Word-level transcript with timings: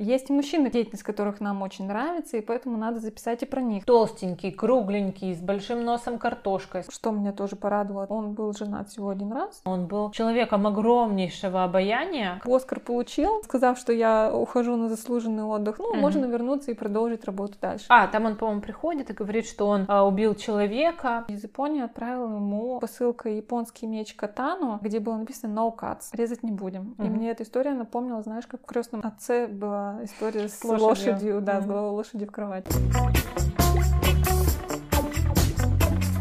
Есть 0.00 0.30
мужчины, 0.30 0.70
деятельность 0.70 1.02
которых 1.02 1.40
нам 1.40 1.60
очень 1.60 1.86
нравится, 1.86 2.38
и 2.38 2.40
поэтому 2.40 2.78
надо 2.78 3.00
записать 3.00 3.42
и 3.42 3.46
про 3.46 3.60
них. 3.60 3.84
Толстенький, 3.84 4.50
кругленький, 4.50 5.34
с 5.34 5.40
большим 5.40 5.84
носом 5.84 6.18
картошкой. 6.18 6.84
Что 6.88 7.10
меня 7.10 7.32
тоже 7.32 7.54
порадовало, 7.54 8.06
он 8.08 8.32
был 8.32 8.54
женат 8.54 8.88
всего 8.88 9.10
один 9.10 9.30
раз. 9.30 9.60
Он 9.66 9.86
был 9.86 10.10
человеком 10.12 10.66
огромнейшего 10.66 11.64
обаяния. 11.64 12.40
Оскар 12.46 12.80
получил, 12.80 13.42
сказав, 13.44 13.76
что 13.78 13.92
я 13.92 14.34
ухожу 14.34 14.76
на 14.76 14.88
заслуженный 14.88 15.42
отдых. 15.44 15.78
Ну, 15.78 15.90
Мгм. 15.92 16.00
можно 16.00 16.24
вернуться 16.24 16.70
и 16.70 16.74
продолжить 16.74 17.26
работу 17.26 17.54
дальше. 17.60 17.84
А, 17.90 18.06
там 18.06 18.24
он, 18.24 18.36
по-моему, 18.36 18.62
приходит 18.62 19.10
и 19.10 19.12
говорит, 19.12 19.44
что 19.46 19.66
он 19.66 19.84
а, 19.86 20.06
убил 20.06 20.34
человека. 20.34 21.26
Из 21.28 21.42
Японии 21.42 21.82
отправил 21.82 22.24
ему 22.36 22.80
посылкой 22.80 23.36
японский 23.36 23.86
меч 23.86 24.14
катану, 24.14 24.78
где 24.80 24.98
было 24.98 25.16
написано 25.16 25.52
no 25.60 25.76
cuts, 25.76 26.04
резать 26.12 26.42
не 26.42 26.52
будем. 26.52 26.94
И 26.98 27.02
Мгм. 27.02 27.12
мне 27.16 27.30
эта 27.30 27.42
история 27.42 27.74
напомнила, 27.74 28.22
знаешь, 28.22 28.46
как 28.46 28.62
в 28.62 28.64
крестном 28.64 29.02
отце 29.04 29.46
была 29.46 29.89
история 30.04 30.48
с, 30.48 30.58
С 30.58 30.64
лошадью. 30.64 30.86
лошадью, 31.12 31.40
да, 31.40 31.60
с 31.60 31.64
Мгм. 31.64 31.68
головой 31.72 31.90
лошади 31.92 32.26
в 32.26 32.30
кровати. 32.30 32.70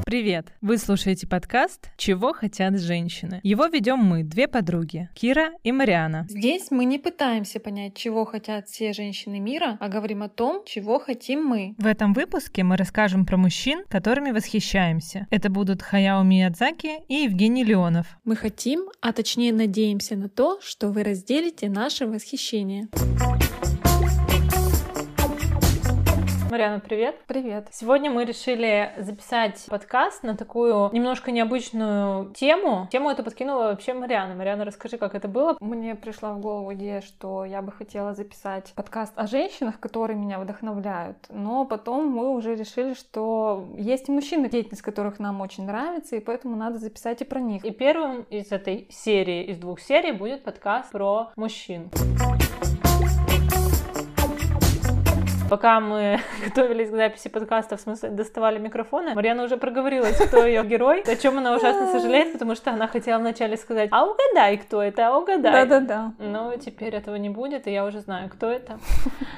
Привет! 0.05 0.47
Вы 0.61 0.79
слушаете 0.79 1.27
подкаст 1.27 1.91
«Чего 1.95 2.33
хотят 2.33 2.79
женщины». 2.79 3.41
Его 3.43 3.67
ведем 3.67 3.99
мы, 3.99 4.23
две 4.23 4.47
подруги, 4.47 5.07
Кира 5.13 5.51
и 5.63 5.71
Мариана. 5.71 6.25
Здесь 6.27 6.71
мы 6.71 6.85
не 6.85 6.97
пытаемся 6.97 7.59
понять, 7.59 7.93
чего 7.95 8.25
хотят 8.25 8.67
все 8.67 8.91
женщины 8.91 9.39
мира, 9.39 9.77
а 9.79 9.87
говорим 9.87 10.23
о 10.23 10.27
том, 10.29 10.63
чего 10.65 10.97
хотим 10.97 11.45
мы. 11.45 11.75
В 11.77 11.85
этом 11.85 12.13
выпуске 12.13 12.63
мы 12.63 12.75
расскажем 12.75 13.27
про 13.27 13.37
мужчин, 13.37 13.83
которыми 13.87 14.31
восхищаемся. 14.31 15.27
Это 15.29 15.51
будут 15.51 15.83
Хаяо 15.83 16.23
Миядзаки 16.23 17.03
и 17.07 17.25
Евгений 17.25 17.63
Леонов. 17.63 18.07
Мы 18.23 18.35
хотим, 18.35 18.89
а 19.01 19.13
точнее 19.13 19.53
надеемся 19.53 20.15
на 20.15 20.27
то, 20.27 20.59
что 20.63 20.87
вы 20.89 21.03
разделите 21.03 21.69
наше 21.69 22.07
восхищение. 22.07 22.87
Мариана, 26.49 26.79
привет. 26.79 27.15
Привет. 27.27 27.67
Сегодня 27.71 28.09
мы 28.09 28.25
решили 28.25 28.91
записать 28.97 29.67
подкаст 29.69 30.23
на 30.23 30.35
такую 30.35 30.89
немножко 30.91 31.31
необычную 31.31 32.33
тему. 32.33 32.87
Тему 32.91 33.11
эту 33.11 33.23
подкинула 33.23 33.65
вообще 33.65 33.93
Мариана. 33.93 34.33
Мариана, 34.33 34.65
расскажи, 34.65 34.97
как 34.97 35.13
это 35.13 35.27
было. 35.27 35.57
Мне 35.59 35.93
пришла 35.93 36.33
в 36.33 36.39
голову 36.39 36.73
идея, 36.73 37.01
что 37.01 37.45
я 37.45 37.61
бы 37.61 37.71
хотела 37.71 38.15
записать 38.15 38.73
подкаст 38.73 39.13
о 39.15 39.27
женщинах, 39.27 39.79
которые 39.79 40.17
меня 40.17 40.39
вдохновляют. 40.39 41.17
Но 41.29 41.65
потом 41.65 42.07
мы 42.07 42.31
уже 42.31 42.55
решили, 42.55 42.95
что 42.95 43.67
есть 43.77 44.09
и 44.09 44.11
мужчины, 44.11 44.49
деятельность 44.49 44.81
которых 44.81 45.19
нам 45.19 45.41
очень 45.41 45.67
нравится, 45.67 46.15
и 46.15 46.19
поэтому 46.19 46.55
надо 46.55 46.79
записать 46.79 47.21
и 47.21 47.25
про 47.25 47.39
них. 47.39 47.63
И 47.63 47.69
первым 47.69 48.23
из 48.23 48.51
этой 48.51 48.87
серии, 48.89 49.43
из 49.43 49.59
двух 49.59 49.79
серий, 49.79 50.13
будет 50.13 50.43
подкаст 50.43 50.91
про 50.91 51.29
мужчин. 51.35 51.91
Пока 55.49 55.79
мы 55.79 56.19
готовились 56.45 56.89
к 56.89 56.95
записи 56.95 57.27
подкаста, 57.27 57.77
в 57.77 57.81
смысле 57.81 58.09
доставали 58.09 58.59
микрофоны, 58.59 59.15
Марьяна 59.15 59.43
уже 59.43 59.57
проговорилась, 59.57 60.17
кто 60.17 60.45
ее 60.45 60.63
герой, 60.63 61.01
о 61.01 61.15
чем 61.15 61.39
она 61.39 61.55
ужасно 61.55 61.87
сожалеет, 61.87 62.33
потому 62.33 62.55
что 62.55 62.71
она 62.71 62.87
хотела 62.87 63.19
вначале 63.19 63.57
сказать, 63.57 63.89
а 63.91 64.05
угадай, 64.05 64.57
кто 64.57 64.83
это, 64.83 65.07
а 65.07 65.17
угадай. 65.17 65.65
Да-да-да. 65.65 66.13
Но 66.19 66.55
теперь 66.57 66.95
этого 66.95 67.15
не 67.15 67.29
будет, 67.29 67.67
и 67.67 67.71
я 67.71 67.85
уже 67.85 68.01
знаю, 68.01 68.29
кто 68.29 68.49
это. 68.51 68.79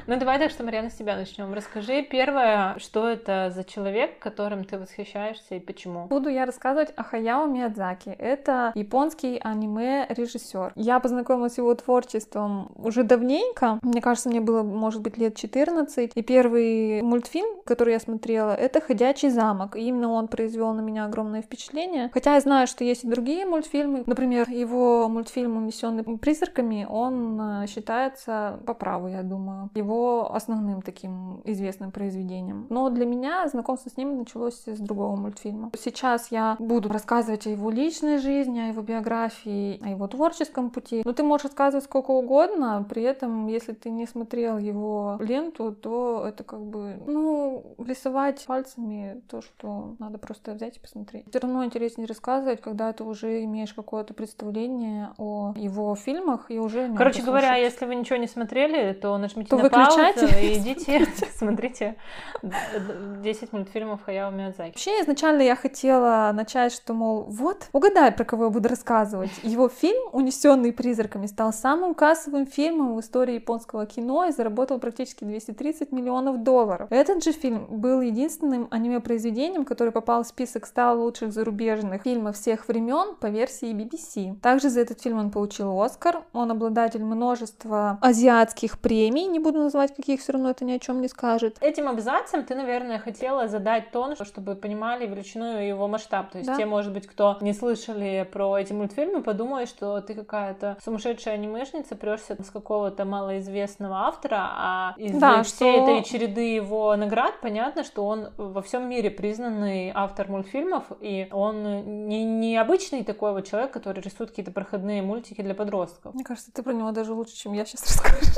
Ну 0.08 0.18
давай 0.18 0.40
так, 0.40 0.52
что, 0.52 0.64
Марьяна, 0.64 0.90
с 0.90 0.95
тебя 0.95 1.16
начнем. 1.16 1.53
Расскажи 1.53 2.02
первое, 2.02 2.75
что 2.80 3.08
это 3.08 3.52
за 3.56 3.64
человек, 3.64 4.20
которым 4.20 4.66
ты 4.66 4.78
восхищаешься 4.78 5.56
и 5.56 5.59
почему. 5.59 6.08
Буду 6.08 6.28
я 6.28 6.46
рассказывать 6.46 6.92
о 6.98 7.03
Хаяо 7.03 7.46
Миядзаки. 7.46 8.09
Это 8.09 8.72
японский 8.75 9.40
аниме-режиссер. 9.42 10.73
Я 10.75 11.00
познакомилась 11.00 11.53
с 11.53 11.58
его 11.59 11.73
творчеством 11.75 12.72
уже 12.75 13.03
давненько. 13.03 13.80
Мне 13.84 14.02
кажется, 14.02 14.28
мне 14.28 14.42
было, 14.42 14.64
может 14.64 15.02
быть, 15.02 15.18
лет 15.18 15.36
14. 15.36 16.00
И 16.16 16.21
первый 16.21 17.02
мультфильм, 17.02 17.61
который 17.66 17.94
я 17.94 17.99
смотрела, 17.99 18.53
это 18.55 18.81
«Ходячий 18.81 19.30
замок». 19.30 19.75
И 19.75 19.81
именно 19.81 20.11
он 20.11 20.27
произвел 20.27 20.73
на 20.73 20.81
меня 20.81 21.05
огромное 21.05 21.41
впечатление. 21.41 22.09
Хотя 22.13 22.35
я 22.35 22.41
знаю, 22.41 22.67
что 22.67 22.84
есть 22.84 23.03
и 23.03 23.07
другие 23.07 23.45
мультфильмы. 23.45 24.03
Например, 24.06 24.50
его 24.50 25.07
мультфильм 25.07 25.57
«Унесенный 25.57 26.03
призраками», 26.17 26.88
он 26.90 27.40
э, 27.41 27.67
считается 27.67 28.59
по 28.66 28.73
праву, 28.73 29.07
я 29.07 29.23
думаю, 29.23 29.69
его 29.75 30.34
основным 30.34 30.81
таким 30.81 31.41
известным 31.45 31.91
произведением. 31.91 32.67
Но 32.69 32.90
для 32.90 33.06
меня 33.06 33.47
знакомство 33.47 33.90
с 33.90 33.97
ним 33.97 34.17
началось 34.17 34.63
с 34.66 34.79
другого 34.79 35.16
мультфильма. 35.16 35.72
Сейчас 35.78 36.31
я 36.31 36.56
буду 36.59 36.90
рассказывать 36.90 37.47
о 37.47 37.50
его 37.50 37.69
личной 37.69 38.17
жизни, 38.17 38.59
о 38.59 38.67
его 38.67 38.81
биографии, 38.81 39.79
о 39.84 39.90
его 39.90 40.07
творческом 40.07 40.69
пути. 40.69 41.01
Но 41.06 41.13
ты 41.13 41.23
можешь 41.23 41.45
рассказывать 41.45 41.85
сколько 41.85 42.11
угодно, 42.11 42.85
при 42.90 43.03
этом, 43.03 43.47
если 43.47 43.73
ты 43.73 43.90
не 43.90 44.06
смотрел 44.07 44.57
его 44.57 45.17
ленту, 45.19 45.73
то 45.73 45.91
это 46.25 46.44
как 46.44 46.62
бы, 46.62 46.97
ну, 47.06 47.75
рисовать 47.78 48.44
пальцами 48.46 49.22
то, 49.29 49.41
что 49.41 49.96
надо 50.00 50.18
просто 50.18 50.53
взять 50.53 50.78
и 50.78 50.79
посмотреть. 50.79 51.25
Все 51.29 51.40
равно 51.40 51.66
интереснее 51.66 52.07
рассказывать, 52.07 52.62
когда 52.62 52.91
ты 52.94 53.03
уже 53.03 53.44
имеешь 53.44 53.74
какое-то 53.74 54.13
представление 54.13 55.13
о 55.18 55.53
его 55.56 55.96
фильмах 55.96 56.50
и 56.50 56.59
уже... 56.59 56.94
Короче 56.96 57.24
говоря, 57.24 57.56
если 57.56 57.85
вы 57.85 57.96
ничего 57.96 58.18
не 58.18 58.28
смотрели, 58.28 58.94
то 58.94 59.18
нажмите 59.18 59.50
То 59.50 59.57
на 59.57 59.63
выключайте. 59.63 60.22
паузу 60.22 60.35
и 60.41 60.57
идите, 60.57 61.07
смотрите 61.35 61.96
10 62.41 63.53
мультфильмов 63.53 64.03
Хаяо 64.03 64.31
Миядзаки. 64.31 64.72
Вообще, 64.72 65.02
изначально 65.02 65.41
я 65.41 65.56
хотела 65.56 66.31
начать, 66.34 66.73
что, 66.73 66.94
мол, 66.94 67.23
вот, 67.28 67.68
угадай, 67.73 68.12
про 68.12 68.25
кого 68.25 68.46
я 68.46 68.50
буду 68.50 68.69
рассказывать. 68.69 69.31
Его 69.44 69.69
фильм 69.69 70.02
«Унесенный 70.12 70.73
призраками» 70.73 71.25
стал 71.28 71.53
самым 71.53 71.94
кассовым 71.94 72.46
фильмом 72.46 72.96
в 72.96 73.00
истории 73.00 73.35
японского 73.35 73.85
кино 73.85 74.25
и 74.25 74.31
заработал 74.31 74.79
практически 74.79 75.23
230 75.23 75.81
миллионов 75.92 76.44
долларов. 76.44 76.88
Этот 76.92 77.24
же 77.24 77.31
фильм 77.31 77.66
был 77.69 78.02
единственным 78.02 78.68
аниме-произведением, 78.72 79.66
который 79.66 79.92
попал 79.92 80.24
в 80.24 80.28
список 80.28 80.66
100 80.66 80.94
лучших 80.94 81.31
зарубежных 81.34 82.03
фильмов 82.03 82.36
всех 82.36 82.68
времен 82.68 83.16
по 83.16 83.28
версии 83.28 83.74
BBC. 83.74 84.40
Также 84.41 84.70
за 84.70 84.81
этот 84.81 85.02
фильм 85.02 85.20
он 85.20 85.31
получил 85.31 85.81
Оскар. 85.81 86.24
Он 86.34 86.52
обладатель 86.52 87.03
множества 87.03 87.97
азиатских 88.02 88.80
премий, 88.80 89.25
не 89.28 89.40
буду 89.40 89.59
называть 89.59 89.96
каких, 89.96 90.20
все 90.22 90.34
равно 90.34 90.50
это 90.50 90.66
ни 90.66 90.72
о 90.74 90.80
чем 90.80 91.02
не 91.02 91.08
скажет. 91.08 91.58
Этим 91.62 91.88
абзацем 91.88 92.44
ты, 92.44 92.56
наверное, 92.56 93.00
хотела 93.00 93.47
задать 93.47 93.91
тон, 93.91 94.16
чтобы 94.16 94.56
понимали 94.56 95.08
величину 95.08 95.59
и 95.59 95.68
его 95.68 95.88
масштаб. 95.88 96.31
То 96.31 96.38
есть 96.38 96.50
Да. 96.50 96.58
те, 96.58 96.66
может 96.66 96.94
быть, 96.94 97.08
кто 97.08 97.38
не 97.41 97.53
слышали 97.53 98.28
про 98.31 98.58
эти 98.58 98.74
мультфильмы, 98.74 99.24
подумают, 99.24 99.70
что 99.70 100.02
ты 100.02 100.14
какая-то 100.14 100.78
сумасшедшая 100.84 101.36
анимешница, 101.36 101.96
прешься 101.96 102.38
с 102.41 102.50
какого-то 102.50 103.06
малоизвестного 103.06 104.08
автора, 104.08 104.38
а 104.52 104.94
из 104.97 105.18
Да, 105.20 105.44
всей 105.61 105.79
этой 105.79 106.03
череды 106.03 106.55
его 106.55 106.95
наград 106.95 107.35
понятно, 107.41 107.83
что 107.83 108.05
он 108.05 108.29
во 108.38 108.61
всем 108.61 108.89
мире 108.89 109.09
признанный 109.09 109.91
автор 109.94 110.29
мультфильмов, 110.29 110.85
и 110.99 111.27
он 111.31 112.07
не, 112.07 112.23
не 112.23 112.57
обычный 112.57 113.03
такой 113.03 113.33
вот 113.33 113.47
человек, 113.47 113.72
который 113.72 114.01
рисует 114.01 114.31
какие-то 114.31 114.51
проходные 114.51 115.01
мультики 115.01 115.41
для 115.41 115.55
подростков. 115.55 116.13
Мне 116.13 116.23
кажется, 116.23 116.51
ты 116.51 116.63
про 116.63 116.73
него 116.73 116.91
даже 116.91 117.13
лучше, 117.13 117.35
чем 117.35 117.53
я 117.53 117.66
сейчас 117.66 117.83
расскажу. 117.88 118.31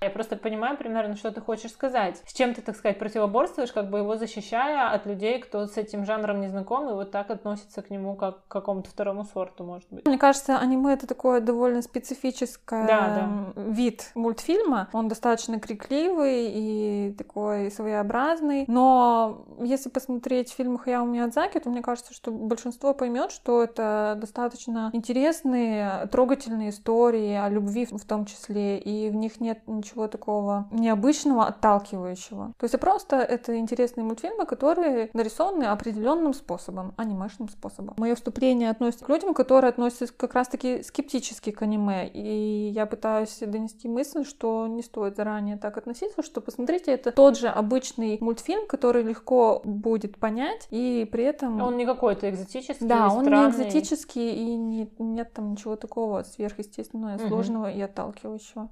Я 0.00 0.10
просто 0.10 0.36
понимаю 0.36 0.76
примерно, 0.76 1.16
что 1.16 1.30
ты 1.32 1.40
хочешь 1.40 1.72
сказать. 1.72 2.22
С 2.26 2.32
чем 2.32 2.54
ты, 2.54 2.62
так 2.62 2.76
сказать, 2.76 2.98
противоборствуешь, 2.98 3.72
как 3.72 3.90
бы 3.90 3.98
его 3.98 4.16
защищая 4.16 4.90
от 4.90 5.06
людей, 5.06 5.40
кто 5.40 5.66
с 5.66 5.76
этим 5.76 6.04
жанром 6.04 6.40
не 6.40 6.48
знаком, 6.48 6.88
и 6.88 6.92
вот 6.92 7.10
так 7.10 7.30
относится 7.30 7.82
к 7.82 7.90
нему 7.90 8.14
как 8.14 8.46
к 8.46 8.48
какому-то 8.48 8.90
второму 8.90 9.24
сорту, 9.24 9.64
может 9.64 9.86
быть. 9.90 10.06
Мне 10.06 10.18
кажется, 10.18 10.58
аниме 10.58 10.94
это 10.94 11.06
такое 11.06 11.40
довольно 11.40 11.82
специфическое 11.82 12.86
Да, 12.86 13.52
да. 13.56 13.62
вид 13.62 14.10
мультфильма. 14.14 14.88
Он 14.92 15.08
достаточно 15.08 15.58
крикливый 15.58 16.48
и 16.50 16.67
такой 17.16 17.70
своеобразный. 17.70 18.64
Но 18.68 19.44
если 19.60 19.88
посмотреть 19.88 20.50
фильмы 20.50 20.78
Хаяо 20.78 21.04
Миядзаки, 21.04 21.58
то 21.58 21.70
мне 21.70 21.82
кажется, 21.82 22.12
что 22.14 22.30
большинство 22.30 22.94
поймет, 22.94 23.30
что 23.30 23.62
это 23.62 24.16
достаточно 24.20 24.90
интересные, 24.92 26.06
трогательные 26.10 26.70
истории 26.70 27.34
о 27.34 27.48
любви 27.48 27.86
в 27.90 28.04
том 28.04 28.24
числе, 28.24 28.78
и 28.78 29.08
в 29.10 29.14
них 29.14 29.40
нет 29.40 29.60
ничего 29.66 30.08
такого 30.08 30.68
необычного, 30.70 31.46
отталкивающего. 31.46 32.52
То 32.58 32.64
есть 32.64 32.78
просто 32.80 33.16
это 33.16 33.56
интересные 33.58 34.04
мультфильмы, 34.04 34.46
которые 34.46 35.10
нарисованы 35.12 35.64
определенным 35.64 36.34
способом, 36.34 36.94
анимешным 36.96 37.48
способом. 37.48 37.94
Мое 37.96 38.14
вступление 38.14 38.70
относится 38.70 39.04
к 39.04 39.08
людям, 39.08 39.34
которые 39.34 39.70
относятся 39.70 40.08
как 40.12 40.34
раз-таки 40.34 40.82
скептически 40.82 41.50
к 41.50 41.62
аниме, 41.62 42.08
и 42.08 42.70
я 42.70 42.86
пытаюсь 42.86 43.38
донести 43.40 43.88
мысль, 43.88 44.24
что 44.24 44.66
не 44.66 44.82
стоит 44.82 45.16
заранее 45.16 45.56
так 45.56 45.76
относиться, 45.76 46.22
что 46.22 46.40
посмотрите, 46.58 46.90
это 46.92 47.12
тот 47.12 47.38
же 47.38 47.46
обычный 47.48 48.18
мультфильм, 48.20 48.66
который 48.66 49.04
легко 49.04 49.60
будет 49.64 50.18
понять, 50.18 50.66
и 50.70 51.08
при 51.10 51.22
этом... 51.24 51.62
Он 51.62 51.76
не 51.76 51.86
какой-то 51.86 52.28
экзотический, 52.28 52.84
Да, 52.86 53.08
он 53.08 53.20
не 53.20 53.24
странный. 53.26 53.50
экзотический, 53.50 54.32
и 54.34 54.56
не- 54.56 54.90
нет 54.98 55.32
там 55.32 55.52
ничего 55.52 55.76
такого 55.76 56.24
сверхъестественного, 56.24 57.12
Мгм. 57.14 57.28
сложного 57.28 57.70
и 57.70 57.80
отталкивающего. 57.80 58.68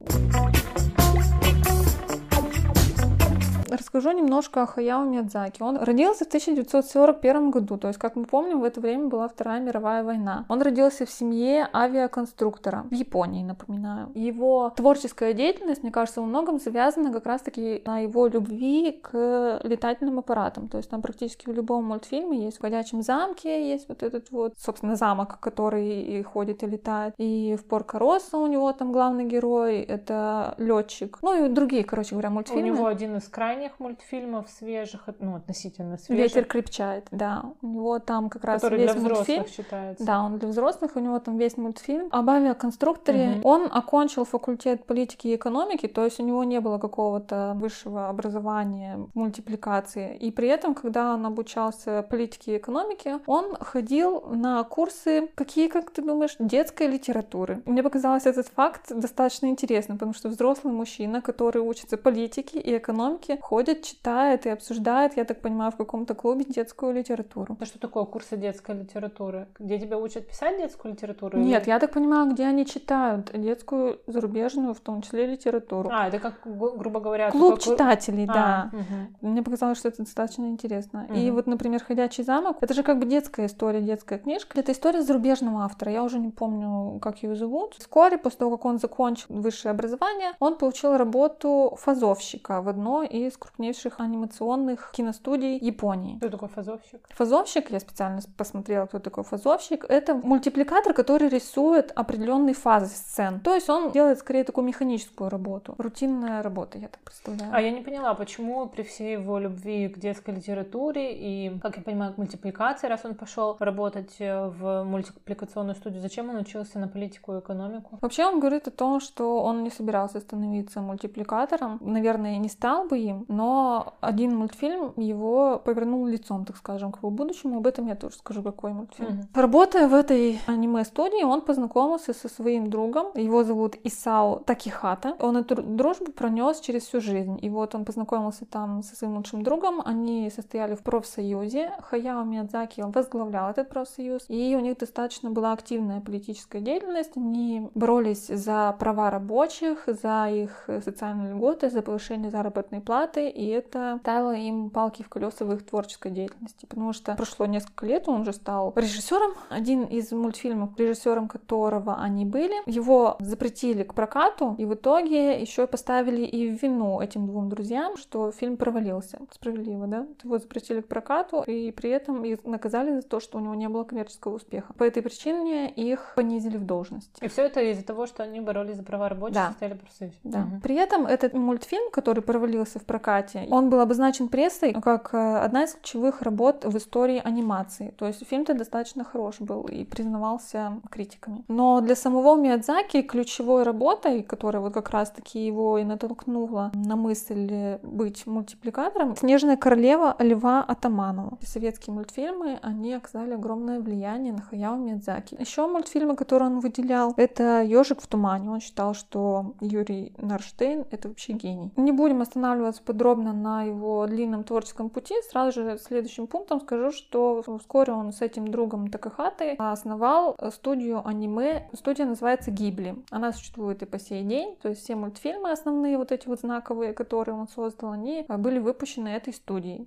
Расскажу 3.76 4.12
немножко 4.12 4.62
о 4.62 4.66
Хаяо 4.66 5.04
Миядзаки. 5.04 5.62
Он 5.62 5.76
родился 5.76 6.24
в 6.24 6.28
1941 6.28 7.50
году, 7.50 7.76
то 7.76 7.88
есть, 7.88 7.98
как 7.98 8.16
мы 8.16 8.24
помним, 8.24 8.60
в 8.60 8.64
это 8.64 8.80
время 8.80 9.06
была 9.06 9.28
Вторая 9.28 9.60
мировая 9.60 10.04
война. 10.04 10.44
Он 10.48 10.62
родился 10.62 11.06
в 11.06 11.10
семье 11.10 11.68
авиаконструктора 11.72 12.86
в 12.90 12.94
Японии, 12.94 13.44
напоминаю. 13.44 14.10
Его 14.14 14.72
творческая 14.76 15.32
деятельность, 15.32 15.82
мне 15.82 15.92
кажется, 15.92 16.20
во 16.20 16.26
многом 16.26 16.58
завязана 16.58 17.12
как 17.12 17.26
раз-таки 17.26 17.82
на 17.84 18.00
его 18.00 18.26
любви 18.26 19.00
к 19.02 19.60
летательным 19.62 20.18
аппаратам. 20.18 20.68
То 20.68 20.78
есть 20.78 20.90
там 20.90 21.02
практически 21.02 21.48
в 21.48 21.52
любом 21.52 21.84
мультфильме 21.84 22.44
есть 22.44 22.58
в 22.58 22.60
«Ходячем 22.60 23.02
замке» 23.02 23.68
есть 23.68 23.88
вот 23.88 24.02
этот 24.02 24.30
вот, 24.30 24.54
собственно, 24.58 24.96
замок, 24.96 25.38
который 25.40 26.02
и 26.02 26.22
ходит 26.22 26.62
и 26.62 26.66
летает. 26.66 27.14
И 27.18 27.56
в 27.58 27.64
«Порко 27.64 27.98
Росса» 27.98 28.38
у 28.38 28.46
него 28.46 28.72
там 28.72 28.92
главный 28.92 29.24
герой, 29.24 29.80
это 29.80 30.54
летчик. 30.58 31.18
Ну 31.22 31.46
и 31.46 31.48
другие, 31.48 31.84
короче 31.84 32.10
говоря, 32.10 32.30
мультфильмы. 32.30 32.62
У 32.62 32.74
него 32.74 32.86
один 32.86 33.16
из 33.16 33.28
крайних 33.28 33.65
мультфильмов 33.78 34.48
свежих, 34.50 35.08
ну, 35.20 35.36
относительно 35.36 35.98
свежих. 35.98 36.24
«Ветер 36.24 36.44
крепчает», 36.44 37.06
да. 37.10 37.44
У 37.62 37.66
него 37.66 37.98
там 37.98 38.28
как 38.28 38.44
раз 38.44 38.62
который 38.62 38.78
весь 38.78 38.92
для 38.92 39.00
взрослых 39.00 39.28
мультфильм. 39.28 39.46
считается. 39.48 40.04
Да, 40.04 40.22
он 40.22 40.38
для 40.38 40.48
взрослых, 40.48 40.92
у 40.96 41.00
него 41.00 41.18
там 41.18 41.36
весь 41.36 41.56
мультфильм. 41.56 42.08
Об 42.10 42.28
авиаконструкторе 42.30 43.28
Мгм. 43.36 43.40
он 43.46 43.68
окончил 43.72 44.24
факультет 44.24 44.84
политики 44.84 45.28
и 45.28 45.36
экономики, 45.36 45.86
то 45.86 46.04
есть 46.04 46.20
у 46.20 46.22
него 46.22 46.44
не 46.44 46.60
было 46.60 46.78
какого-то 46.78 47.52
высшего 47.56 48.08
образования 48.08 48.98
в 49.12 49.18
мультипликации. 49.18 50.16
И 50.16 50.30
при 50.30 50.48
этом, 50.48 50.74
когда 50.74 51.14
он 51.14 51.24
обучался 51.26 52.02
политике 52.08 52.54
и 52.54 52.56
экономике, 52.58 53.20
он 53.26 53.56
ходил 53.56 54.22
на 54.28 54.62
курсы, 54.64 55.28
какие, 55.34 55.68
как 55.68 55.90
ты 55.90 56.02
думаешь, 56.02 56.36
детской 56.38 56.86
литературы. 56.88 57.62
Мне 57.66 57.82
показалось 57.82 58.26
этот 58.26 58.48
факт 58.48 58.90
достаточно 58.90 59.46
интересным, 59.46 59.98
потому 59.98 60.14
что 60.14 60.28
взрослый 60.28 60.72
мужчина, 60.72 61.20
который 61.22 61.62
учится 61.62 61.96
политике 61.96 62.58
и 62.58 62.76
экономике, 62.76 63.38
ходит, 63.46 63.82
читает 63.84 64.44
и 64.46 64.48
обсуждает, 64.50 65.16
я 65.16 65.24
так 65.24 65.40
понимаю, 65.40 65.70
в 65.70 65.76
каком-то 65.76 66.14
клубе 66.14 66.44
детскую 66.44 66.92
литературу. 66.92 67.54
Это 67.54 67.64
что 67.66 67.78
такое 67.78 68.04
курсы 68.04 68.36
детской 68.36 68.74
литературы? 68.74 69.46
Где 69.60 69.78
тебя 69.78 69.98
учат 69.98 70.26
писать 70.26 70.58
детскую 70.58 70.94
литературу? 70.94 71.38
Нет, 71.38 71.62
или- 71.62 71.70
я 71.70 71.78
так 71.78 71.92
понимаю, 71.92 72.32
где 72.32 72.44
они 72.44 72.66
читают 72.66 73.30
детскую, 73.32 74.00
зарубежную, 74.08 74.74
в 74.74 74.80
том 74.80 75.00
числе 75.02 75.26
литературу. 75.26 75.90
А, 75.92 76.08
это 76.08 76.18
как, 76.18 76.34
гру- 76.44 76.72
грубо 76.76 76.98
говоря... 76.98 77.30
Клуб 77.30 77.58
такой 77.60 77.72
читателей, 77.76 78.26
А, 78.28 78.34
да. 78.34 78.70
мгм. 78.72 79.16
Мне 79.20 79.42
показалось, 79.44 79.78
что 79.78 79.88
это 79.88 80.02
достаточно 80.02 80.46
интересно. 80.46 81.06
И 81.14 81.26
Мгм. 81.26 81.34
вот, 81.36 81.46
например, 81.46 81.84
«Ходячий 81.84 82.24
замок»— 82.24 82.56
это 82.62 82.74
же 82.74 82.82
как 82.82 82.98
бы 82.98 83.06
детская 83.06 83.46
история, 83.46 83.80
детская 83.80 84.18
книжка. 84.18 84.58
Это 84.58 84.72
история 84.72 85.02
зарубежного 85.02 85.62
автора. 85.64 85.92
Я 85.92 86.02
уже 86.02 86.18
не 86.18 86.30
помню, 86.30 86.98
как 87.00 87.22
ее 87.22 87.36
зовут. 87.36 87.74
Вскоре, 87.78 88.18
после 88.18 88.38
того, 88.40 88.56
как 88.56 88.64
он 88.64 88.78
закончил 88.80 89.26
высшее 89.28 89.70
образование, 89.70 90.32
он 90.40 90.56
получил 90.58 90.96
работу 90.96 91.76
фазовщика 91.80 92.60
в 92.60 92.68
одной 92.68 93.06
из 93.06 93.35
крупнейших 93.38 94.00
анимационных 94.00 94.90
киностудий 94.92 95.58
Японии. 95.58 96.16
Кто 96.16 96.28
такой 96.28 96.48
фазовщик? 96.48 97.00
Фазовщик, 97.10 97.70
я 97.70 97.80
специально 97.80 98.20
посмотрела, 98.36 98.86
кто 98.86 98.98
такой 98.98 99.24
фазовщик, 99.24 99.84
это 99.88 100.14
мультипликатор, 100.14 100.94
который 100.94 101.28
рисует 101.28 101.92
определенные 101.94 102.54
фазы 102.54 102.94
сцен. 102.94 103.40
То 103.40 103.54
есть 103.54 103.68
он 103.68 103.92
делает 103.92 104.18
скорее 104.18 104.44
такую 104.44 104.64
механическую 104.64 105.30
работу. 105.30 105.74
Рутинная 105.78 106.42
работа, 106.42 106.78
я 106.78 106.88
так 106.88 107.00
представляю. 107.00 107.52
А 107.54 107.60
я 107.60 107.70
не 107.70 107.80
поняла, 107.82 108.14
почему 108.14 108.66
при 108.66 108.82
всей 108.82 109.12
его 109.12 109.38
любви 109.38 109.88
к 109.88 109.98
детской 109.98 110.34
литературе 110.34 111.14
и, 111.14 111.58
как 111.60 111.76
я 111.76 111.82
понимаю, 111.82 112.14
к 112.14 112.18
мультипликации, 112.18 112.88
раз 112.88 113.04
он 113.04 113.14
пошел 113.14 113.56
работать 113.58 114.16
э, 114.18 114.48
в 114.48 114.84
мультипликационную 114.84 115.74
студию, 115.74 116.00
зачем 116.00 116.30
он 116.30 116.36
учился 116.36 116.78
на 116.78 116.88
политику 116.88 117.34
и 117.34 117.40
экономику? 117.40 117.98
Вообще 118.00 118.24
он 118.24 118.40
говорит 118.40 118.68
о 118.68 118.70
том, 118.70 119.00
что 119.00 119.42
он 119.42 119.62
не 119.62 119.70
собирался 119.70 120.20
становиться 120.20 120.80
мультипликатором. 120.80 121.78
Наверное, 121.80 122.38
не 122.38 122.48
стал 122.48 122.86
бы 122.88 122.98
им, 122.98 123.25
но 123.28 123.94
один 124.00 124.36
мультфильм 124.36 124.92
его 124.96 125.60
повернул 125.64 126.06
лицом, 126.06 126.44
так 126.44 126.56
скажем, 126.56 126.92
к 126.92 126.98
его 126.98 127.10
будущему. 127.10 127.58
Об 127.58 127.66
этом 127.66 127.86
я 127.86 127.94
тоже 127.94 128.16
скажу, 128.16 128.42
какой 128.42 128.72
мультфильм. 128.72 129.10
Мгм. 129.10 129.28
Работая 129.34 129.88
в 129.88 129.94
этой 129.94 130.40
аниме-студии, 130.46 131.24
он 131.24 131.40
познакомился 131.40 132.12
со 132.12 132.28
своим 132.28 132.70
другом. 132.70 133.08
Его 133.14 133.44
зовут 133.44 133.76
Исао 133.84 134.42
Такихата. 134.44 135.16
Он 135.20 135.36
эту 135.36 135.56
дружбу 135.62 136.12
пронес 136.12 136.60
через 136.60 136.84
всю 136.84 137.00
жизнь. 137.00 137.38
И 137.42 137.48
вот 137.50 137.74
он 137.74 137.84
познакомился 137.84 138.44
там 138.44 138.82
со 138.82 138.94
своим 138.96 139.16
лучшим 139.16 139.42
другом. 139.42 139.82
Они 139.84 140.30
состояли 140.30 140.74
в 140.74 140.82
профсоюзе. 140.82 141.72
Хаяо 141.82 142.24
Миядзаки 142.24 142.82
возглавлял 142.82 143.50
этот 143.50 143.68
профсоюз. 143.68 144.24
И 144.28 144.54
у 144.56 144.60
них 144.60 144.78
достаточно 144.78 145.30
была 145.30 145.52
активная 145.52 146.00
политическая 146.00 146.60
деятельность. 146.60 147.16
Они 147.16 147.68
боролись 147.74 148.26
за 148.26 148.74
права 148.78 149.10
рабочих, 149.10 149.84
за 149.86 150.28
их 150.30 150.68
социальные 150.84 151.34
льготы, 151.34 151.70
за 151.70 151.82
повышение 151.82 152.30
заработной 152.30 152.80
платы. 152.80 153.15
И 153.20 153.46
это 153.48 153.98
ставило 154.02 154.34
им 154.34 154.70
палки 154.70 155.02
в 155.02 155.08
колеса 155.08 155.44
в 155.44 155.52
их 155.52 155.64
творческой 155.66 156.10
деятельности. 156.12 156.66
Потому 156.66 156.92
что 156.92 157.14
прошло 157.14 157.46
несколько 157.46 157.86
лет, 157.86 158.08
он 158.08 158.22
уже 158.22 158.32
стал 158.32 158.72
режиссером. 158.76 159.32
Один 159.48 159.84
из 159.84 160.12
мультфильмов, 160.12 160.78
режиссером 160.78 161.28
которого 161.28 161.96
они 162.00 162.24
были, 162.24 162.54
его 162.66 163.16
запретили 163.20 163.82
к 163.82 163.94
прокату. 163.94 164.54
И 164.58 164.64
в 164.64 164.74
итоге 164.74 165.40
еще 165.40 165.66
поставили 165.66 166.22
и 166.22 166.48
в 166.50 166.62
вину 166.62 167.00
этим 167.00 167.26
двум 167.26 167.48
друзьям, 167.48 167.96
что 167.96 168.30
фильм 168.32 168.56
провалился. 168.56 169.18
Справедливо, 169.30 169.86
да? 169.86 170.06
Его 170.22 170.38
запретили 170.38 170.80
к 170.80 170.88
прокату, 170.88 171.42
и 171.46 171.70
при 171.72 171.90
этом 171.90 172.24
их 172.24 172.44
наказали 172.44 172.92
за 172.96 173.02
то, 173.02 173.20
что 173.20 173.38
у 173.38 173.40
него 173.40 173.54
не 173.54 173.68
было 173.68 173.84
коммерческого 173.84 174.34
успеха. 174.36 174.72
По 174.74 174.84
этой 174.84 175.02
причине 175.02 175.70
их 175.70 176.12
понизили 176.16 176.56
в 176.56 176.64
должности. 176.66 177.24
И 177.24 177.28
все 177.28 177.42
это 177.42 177.60
из-за 177.60 177.84
того, 177.84 178.06
что 178.06 178.22
они 178.22 178.40
боролись 178.40 178.76
за 178.76 178.82
права 178.82 179.08
рабочих, 179.08 179.34
Да. 179.34 179.48
состояли 179.48 179.74
в 179.74 179.80
профсоюзе. 179.80 180.16
Да. 180.24 180.40
Мгм. 180.40 180.60
При 180.60 180.74
этом 180.76 181.06
этот 181.06 181.32
мультфильм, 181.34 181.90
который 181.90 182.22
провалился 182.22 182.78
в 182.78 182.84
прокате, 183.06 183.46
он 183.50 183.70
был 183.70 183.80
обозначен 183.80 184.28
прессой 184.28 184.72
как 184.72 185.10
э, 185.12 185.38
одна 185.38 185.64
из 185.64 185.74
ключевых 185.74 186.22
работ 186.22 186.64
в 186.64 186.76
истории 186.76 187.20
анимации. 187.24 187.94
То 187.96 188.06
есть 188.06 188.26
фильм-то 188.26 188.54
достаточно 188.54 189.04
хорош 189.04 189.36
был 189.40 189.62
и 189.62 189.84
признавался 189.84 190.80
критиками. 190.90 191.44
Но 191.48 191.80
для 191.80 191.96
самого 191.96 192.36
Миядзаки 192.36 193.02
ключевой 193.02 193.62
работой, 193.62 194.22
которая 194.22 194.62
вот 194.62 194.74
как 194.74 194.90
раз-таки 194.90 195.46
его 195.46 195.78
и 195.78 195.84
натолкнула 195.84 196.70
на 196.74 196.96
мысль 196.96 197.48
э, 197.50 197.78
быть 197.82 198.26
мультипликатором, 198.26 199.16
«Снежная 199.16 199.56
королева» 199.56 200.16
Льва 200.18 200.62
Атаманова. 200.62 201.38
Советские 201.42 201.94
мультфильмы, 201.94 202.58
они 202.62 202.94
оказали 202.94 203.34
огромное 203.34 203.80
влияние 203.80 204.32
на 204.32 204.42
Хаяо 204.42 204.76
Миядзаки. 204.76 205.36
Еще 205.38 205.66
мультфильмы, 205.66 206.16
которые 206.16 206.50
он 206.50 206.60
выделял, 206.60 207.14
это 207.16 207.62
«Ежик 207.62 208.00
в 208.00 208.06
тумане». 208.06 208.50
Он 208.50 208.60
считал, 208.60 208.94
что 208.94 209.54
Юрий 209.60 210.12
Нарштейн— 210.18 210.84
это 210.90 211.08
вообще 211.08 211.32
гений. 211.32 211.70
Не 211.76 211.92
будем 211.92 212.20
останавливаться 212.22 212.82
подробно 212.96 213.34
на 213.34 213.62
его 213.64 214.06
длинном 214.06 214.42
творческом 214.42 214.88
пути. 214.88 215.14
Сразу 215.30 215.52
же 215.52 215.78
следующим 215.78 216.26
пунктом 216.26 216.62
скажу, 216.62 216.92
что 216.92 217.44
вскоре 217.58 217.92
он 217.92 218.10
с 218.10 218.22
этим 218.22 218.48
другом 218.48 218.88
Такахатой 218.88 219.52
основал 219.58 220.34
студию 220.50 221.06
аниме. 221.06 221.68
Студия 221.74 222.06
называется 222.06 222.50
Гибли. 222.50 222.96
Она 223.10 223.32
существует 223.32 223.82
и 223.82 223.84
по 223.84 223.98
сей 223.98 224.22
день. 224.22 224.56
То 224.62 224.70
есть 224.70 224.82
все 224.82 224.94
мультфильмы 224.96 225.50
основные, 225.50 225.98
вот 225.98 226.10
эти 226.10 226.26
вот 226.26 226.40
знаковые, 226.40 226.94
которые 226.94 227.34
он 227.34 227.48
создал, 227.48 227.92
они 227.92 228.24
а, 228.28 228.38
были 228.38 228.58
выпущены 228.58 229.08
этой 229.08 229.34
студией. 229.34 229.84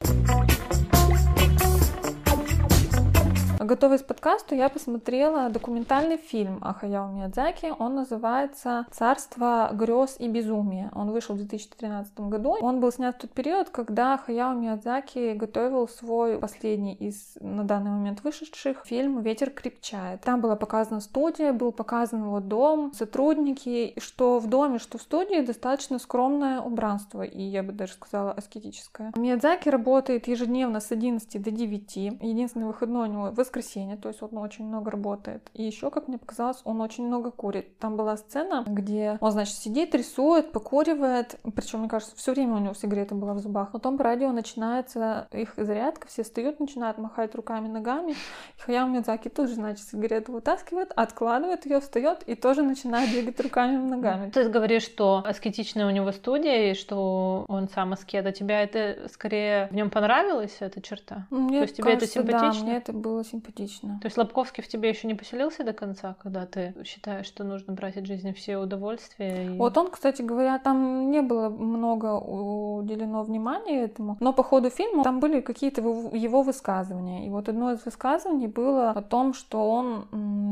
Готовясь 3.59 4.03
к 4.03 4.05
подкасту, 4.05 4.55
я 4.55 4.69
посмотрела 4.69 5.49
документальный 5.49 6.15
фильм 6.15 6.59
о 6.61 6.73
Хаяо 6.73 7.11
Миядзаки. 7.11 7.73
Он 7.77 7.93
называется 7.93 8.85
«Царство 8.89 9.69
грез 9.73 10.15
и 10.17 10.29
безумия». 10.29 10.89
Он 10.95 11.11
вышел 11.11 11.35
в 11.35 11.39
2013 11.39 12.17
году. 12.21 12.55
Он 12.61 12.79
был 12.79 12.89
снят 12.89 13.17
в 13.17 13.19
тот 13.19 13.31
период, 13.31 13.69
когда 13.69 14.17
Хаяо 14.17 14.53
Миядзаки 14.53 15.33
готовил 15.33 15.89
свой 15.89 16.39
последний 16.39 16.95
из 16.95 17.35
на 17.41 17.65
данный 17.65 17.91
момент 17.91 18.23
вышедших 18.23 18.85
фильм 18.85 19.19
«Ветер 19.19 19.49
крепчает». 19.49 20.21
Там 20.21 20.39
была 20.39 20.55
показана 20.55 21.01
студия, 21.01 21.51
был 21.51 21.73
показан 21.73 22.23
его 22.23 22.39
дом, 22.39 22.93
сотрудники, 22.93 23.93
что 23.97 24.39
в 24.39 24.47
доме, 24.47 24.79
что 24.79 24.97
в 24.97 25.01
студии 25.01 25.41
достаточно 25.41 25.99
скромное 25.99 26.61
убранство, 26.61 27.23
и 27.23 27.41
я 27.41 27.61
бы 27.61 27.73
даже 27.73 27.91
сказала 27.91 28.31
аскетическое. 28.31 29.11
Миядзаки 29.17 29.67
работает 29.67 30.29
ежедневно 30.29 30.79
с 30.79 30.93
11 30.93 31.41
до 31.41 31.51
9. 31.51 31.95
Единственный 31.97 32.67
выходной 32.67 33.09
у 33.09 33.11
него 33.11 33.31
воскресенье, 33.49 33.97
то 33.97 34.09
есть 34.09 34.21
он 34.21 34.37
очень 34.37 34.65
много 34.65 34.91
работает. 34.91 35.49
И 35.53 35.63
еще, 35.63 35.89
как 35.89 36.07
мне 36.07 36.17
показалось, 36.17 36.61
он 36.63 36.81
очень 36.81 37.07
много 37.07 37.31
курит. 37.31 37.77
Там 37.79 37.97
была 37.97 38.15
сцена, 38.17 38.63
где 38.67 39.17
он, 39.21 39.31
значит, 39.31 39.55
сидит, 39.55 39.95
рисует, 39.95 40.51
покуривает, 40.51 41.39
причем, 41.55 41.79
мне 41.79 41.89
кажется, 41.89 42.15
все 42.15 42.33
время 42.33 42.55
у 42.55 42.59
него 42.59 42.73
сигарета 42.73 43.15
была 43.15 43.33
в 43.33 43.39
зубах. 43.39 43.71
Потом 43.71 43.97
по 43.97 44.03
радио 44.03 44.31
начинается 44.31 45.27
их 45.31 45.53
зарядка, 45.57 46.07
все 46.07 46.23
встают, 46.23 46.59
начинают 46.59 46.97
махать 46.99 47.33
руками, 47.35 47.67
ногами. 47.67 48.11
И 48.11 48.61
Хаяо 48.61 48.87
Миядзаки 48.87 49.29
тут 49.29 49.49
же, 49.49 49.55
значит, 49.55 49.85
сигарету 49.87 50.31
вытаскивает, 50.31 50.91
откладывает 50.95 51.65
ее, 51.65 51.79
встает 51.79 52.23
и 52.23 52.35
тоже 52.35 52.61
начинает 52.61 53.09
двигать 53.09 53.39
руками 53.39 53.73
и 53.73 53.77
ногами. 53.77 54.29
Ты 54.29 54.47
говоришь, 54.49 54.83
что 54.83 55.23
аскетичная 55.25 55.87
у 55.87 55.89
него 55.89 56.11
студия, 56.11 56.71
и 56.71 56.73
что 56.75 57.45
он 57.47 57.67
сам 57.69 57.93
аскет. 57.93 58.25
А 58.25 58.31
тебя 58.31 58.61
это 58.61 59.07
скорее 59.11 59.67
в 59.71 59.75
нем 59.75 59.89
понравилась 59.89 60.57
эта 60.59 60.81
черта? 60.81 61.25
Мне 61.29 61.61
есть 61.61 61.77
тебе 61.77 61.93
это 61.93 62.01
кажется, 62.01 62.19
симпатично? 62.19 62.59
Да, 62.59 62.65
мне 62.65 62.77
это 62.77 62.93
было 62.93 63.23
симпатично. 63.23 63.38
Симпатично. 63.39 63.99
То 64.01 64.07
есть 64.07 64.17
Лобковский 64.17 64.63
в 64.63 64.67
тебе 64.67 64.89
еще 64.89 65.07
не 65.07 65.15
поселился 65.15 65.63
до 65.63 65.73
конца, 65.73 66.15
когда 66.21 66.45
ты 66.45 66.73
считаешь, 66.85 67.25
что 67.25 67.43
нужно 67.43 67.73
брать 67.73 67.97
от 67.97 68.05
жизни 68.05 68.31
все 68.31 68.57
удовольствия? 68.57 69.45
И... 69.45 69.57
Вот 69.57 69.77
он, 69.77 69.89
кстати 69.89 70.21
говоря, 70.21 70.59
там 70.59 71.11
не 71.11 71.21
было 71.21 71.49
много 71.49 72.19
уделено 72.19 73.23
внимания 73.23 73.83
этому, 73.83 74.17
но 74.19 74.33
по 74.33 74.43
ходу 74.43 74.69
фильма 74.69 75.03
там 75.03 75.19
были 75.19 75.41
какие-то 75.41 75.81
его 75.81 76.41
высказывания. 76.41 77.25
И 77.27 77.29
вот 77.29 77.49
одно 77.49 77.71
из 77.71 77.85
высказываний 77.85 78.47
было 78.47 78.91
о 78.91 79.01
том, 79.01 79.33
что 79.33 79.69
он 79.69 80.07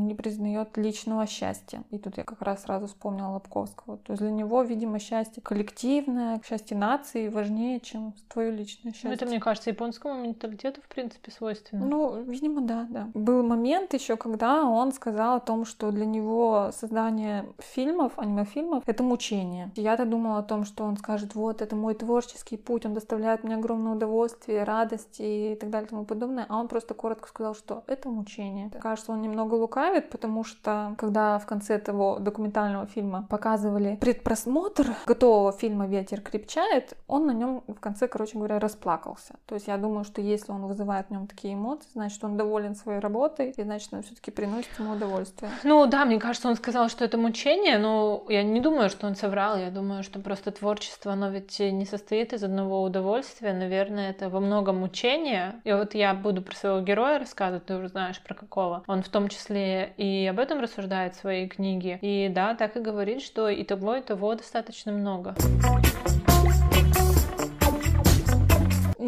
не 0.06 0.14
признает 0.14 0.76
личного 0.76 1.26
счастья. 1.26 1.82
И 1.90 1.98
тут 1.98 2.16
я 2.16 2.24
как 2.24 2.40
раз 2.42 2.62
сразу 2.62 2.86
вспомнила 2.86 3.28
Лобковского. 3.28 3.98
То 3.98 4.12
есть 4.12 4.22
для 4.22 4.30
него, 4.30 4.62
видимо, 4.62 4.98
счастье 4.98 5.42
коллективное, 5.42 6.40
счастье 6.46 6.76
нации 6.76 7.28
важнее, 7.28 7.80
чем 7.80 8.14
твое 8.28 8.50
личное 8.50 8.92
счастье. 8.92 9.08
Ну, 9.08 9.14
это, 9.14 9.26
мне 9.26 9.40
кажется, 9.40 9.70
японскому 9.70 10.22
менталитету, 10.22 10.80
в 10.80 10.88
принципе, 10.88 11.30
свойственно. 11.30 11.84
Ну, 11.84 12.22
видимо, 12.22 12.62
да, 12.62 12.77
да. 12.88 13.08
Был 13.14 13.42
момент 13.42 13.94
еще, 13.94 14.16
когда 14.16 14.64
он 14.64 14.92
сказал 14.92 15.36
о 15.36 15.40
том, 15.40 15.64
что 15.64 15.90
для 15.90 16.06
него 16.06 16.70
создание 16.72 17.46
фильмов, 17.58 18.12
аниме-фильмов, 18.16 18.82
это 18.86 19.02
мучение. 19.02 19.70
Я-то 19.74 20.04
думала 20.04 20.38
о 20.38 20.42
том, 20.42 20.64
что 20.64 20.84
он 20.84 20.96
скажет, 20.96 21.34
вот, 21.34 21.62
это 21.62 21.76
мой 21.76 21.94
творческий 21.94 22.56
путь, 22.56 22.86
он 22.86 22.94
доставляет 22.94 23.44
мне 23.44 23.56
огромное 23.56 23.92
удовольствие, 23.92 24.64
радость 24.64 25.16
и 25.18 25.56
так 25.60 25.70
далее 25.70 25.86
и 25.86 25.90
тому 25.90 26.04
подобное. 26.04 26.46
А 26.48 26.58
он 26.58 26.68
просто 26.68 26.94
коротко 26.94 27.28
сказал, 27.28 27.54
что 27.54 27.84
это 27.86 28.08
мучение. 28.08 28.70
Кажется, 28.80 29.12
он 29.12 29.22
немного 29.22 29.54
лукавит, 29.54 30.10
потому 30.10 30.44
что 30.44 30.94
когда 30.98 31.38
в 31.38 31.46
конце 31.46 31.78
того 31.78 32.18
документального 32.18 32.86
фильма 32.86 33.26
показывали 33.28 33.96
предпросмотр 34.00 34.94
готового 35.06 35.52
фильма 35.52 35.86
«Ветер 35.86 36.20
крепчает», 36.20 36.96
он 37.06 37.26
на 37.26 37.32
нем 37.32 37.62
в 37.66 37.80
конце, 37.80 38.08
короче 38.08 38.36
говоря, 38.36 38.58
расплакался. 38.58 39.36
То 39.46 39.54
есть 39.54 39.68
я 39.68 39.76
думаю, 39.76 40.04
что 40.04 40.20
если 40.20 40.52
он 40.52 40.66
вызывает 40.66 41.06
в 41.06 41.10
нем 41.10 41.26
такие 41.26 41.54
эмоции, 41.54 41.88
значит, 41.92 42.22
он 42.24 42.36
доволен 42.36 42.67
своей 42.74 43.00
работой, 43.00 43.50
и 43.50 43.62
значит, 43.62 43.88
он 43.92 44.02
все-таки 44.02 44.30
приносит 44.30 44.70
ему 44.78 44.92
удовольствие. 44.92 45.50
Ну 45.64 45.86
да, 45.86 46.04
мне 46.04 46.18
кажется, 46.18 46.48
он 46.48 46.56
сказал, 46.56 46.88
что 46.88 47.04
это 47.04 47.18
мучение, 47.18 47.78
но 47.78 48.24
я 48.28 48.42
не 48.42 48.60
думаю, 48.60 48.90
что 48.90 49.06
он 49.06 49.16
соврал. 49.16 49.56
Я 49.56 49.70
думаю, 49.70 50.02
что 50.02 50.20
просто 50.20 50.50
творчество, 50.50 51.12
оно 51.12 51.30
ведь 51.30 51.58
не 51.58 51.84
состоит 51.84 52.32
из 52.32 52.44
одного 52.44 52.82
удовольствия. 52.82 53.52
Наверное, 53.52 54.10
это 54.10 54.28
во 54.28 54.40
многом 54.40 54.78
мучение. 54.78 55.60
И 55.64 55.72
вот 55.72 55.94
я 55.94 56.14
буду 56.14 56.42
про 56.42 56.54
своего 56.54 56.80
героя 56.80 57.18
рассказывать, 57.18 57.66
ты 57.66 57.76
уже 57.76 57.88
знаешь 57.88 58.20
про 58.20 58.34
какого. 58.34 58.82
Он 58.86 59.02
в 59.02 59.08
том 59.08 59.28
числе 59.28 59.92
и 59.96 60.26
об 60.26 60.38
этом 60.38 60.60
рассуждает 60.60 61.14
в 61.14 61.20
своей 61.20 61.48
книге. 61.48 61.98
И 62.02 62.28
да, 62.28 62.54
так 62.54 62.76
и 62.76 62.80
говорит, 62.80 63.22
что 63.22 63.48
и 63.48 63.64
того, 63.64 63.96
и 63.96 64.02
того 64.02 64.34
достаточно 64.34 64.92
много. 64.92 65.34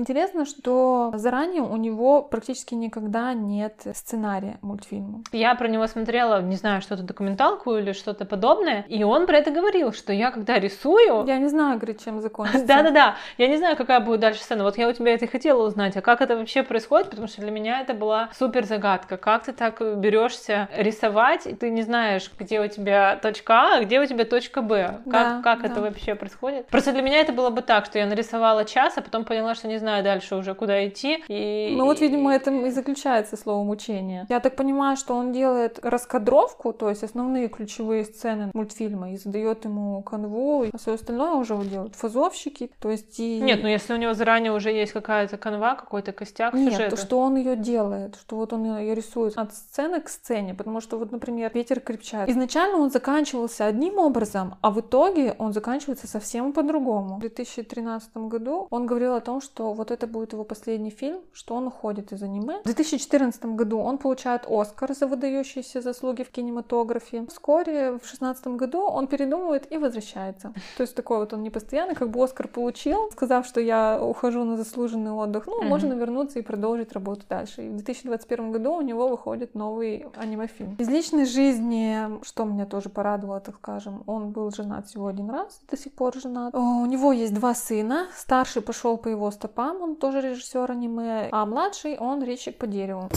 Интересно, 0.00 0.46
что 0.46 1.12
заранее 1.14 1.60
у 1.60 1.76
него 1.76 2.22
практически 2.22 2.72
никогда 2.72 3.34
нет 3.34 3.82
сценария 3.92 4.56
мультфильма. 4.62 5.22
Я 5.30 5.54
про 5.54 5.68
него 5.68 5.86
смотрела, 5.86 6.40
не 6.40 6.56
знаю, 6.56 6.80
что-то 6.80 7.02
документалку 7.02 7.76
или 7.76 7.92
что-то 7.92 8.24
подобное, 8.24 8.86
и 8.88 9.04
он 9.04 9.26
про 9.26 9.36
это 9.36 9.50
говорил, 9.50 9.92
что 9.92 10.14
я 10.14 10.30
когда 10.30 10.58
рисую... 10.58 11.26
Я 11.26 11.36
не 11.36 11.48
знаю, 11.48 11.76
говорит, 11.76 12.02
чем 12.02 12.22
закончится. 12.22 12.66
Да-да-да, 12.66 13.16
я 13.36 13.46
не 13.46 13.58
знаю, 13.58 13.76
какая 13.76 14.00
будет 14.00 14.20
дальше 14.20 14.40
сцена. 14.40 14.64
Вот 14.64 14.78
я 14.78 14.88
у 14.88 14.92
тебя 14.94 15.12
это 15.12 15.26
и 15.26 15.28
хотела 15.28 15.66
узнать, 15.66 15.94
а 15.98 16.00
как 16.00 16.22
это 16.22 16.34
вообще 16.34 16.62
происходит, 16.62 17.10
потому 17.10 17.28
что 17.28 17.42
для 17.42 17.50
меня 17.50 17.82
это 17.82 17.92
была 17.92 18.30
супер 18.38 18.64
загадка. 18.64 19.18
Как 19.18 19.44
ты 19.44 19.52
так 19.52 19.82
берешься 19.98 20.70
рисовать, 20.74 21.46
и 21.46 21.54
ты 21.54 21.68
не 21.68 21.82
знаешь, 21.82 22.30
где 22.38 22.58
у 22.62 22.68
тебя 22.68 23.18
точка 23.20 23.54
А, 23.54 23.76
а 23.76 23.84
где 23.84 24.00
у 24.00 24.06
тебя 24.06 24.24
точка 24.24 24.62
Б. 24.62 25.00
Как, 25.04 25.12
да, 25.12 25.40
как 25.44 25.60
да. 25.60 25.68
это 25.68 25.82
вообще 25.82 26.14
происходит? 26.14 26.68
Просто 26.68 26.92
для 26.92 27.02
меня 27.02 27.20
это 27.20 27.34
было 27.34 27.50
бы 27.50 27.60
так, 27.60 27.84
что 27.84 27.98
я 27.98 28.06
нарисовала 28.06 28.64
час, 28.64 28.96
а 28.96 29.02
потом 29.02 29.26
поняла, 29.26 29.54
что 29.54 29.68
не 29.68 29.76
знаю, 29.76 29.89
знаю 29.90 30.04
дальше 30.04 30.36
уже, 30.36 30.54
куда 30.54 30.86
идти. 30.86 31.22
И... 31.28 31.74
Ну 31.76 31.84
вот, 31.84 32.00
видимо, 32.00 32.32
это 32.32 32.50
и 32.50 32.70
заключается 32.70 33.36
слово 33.36 33.64
мучение. 33.64 34.26
Я 34.28 34.40
так 34.40 34.56
понимаю, 34.56 34.96
что 34.96 35.14
он 35.14 35.32
делает 35.32 35.78
раскадровку, 35.82 36.72
то 36.72 36.88
есть 36.88 37.02
основные 37.02 37.48
ключевые 37.48 38.04
сцены 38.04 38.50
мультфильма, 38.54 39.12
и 39.12 39.16
задает 39.16 39.64
ему 39.64 40.02
канву, 40.02 40.66
а 40.72 40.78
все 40.78 40.94
остальное 40.94 41.32
уже 41.32 41.56
делают 41.64 41.94
фазовщики, 41.96 42.70
то 42.80 42.90
есть 42.90 43.18
и... 43.18 43.40
Нет, 43.40 43.62
ну 43.62 43.68
если 43.68 43.92
у 43.92 43.96
него 43.96 44.14
заранее 44.14 44.52
уже 44.52 44.70
есть 44.70 44.92
какая-то 44.92 45.36
канва, 45.36 45.74
какой-то 45.74 46.12
костяк 46.12 46.54
Нет, 46.54 46.72
сюжета. 46.72 46.96
то, 46.96 47.02
что 47.02 47.18
он 47.18 47.36
ее 47.36 47.56
делает, 47.56 48.16
что 48.16 48.36
вот 48.36 48.52
он 48.52 48.78
ее 48.78 48.94
рисует 48.94 49.36
от 49.36 49.52
сцены 49.54 50.00
к 50.00 50.08
сцене, 50.08 50.54
потому 50.54 50.80
что 50.80 50.98
вот, 50.98 51.12
например, 51.12 51.50
«Ветер 51.54 51.80
крепчает». 51.80 52.28
Изначально 52.28 52.78
он 52.78 52.90
заканчивался 52.90 53.66
одним 53.66 53.98
образом, 53.98 54.54
а 54.60 54.70
в 54.70 54.80
итоге 54.80 55.34
он 55.38 55.52
заканчивается 55.52 56.06
совсем 56.06 56.52
по-другому. 56.52 57.16
В 57.16 57.20
2013 57.20 58.16
году 58.16 58.68
он 58.70 58.86
говорил 58.86 59.14
о 59.14 59.20
том, 59.20 59.40
что 59.40 59.72
вот 59.80 59.90
это 59.90 60.06
будет 60.06 60.32
его 60.34 60.44
последний 60.44 60.90
фильм, 60.90 61.20
что 61.32 61.54
он 61.54 61.66
уходит 61.66 62.12
из 62.12 62.22
аниме. 62.22 62.60
В 62.60 62.64
2014 62.64 63.44
году 63.56 63.78
он 63.78 63.96
получает 63.96 64.42
Оскар 64.46 64.94
за 64.94 65.06
выдающиеся 65.06 65.80
заслуги 65.80 66.22
в 66.22 66.30
кинематографе. 66.30 67.24
Вскоре, 67.28 67.92
в 67.92 68.00
2016 68.00 68.46
году, 68.48 68.82
он 68.82 69.06
передумывает 69.06 69.72
и 69.72 69.78
возвращается. 69.78 70.52
То 70.76 70.82
есть 70.82 70.94
такой 70.94 71.18
вот 71.18 71.32
он 71.32 71.42
не 71.42 71.50
постоянный, 71.50 71.94
как 71.94 72.10
бы 72.10 72.22
Оскар 72.22 72.48
получил, 72.48 73.10
сказав, 73.12 73.46
что 73.46 73.60
я 73.60 73.98
ухожу 74.02 74.44
на 74.44 74.56
заслуженный 74.56 75.12
отдых, 75.12 75.46
ну, 75.46 75.62
mm-hmm. 75.62 75.68
можно 75.68 75.94
вернуться 75.94 76.38
и 76.38 76.42
продолжить 76.42 76.92
работу 76.92 77.22
дальше. 77.28 77.62
И 77.62 77.68
в 77.70 77.76
2021 77.76 78.52
году 78.52 78.74
у 78.74 78.82
него 78.82 79.08
выходит 79.08 79.54
новый 79.54 80.06
аниме-фильм. 80.16 80.76
Из 80.78 80.88
личной 80.88 81.24
жизни, 81.24 82.22
что 82.22 82.44
меня 82.44 82.66
тоже 82.66 82.90
порадовало, 82.90 83.40
так 83.40 83.56
скажем, 83.56 84.02
он 84.06 84.30
был 84.30 84.50
женат 84.50 84.88
всего 84.88 85.06
один 85.06 85.30
раз, 85.30 85.60
до 85.70 85.76
сих 85.78 85.92
пор 85.94 86.14
женат. 86.16 86.54
У 86.54 86.86
него 86.86 87.12
есть 87.12 87.32
два 87.32 87.54
сына, 87.54 88.08
старший 88.14 88.60
пошел 88.60 88.98
по 88.98 89.08
его 89.08 89.30
стопам, 89.30 89.59
сам 89.60 89.82
он 89.82 89.96
тоже 89.96 90.22
режиссер 90.22 90.70
аниме, 90.70 91.28
а 91.32 91.44
младший 91.44 91.98
он 91.98 92.24
резчик 92.24 92.56
по 92.56 92.66
дереву. 92.66 93.10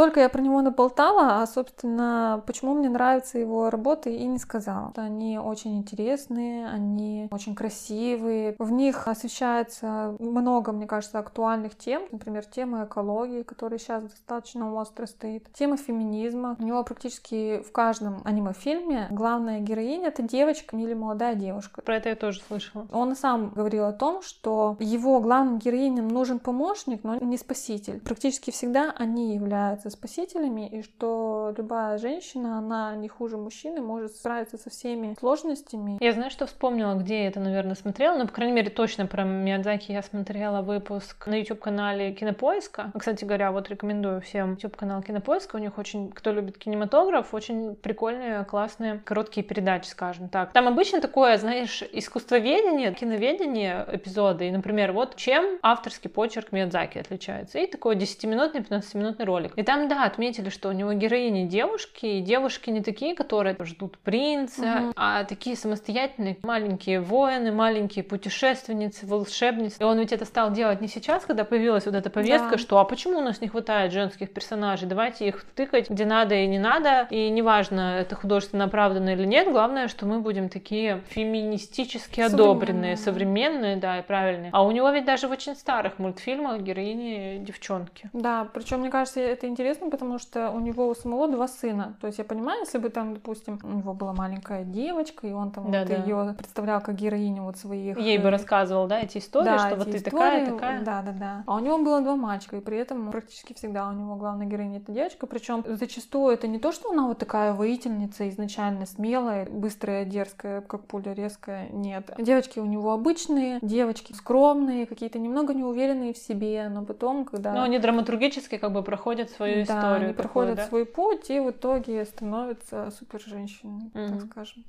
Столько 0.00 0.20
я 0.20 0.30
про 0.30 0.40
него 0.40 0.62
наболтала, 0.62 1.42
а, 1.42 1.46
собственно, 1.46 2.42
почему 2.46 2.72
мне 2.72 2.88
нравятся 2.88 3.38
его 3.38 3.68
работы 3.68 4.16
и 4.16 4.24
не 4.24 4.38
сказала. 4.38 4.94
Они 4.96 5.38
очень 5.38 5.76
интересные, 5.76 6.70
они 6.70 7.28
очень 7.30 7.54
красивые. 7.54 8.56
В 8.58 8.72
них 8.72 9.08
освещается 9.08 10.16
много, 10.18 10.72
мне 10.72 10.86
кажется, 10.86 11.18
актуальных 11.18 11.76
тем. 11.76 12.04
Например, 12.12 12.46
тема 12.46 12.84
экологии, 12.84 13.42
которая 13.42 13.78
сейчас 13.78 14.04
достаточно 14.04 14.72
остро 14.72 15.04
стоит. 15.04 15.52
Тема 15.52 15.76
феминизма. 15.76 16.56
У 16.58 16.62
него 16.62 16.82
практически 16.82 17.60
в 17.60 17.70
каждом 17.70 18.22
аниме-фильме 18.24 19.08
главная 19.10 19.60
героиня— 19.60 20.08
это 20.08 20.22
девочка 20.22 20.78
или 20.78 20.94
молодая 20.94 21.34
девушка. 21.34 21.82
Про 21.82 21.96
это 21.96 22.08
я 22.08 22.16
тоже 22.16 22.40
слышала. 22.48 22.86
Он 22.90 23.14
сам 23.14 23.50
говорил 23.50 23.84
о 23.84 23.92
том, 23.92 24.22
что 24.22 24.78
его 24.80 25.20
главным 25.20 25.58
героиням 25.58 26.08
нужен 26.08 26.38
помощник, 26.38 27.04
но 27.04 27.16
не 27.16 27.36
спаситель. 27.36 28.00
Практически 28.00 28.50
всегда 28.50 28.94
они 28.96 29.34
являются 29.34 29.89
спасителями, 29.90 30.68
и 30.68 30.82
что 30.82 31.54
любая 31.56 31.98
женщина, 31.98 32.58
она 32.58 32.94
не 32.94 33.08
хуже 33.08 33.36
мужчины, 33.36 33.80
может 33.80 34.14
справиться 34.14 34.58
со 34.58 34.70
всеми 34.70 35.14
сложностями. 35.18 35.98
Я 36.00 36.12
знаю, 36.12 36.30
что 36.30 36.46
вспомнила, 36.46 36.94
где 36.94 37.22
я 37.22 37.28
это, 37.28 37.40
наверное, 37.40 37.74
смотрела, 37.74 38.16
но, 38.16 38.26
по 38.26 38.32
крайней 38.32 38.54
мере, 38.54 38.70
точно 38.70 39.06
про 39.06 39.24
Миядзаки 39.24 39.92
я 39.92 40.02
смотрела 40.02 40.62
выпуск 40.62 41.26
на 41.26 41.34
YouTube-канале 41.34 42.12
Кинопоиска. 42.12 42.92
Кстати 42.98 43.24
говоря, 43.24 43.52
вот 43.52 43.68
рекомендую 43.68 44.20
всем 44.20 44.52
YouTube-канал 44.54 45.02
Кинопоиска, 45.02 45.56
у 45.56 45.58
них 45.58 45.78
очень, 45.78 46.10
кто 46.10 46.32
любит 46.32 46.58
кинематограф, 46.58 47.34
очень 47.34 47.74
прикольные, 47.76 48.44
классные, 48.44 49.00
короткие 49.04 49.44
передачи, 49.44 49.88
скажем 49.88 50.28
так. 50.28 50.52
Там 50.52 50.68
обычно 50.68 51.00
такое, 51.00 51.36
знаешь, 51.38 51.82
искусствоведение, 51.92 52.94
киноведение 52.94 53.86
эпизоды, 53.90 54.48
и, 54.48 54.50
например, 54.50 54.92
вот 54.92 55.16
чем 55.16 55.58
авторский 55.62 56.10
почерк 56.10 56.52
Миядзаки 56.52 56.98
отличается, 56.98 57.58
и 57.58 57.66
такой 57.66 57.96
10-минутный, 57.96 58.60
15-минутный 58.60 59.24
ролик. 59.24 59.52
И 59.56 59.62
там 59.62 59.79
там, 59.80 59.88
да, 59.88 60.04
отметили, 60.04 60.48
что 60.48 60.68
у 60.68 60.72
него 60.72 60.92
героини 60.92 61.46
девушки, 61.46 62.06
и 62.06 62.20
девушки 62.20 62.70
не 62.70 62.82
такие, 62.82 63.14
которые 63.14 63.56
ждут 63.60 63.98
принца, 63.98 64.82
угу. 64.84 64.92
а 64.96 65.24
такие 65.24 65.56
самостоятельные 65.56 66.36
маленькие 66.42 67.00
воины, 67.00 67.52
маленькие 67.52 68.04
путешественницы, 68.04 69.06
волшебницы. 69.06 69.76
И 69.80 69.84
он 69.84 69.98
ведь 69.98 70.12
это 70.12 70.24
стал 70.24 70.52
делать 70.52 70.80
не 70.80 70.88
сейчас, 70.88 71.24
когда 71.24 71.44
появилась 71.44 71.86
вот 71.86 71.94
эта 71.94 72.10
повестка, 72.10 72.52
да. 72.52 72.58
что 72.58 72.78
а 72.78 72.84
почему 72.84 73.18
у 73.18 73.22
нас 73.22 73.40
не 73.40 73.48
хватает 73.48 73.92
женских 73.92 74.32
персонажей, 74.32 74.88
давайте 74.88 75.28
их 75.28 75.44
тыкать 75.54 75.90
где 75.90 76.04
надо 76.04 76.34
и 76.34 76.46
не 76.46 76.58
надо, 76.58 77.06
и 77.10 77.30
неважно, 77.30 77.98
это 78.00 78.14
художественно 78.14 78.64
оправданно 78.64 79.10
или 79.10 79.24
нет, 79.24 79.50
главное, 79.50 79.88
что 79.88 80.06
мы 80.06 80.20
будем 80.20 80.48
такие 80.48 81.02
феминистически 81.08 82.20
одобренные, 82.20 82.96
современные, 82.96 83.76
да, 83.76 83.98
и 83.98 84.02
правильные. 84.02 84.50
А 84.52 84.64
у 84.64 84.70
него 84.70 84.90
ведь 84.90 85.04
даже 85.04 85.28
в 85.28 85.30
очень 85.30 85.54
старых 85.54 85.98
мультфильмах 85.98 86.60
героини 86.60 87.38
девчонки. 87.40 88.10
Да, 88.12 88.46
причем 88.52 88.80
мне 88.80 88.90
кажется, 88.90 89.20
это 89.20 89.46
интересно 89.46 89.59
интересно, 89.60 89.90
потому 89.90 90.18
что 90.18 90.50
у 90.50 90.60
него 90.60 90.88
у 90.88 90.94
самого 90.94 91.28
два 91.28 91.46
сына. 91.46 91.94
То 92.00 92.06
есть 92.06 92.18
я 92.18 92.24
понимаю, 92.24 92.60
если 92.60 92.78
бы 92.78 92.88
там, 92.88 93.14
допустим, 93.14 93.58
у 93.62 93.68
него 93.68 93.92
была 93.92 94.14
маленькая 94.14 94.64
девочка, 94.64 95.26
и 95.26 95.32
он 95.32 95.50
там 95.50 95.70
Да, 95.70 95.80
вот 95.80 95.88
да. 95.88 95.96
ее 95.96 96.34
представлял 96.36 96.80
как 96.80 96.94
героиню 96.94 97.42
вот 97.42 97.58
своих... 97.58 97.98
Ей 97.98 98.18
бы 98.18 98.28
э, 98.28 98.30
рассказывал, 98.30 98.86
да, 98.86 99.00
эти 99.00 99.18
истории, 99.18 99.44
да, 99.44 99.58
что 99.58 99.68
эти 99.68 99.78
вот 99.78 99.90
ты 99.90 99.96
истории, 99.98 100.10
такая, 100.10 100.46
такая. 100.46 100.82
Да, 100.82 101.02
да, 101.02 101.12
да. 101.12 101.44
А 101.46 101.56
у 101.56 101.58
него 101.58 101.78
было 101.78 102.00
два 102.00 102.16
мальчика, 102.16 102.56
и 102.56 102.60
при 102.60 102.78
этом 102.78 103.10
практически 103.10 103.52
всегда 103.52 103.88
у 103.88 103.92
него 103.92 104.16
главная 104.16 104.46
героиня 104.46 104.78
это 104.78 104.92
девочка. 104.92 105.26
Причем 105.26 105.62
зачастую 105.66 106.32
это 106.32 106.48
не 106.48 106.58
то, 106.58 106.72
что 106.72 106.90
она 106.90 107.06
вот 107.06 107.18
такая 107.18 107.52
воительница, 107.52 108.28
изначально 108.30 108.86
смелая, 108.86 109.46
быстрая, 109.46 110.06
дерзкая, 110.06 110.62
как 110.62 110.84
пуля 110.84 111.12
резкая. 111.12 111.68
Нет. 111.70 112.10
Девочки 112.18 112.58
у 112.58 112.64
него 112.64 112.92
обычные, 112.92 113.58
девочки 113.60 114.14
скромные, 114.14 114.86
какие-то 114.86 115.18
немного 115.18 115.52
неуверенные 115.52 116.14
в 116.14 116.18
себе, 116.18 116.68
но 116.70 116.84
потом, 116.84 117.26
когда... 117.26 117.52
Но 117.52 117.62
они 117.62 117.78
драматургически 117.78 118.56
как 118.56 118.72
бы 118.72 118.82
проходят 118.82 119.30
свою 119.30 119.49
да, 119.56 119.62
историю. 119.62 120.04
они 120.06 120.12
проходят 120.14 120.56
да? 120.56 120.66
свой 120.66 120.84
путь 120.86 121.30
и 121.30 121.40
в 121.40 121.50
итоге 121.50 122.04
становятся 122.04 122.90
супер 122.90 123.20
женщиной, 123.20 123.90
Мгм. 123.94 124.18
так 124.20 124.30
скажем. 124.30 124.64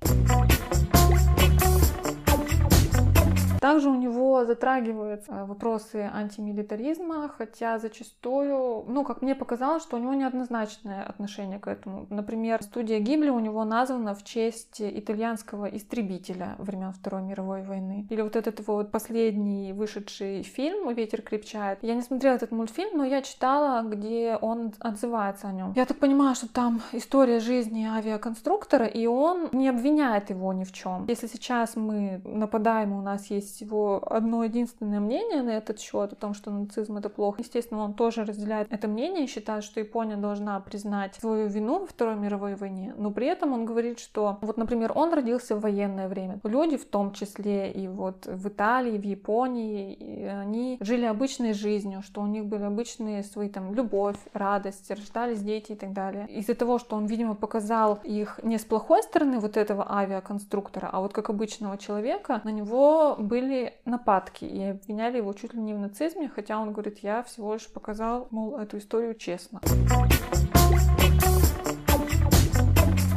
Также 3.62 3.90
у 3.90 3.96
него 3.96 4.44
затрагиваются 4.44 5.46
вопросы 5.46 6.10
антимилитаризма, 6.12 7.30
хотя 7.38 7.78
зачастую, 7.78 8.86
ну, 8.88 9.04
как 9.04 9.22
мне 9.22 9.36
показалось, 9.36 9.84
что 9.84 9.98
у 9.98 10.00
него 10.00 10.16
неоднозначное 10.16 11.04
отношение 11.04 11.60
к 11.60 11.68
этому. 11.68 12.08
Например, 12.10 12.64
студия 12.64 13.00
Гибли 13.00 13.30
у 13.30 13.40
него 13.40 13.64
названа 13.64 14.16
в 14.16 14.24
честь 14.24 14.82
итальянского 14.82 15.66
истребителя 15.66 16.56
времен 16.58 16.92
Второй 16.92 17.22
мировой 17.22 17.62
войны. 17.62 18.08
Или 18.10 18.22
вот 18.22 18.36
этот 18.36 18.66
вот 18.66 18.90
последний 18.90 19.74
вышедший 19.74 20.42
фильм 20.42 20.92
«Ветер 20.96 21.22
крепчает». 21.22 21.78
Я 21.84 21.94
не 21.94 22.02
смотрела 22.02 22.34
этот 22.34 22.52
мультфильм, 22.52 22.98
но 22.98 23.06
я 23.06 23.22
читала, 23.22 23.88
где 23.88 24.40
он 24.42 24.74
отзывается 24.80 25.50
о 25.50 25.52
нем. 25.52 25.74
Я 25.76 25.86
так 25.86 25.98
понимаю, 25.98 26.34
что 26.34 26.52
там 26.52 26.82
история 26.94 27.40
жизни 27.40 27.86
авиаконструктора, 27.86 28.88
и 28.88 29.06
он 29.06 29.50
не 29.52 29.70
обвиняет 29.70 30.32
его 30.32 30.52
ни 30.52 30.64
в 30.64 30.72
чем. 30.72 31.06
Если 31.08 31.28
сейчас 31.28 31.76
мы 31.76 32.22
нападаем, 32.26 32.94
у 32.94 33.02
нас 33.04 33.28
есть 33.28 33.51
всего 33.52 34.02
одно 34.06 34.44
единственное 34.44 35.00
мнение 35.00 35.42
на 35.42 35.52
этот 35.52 35.80
счет, 35.80 36.14
о 36.14 36.16
том, 36.16 36.34
что 36.34 36.52
нацизм 36.52 36.98
это 36.98 37.10
плохо, 37.10 37.42
естественно, 37.42 37.84
он 37.84 37.94
тоже 37.94 38.24
разделяет 38.26 38.72
это 38.72 38.88
мнение 38.88 39.26
и 39.26 39.28
считает, 39.28 39.64
что 39.64 39.80
Япония 39.80 40.16
должна 40.16 40.60
признать 40.60 41.16
свою 41.16 41.48
вину 41.48 41.80
во 41.80 41.86
Второй 41.86 42.16
мировой 42.16 42.56
войне. 42.56 42.94
Но 42.98 43.12
при 43.12 43.28
этом 43.28 43.54
он 43.54 43.66
говорит, 43.66 44.00
что 44.00 44.38
вот, 44.42 44.58
например, 44.58 44.92
он 44.96 45.14
родился 45.14 45.56
в 45.56 45.62
военное 45.62 46.08
время. 46.08 46.40
Люди, 46.44 46.78
в 46.78 46.86
том 46.86 47.12
числе 47.14 47.72
и 47.72 47.88
вот 47.88 48.26
в 48.26 48.48
Италии, 48.48 48.98
в 48.98 49.04
Японии, 49.06 50.26
они 50.28 50.78
жили 50.80 51.06
обычной 51.06 51.54
жизнью, 51.54 52.02
что 52.04 52.22
у 52.22 52.28
них 52.28 52.46
были 52.46 52.64
обычные 52.64 53.24
свои 53.24 53.50
там 53.50 53.74
любовь, 53.74 54.18
радость, 54.34 54.90
рождались 54.90 55.42
дети 55.42 55.74
и 55.74 55.76
так 55.76 55.94
далее. 55.94 56.28
Из-за 56.30 56.56
того, 56.56 56.80
что 56.80 56.96
он, 56.96 57.06
видимо, 57.06 57.36
показал 57.36 58.00
их 58.04 58.40
не 58.44 58.58
с 58.58 58.66
плохой 58.66 59.04
стороны 59.04 59.40
вот 59.40 59.58
этого 59.58 59.92
авиаконструктора, 59.92 60.90
а 60.92 61.02
вот 61.02 61.14
как 61.14 61.30
обычного 61.30 61.78
человека, 61.78 62.42
на 62.44 62.50
него 62.50 63.16
были 63.18 63.41
нападки 63.86 64.46
и 64.46 64.64
обвиняли 64.64 65.18
его 65.18 65.34
чуть 65.34 65.54
ли 65.54 65.62
не 65.62 65.74
в 65.74 65.80
нацизме, 65.80 66.30
хотя 66.30 66.60
он 66.60 66.72
говорит, 66.72 67.00
я 67.00 67.24
всего 67.24 67.54
лишь 67.54 67.68
показал, 67.68 68.28
мол, 68.32 68.58
эту 68.58 68.78
историю 68.78 69.16
честно. 69.16 69.62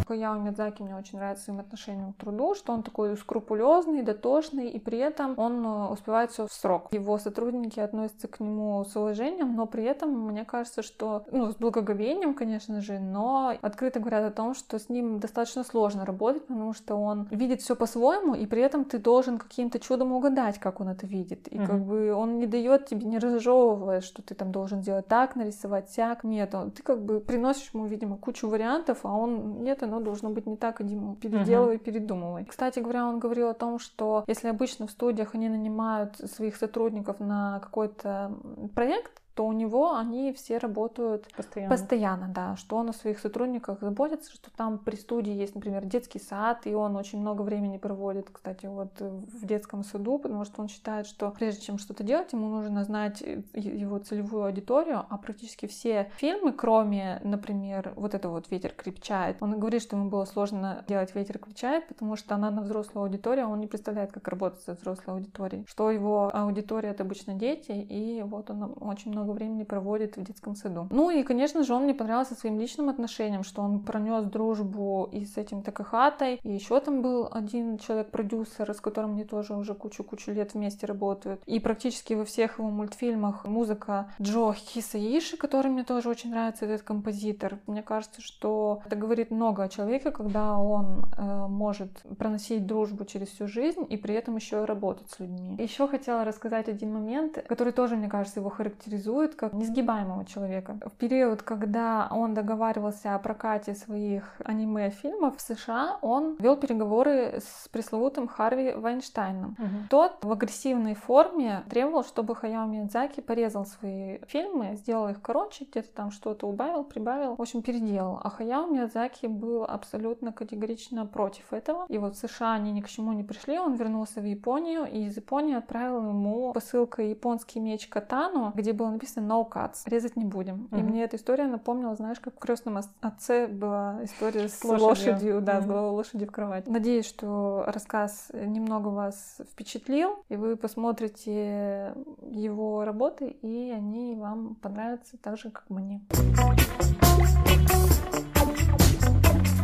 Хаяо 0.06 0.38
Мидзаки 0.38 0.82
мне 0.82 0.96
очень 0.96 1.18
нравится 1.18 1.44
своим 1.44 1.60
отношением 1.60 2.12
к 2.12 2.16
труду, 2.16 2.54
что 2.54 2.72
он 2.72 2.82
такой 2.82 3.16
скрупулезный, 3.16 4.02
дотошный, 4.02 4.68
и 4.68 4.78
при 4.78 4.98
этом 4.98 5.34
он 5.38 5.64
э, 5.64 5.88
успевает 5.92 6.30
все 6.30 6.46
в 6.46 6.52
срок. 6.52 6.88
Его 6.92 7.18
сотрудники 7.18 7.80
относятся 7.80 8.28
к 8.28 8.40
нему 8.40 8.84
с 8.84 8.96
уважением, 8.96 9.54
но 9.54 9.66
при 9.66 9.84
этом 9.84 10.10
мне 10.28 10.44
кажется, 10.44 10.82
что, 10.82 11.24
ну, 11.30 11.50
с 11.50 11.56
благоговением, 11.56 12.34
конечно 12.34 12.80
же, 12.80 12.98
но 12.98 13.54
открыто 13.62 14.00
говорят 14.00 14.24
о 14.24 14.34
том, 14.34 14.54
что 14.54 14.78
с 14.78 14.88
ним 14.88 15.18
достаточно 15.18 15.64
сложно 15.64 16.04
работать, 16.04 16.46
потому 16.46 16.72
что 16.74 16.96
он 16.96 17.28
видит 17.30 17.60
все 17.62 17.76
по-своему, 17.76 18.34
и 18.34 18.46
при 18.46 18.62
этом 18.62 18.84
ты 18.84 18.98
должен 18.98 19.38
каким-то 19.38 19.78
чудом 19.78 20.12
угадать, 20.12 20.58
как 20.58 20.80
он 20.80 20.88
это 20.88 21.06
видит. 21.06 21.52
И 21.52 21.58
Мгм. 21.58 21.66
как 21.66 21.80
бы 21.84 22.12
он 22.12 22.38
не 22.38 22.46
дает 22.46 22.86
тебе, 22.86 23.06
не 23.06 23.18
разжевывает, 23.18 24.04
что 24.04 24.22
ты 24.22 24.34
там 24.34 24.52
должен 24.52 24.80
делать 24.80 25.06
так, 25.06 25.36
нарисовать 25.36 25.90
сяк. 25.90 26.24
Нет, 26.24 26.54
он, 26.54 26.70
ты 26.70 26.82
как 26.82 27.02
бы 27.04 27.20
приносишь 27.20 27.70
ему, 27.72 27.86
видимо, 27.86 28.16
кучу 28.16 28.48
вариантов, 28.48 29.00
а 29.02 29.12
он, 29.12 29.62
нет, 29.62 29.82
оно 29.94 30.04
должно 30.04 30.30
быть 30.30 30.46
не 30.46 30.56
так, 30.56 30.80
иди 30.80 30.94
ему 30.94 31.16
переделывай, 31.16 31.78
передумывай. 31.78 32.44
Кстати 32.44 32.80
говоря, 32.80 33.06
он 33.06 33.18
говорил 33.18 33.48
о 33.48 33.54
том, 33.54 33.78
что 33.78 34.24
если 34.26 34.48
обычно 34.48 34.86
в 34.86 34.90
студиях 34.90 35.34
они 35.34 35.48
нанимают 35.48 36.16
своих 36.16 36.56
сотрудников 36.56 37.20
на 37.20 37.60
какой-то 37.60 38.32
проект, 38.74 39.22
то 39.34 39.46
у 39.46 39.52
него 39.52 39.94
они 39.94 40.32
все 40.32 40.58
работают 40.58 41.28
Постоянно. 41.36 41.70
Постоянно, 41.70 42.28
да, 42.28 42.56
что 42.56 42.76
он 42.76 42.90
о 42.90 42.92
своих 42.92 43.18
сотрудниках 43.18 43.80
заботится, 43.80 44.32
что 44.32 44.50
там 44.50 44.78
при 44.78 44.96
студии 44.96 45.32
есть, 45.32 45.54
например, 45.54 45.84
детский 45.84 46.20
сад, 46.20 46.66
и 46.66 46.74
он 46.74 46.96
очень 46.96 47.20
много 47.20 47.42
времени 47.42 47.78
проводит, 47.78 48.30
кстати, 48.30 48.66
вот 48.66 48.92
в 49.00 49.46
детском 49.46 49.82
саду, 49.82 50.18
потому 50.18 50.44
что 50.44 50.62
он 50.62 50.68
считает, 50.68 51.06
что 51.06 51.30
прежде 51.30 51.62
чем 51.62 51.78
что-то 51.78 52.04
делать, 52.04 52.32
ему 52.32 52.48
нужно 52.48 52.84
знать 52.84 53.22
э, 53.22 53.42
его 53.54 53.98
целевую 53.98 54.44
аудиторию, 54.44 55.04
а 55.08 55.18
практически 55.18 55.66
все 55.66 56.10
фильмы, 56.16 56.52
кроме, 56.52 57.20
например, 57.24 57.92
вот 57.96 58.14
это 58.14 58.28
вот 58.28 58.50
«Ветер 58.50 58.70
крепчает», 58.70 59.36
он 59.40 59.58
говорит, 59.58 59.82
что 59.82 59.96
ему 59.96 60.10
было 60.10 60.24
сложно 60.26 60.84
делать 60.86 61.14
«Ветер 61.14 61.38
крепчает», 61.38 61.88
потому 61.88 62.16
что 62.16 62.36
она 62.36 62.50
на 62.50 62.62
взрослую 62.62 63.04
аудиторию, 63.04 63.46
а 63.46 63.48
он 63.48 63.60
не 63.60 63.66
представляет, 63.66 64.12
как 64.12 64.28
работать 64.28 64.62
со 64.62 64.74
взрослой 64.74 65.14
аудиторией, 65.14 65.64
что 65.66 65.90
его 65.90 66.30
аудитория— 66.32 66.88
это 66.90 67.02
обычно 67.02 67.34
дети, 67.34 67.72
и 67.72 68.22
вот 68.22 68.50
он 68.50 68.76
очень 68.80 69.10
много 69.10 69.23
времени 69.32 69.64
проводит 69.64 70.16
в 70.16 70.22
детском 70.22 70.54
саду. 70.54 70.88
Ну 70.90 71.10
и, 71.10 71.22
конечно 71.22 71.62
же, 71.64 71.74
он 71.74 71.84
мне 71.84 71.94
понравился 71.94 72.34
своим 72.34 72.58
личным 72.58 72.88
отношением, 72.88 73.44
что 73.44 73.62
он 73.62 73.80
пронес 73.80 74.24
дружбу 74.24 75.08
и 75.12 75.24
с 75.24 75.36
этим 75.36 75.62
Такахатой, 75.62 76.40
и 76.42 76.52
еще 76.52 76.78
там 76.80 77.02
был 77.02 77.28
один 77.30 77.78
человек-продюсер, 77.78 78.72
с 78.72 78.80
которым 78.80 79.12
мне 79.12 79.24
тоже 79.24 79.54
уже 79.54 79.74
кучу-кучу 79.74 80.32
лет 80.32 80.54
вместе 80.54 80.86
работают. 80.86 81.40
И 81.46 81.60
практически 81.60 82.14
во 82.14 82.24
всех 82.24 82.58
его 82.58 82.68
мультфильмах 82.68 83.46
музыка 83.46 84.12
Джо 84.20 84.52
Хисаиши, 84.52 85.36
который 85.36 85.70
мне 85.70 85.84
тоже 85.84 86.08
очень 86.08 86.30
нравится, 86.30 86.66
этот 86.66 86.82
композитор. 86.82 87.58
Мне 87.66 87.82
кажется, 87.82 88.20
что 88.20 88.80
это 88.86 88.96
говорит 88.96 89.30
много 89.30 89.62
о 89.62 89.68
человеке, 89.68 90.10
когда 90.10 90.58
он 90.58 91.04
э, 91.16 91.46
может 91.48 91.90
проносить 92.18 92.66
дружбу 92.66 93.04
через 93.04 93.28
всю 93.28 93.46
жизнь 93.46 93.86
и 93.88 93.96
при 93.96 94.14
этом 94.14 94.36
еще 94.36 94.62
и 94.62 94.64
работать 94.64 95.10
с 95.10 95.20
людьми. 95.20 95.56
Еще 95.58 95.88
хотела 95.88 96.24
рассказать 96.24 96.68
один 96.68 96.92
момент, 96.92 97.44
который 97.48 97.72
тоже, 97.72 97.96
мне 97.96 98.08
кажется, 98.08 98.40
его 98.40 98.50
характеризует 98.50 99.13
как 99.36 99.52
несгибаемого 99.52 100.24
человека. 100.24 100.78
В 100.84 100.92
период, 100.92 101.42
когда 101.42 102.08
он 102.10 102.34
договаривался 102.34 103.14
о 103.14 103.18
прокате 103.18 103.74
своих 103.74 104.24
аниме-фильмов 104.44 105.36
в 105.36 105.40
США, 105.40 105.98
он 106.02 106.36
вел 106.38 106.56
переговоры 106.56 107.40
с 107.40 107.68
пресловутым 107.68 108.26
Харви 108.28 108.72
Вайнштейном. 108.72 109.56
Мгм. 109.58 109.86
Тот 109.90 110.24
в 110.24 110.32
агрессивной 110.32 110.94
форме 110.94 111.62
требовал, 111.70 112.04
чтобы 112.04 112.34
Хаяо 112.34 112.66
Миядзаки 112.66 113.20
порезал 113.20 113.64
свои 113.64 114.18
фильмы, 114.26 114.76
сделал 114.76 115.08
их 115.08 115.22
короче, 115.22 115.64
где-то 115.64 115.88
там 115.94 116.10
что-то 116.10 116.46
убавил, 116.46 116.84
прибавил, 116.84 117.36
в 117.36 117.40
общем, 117.40 117.62
переделал. 117.62 118.20
А 118.22 118.30
Хаяо 118.30 118.66
Миядзаки 118.66 119.26
был 119.26 119.64
абсолютно 119.64 120.32
категорично 120.32 121.06
против 121.06 121.52
этого. 121.52 121.86
И 121.88 121.98
вот 121.98 122.16
в 122.16 122.18
США 122.18 122.54
они 122.54 122.72
ни 122.72 122.80
к 122.80 122.88
чему 122.88 123.12
не 123.12 123.22
пришли, 123.22 123.58
он 123.58 123.74
вернулся 123.74 124.20
в 124.20 124.24
Японию, 124.24 124.86
и 124.90 125.04
из 125.04 125.16
Японии 125.16 125.54
отправил 125.54 126.08
ему 126.08 126.52
посылкой 126.52 127.10
японский 127.10 127.60
меч 127.60 127.86
Катану, 127.88 128.52
где 128.54 128.72
было 128.72 128.90
написано 128.90 129.03
«No 129.16 129.48
cuts», 129.48 129.82
резать 129.86 130.16
не 130.16 130.24
будем. 130.24 130.68
И 130.72 130.76
Мгм. 130.76 130.86
мне 130.86 131.04
эта 131.04 131.16
история 131.16 131.46
напомнила, 131.46 131.94
знаешь, 131.96 132.20
как 132.20 132.34
в 132.34 132.38
крестном 132.38 132.78
отце 133.00 133.46
была 133.46 133.98
история 134.02 134.48
с, 134.48 134.58
С 134.58 134.64
лошадью. 134.64 134.86
лошадью, 135.12 135.40
да, 135.40 135.60
с 135.60 135.66
головой 135.66 135.90
лошади 135.92 136.26
в 136.26 136.32
кровать. 136.32 136.66
Надеюсь, 136.66 137.06
что 137.06 137.64
рассказ 137.66 138.30
немного 138.32 138.88
вас 138.88 139.38
впечатлил, 139.52 140.24
и 140.28 140.36
вы 140.36 140.56
посмотрите 140.56 141.94
его 142.22 142.84
работы, 142.84 143.28
и 143.28 143.70
они 143.70 144.16
вам 144.16 144.54
понравятся 144.56 145.16
так 145.18 145.36
же, 145.38 145.50
как 145.50 145.68
мне. 145.70 146.00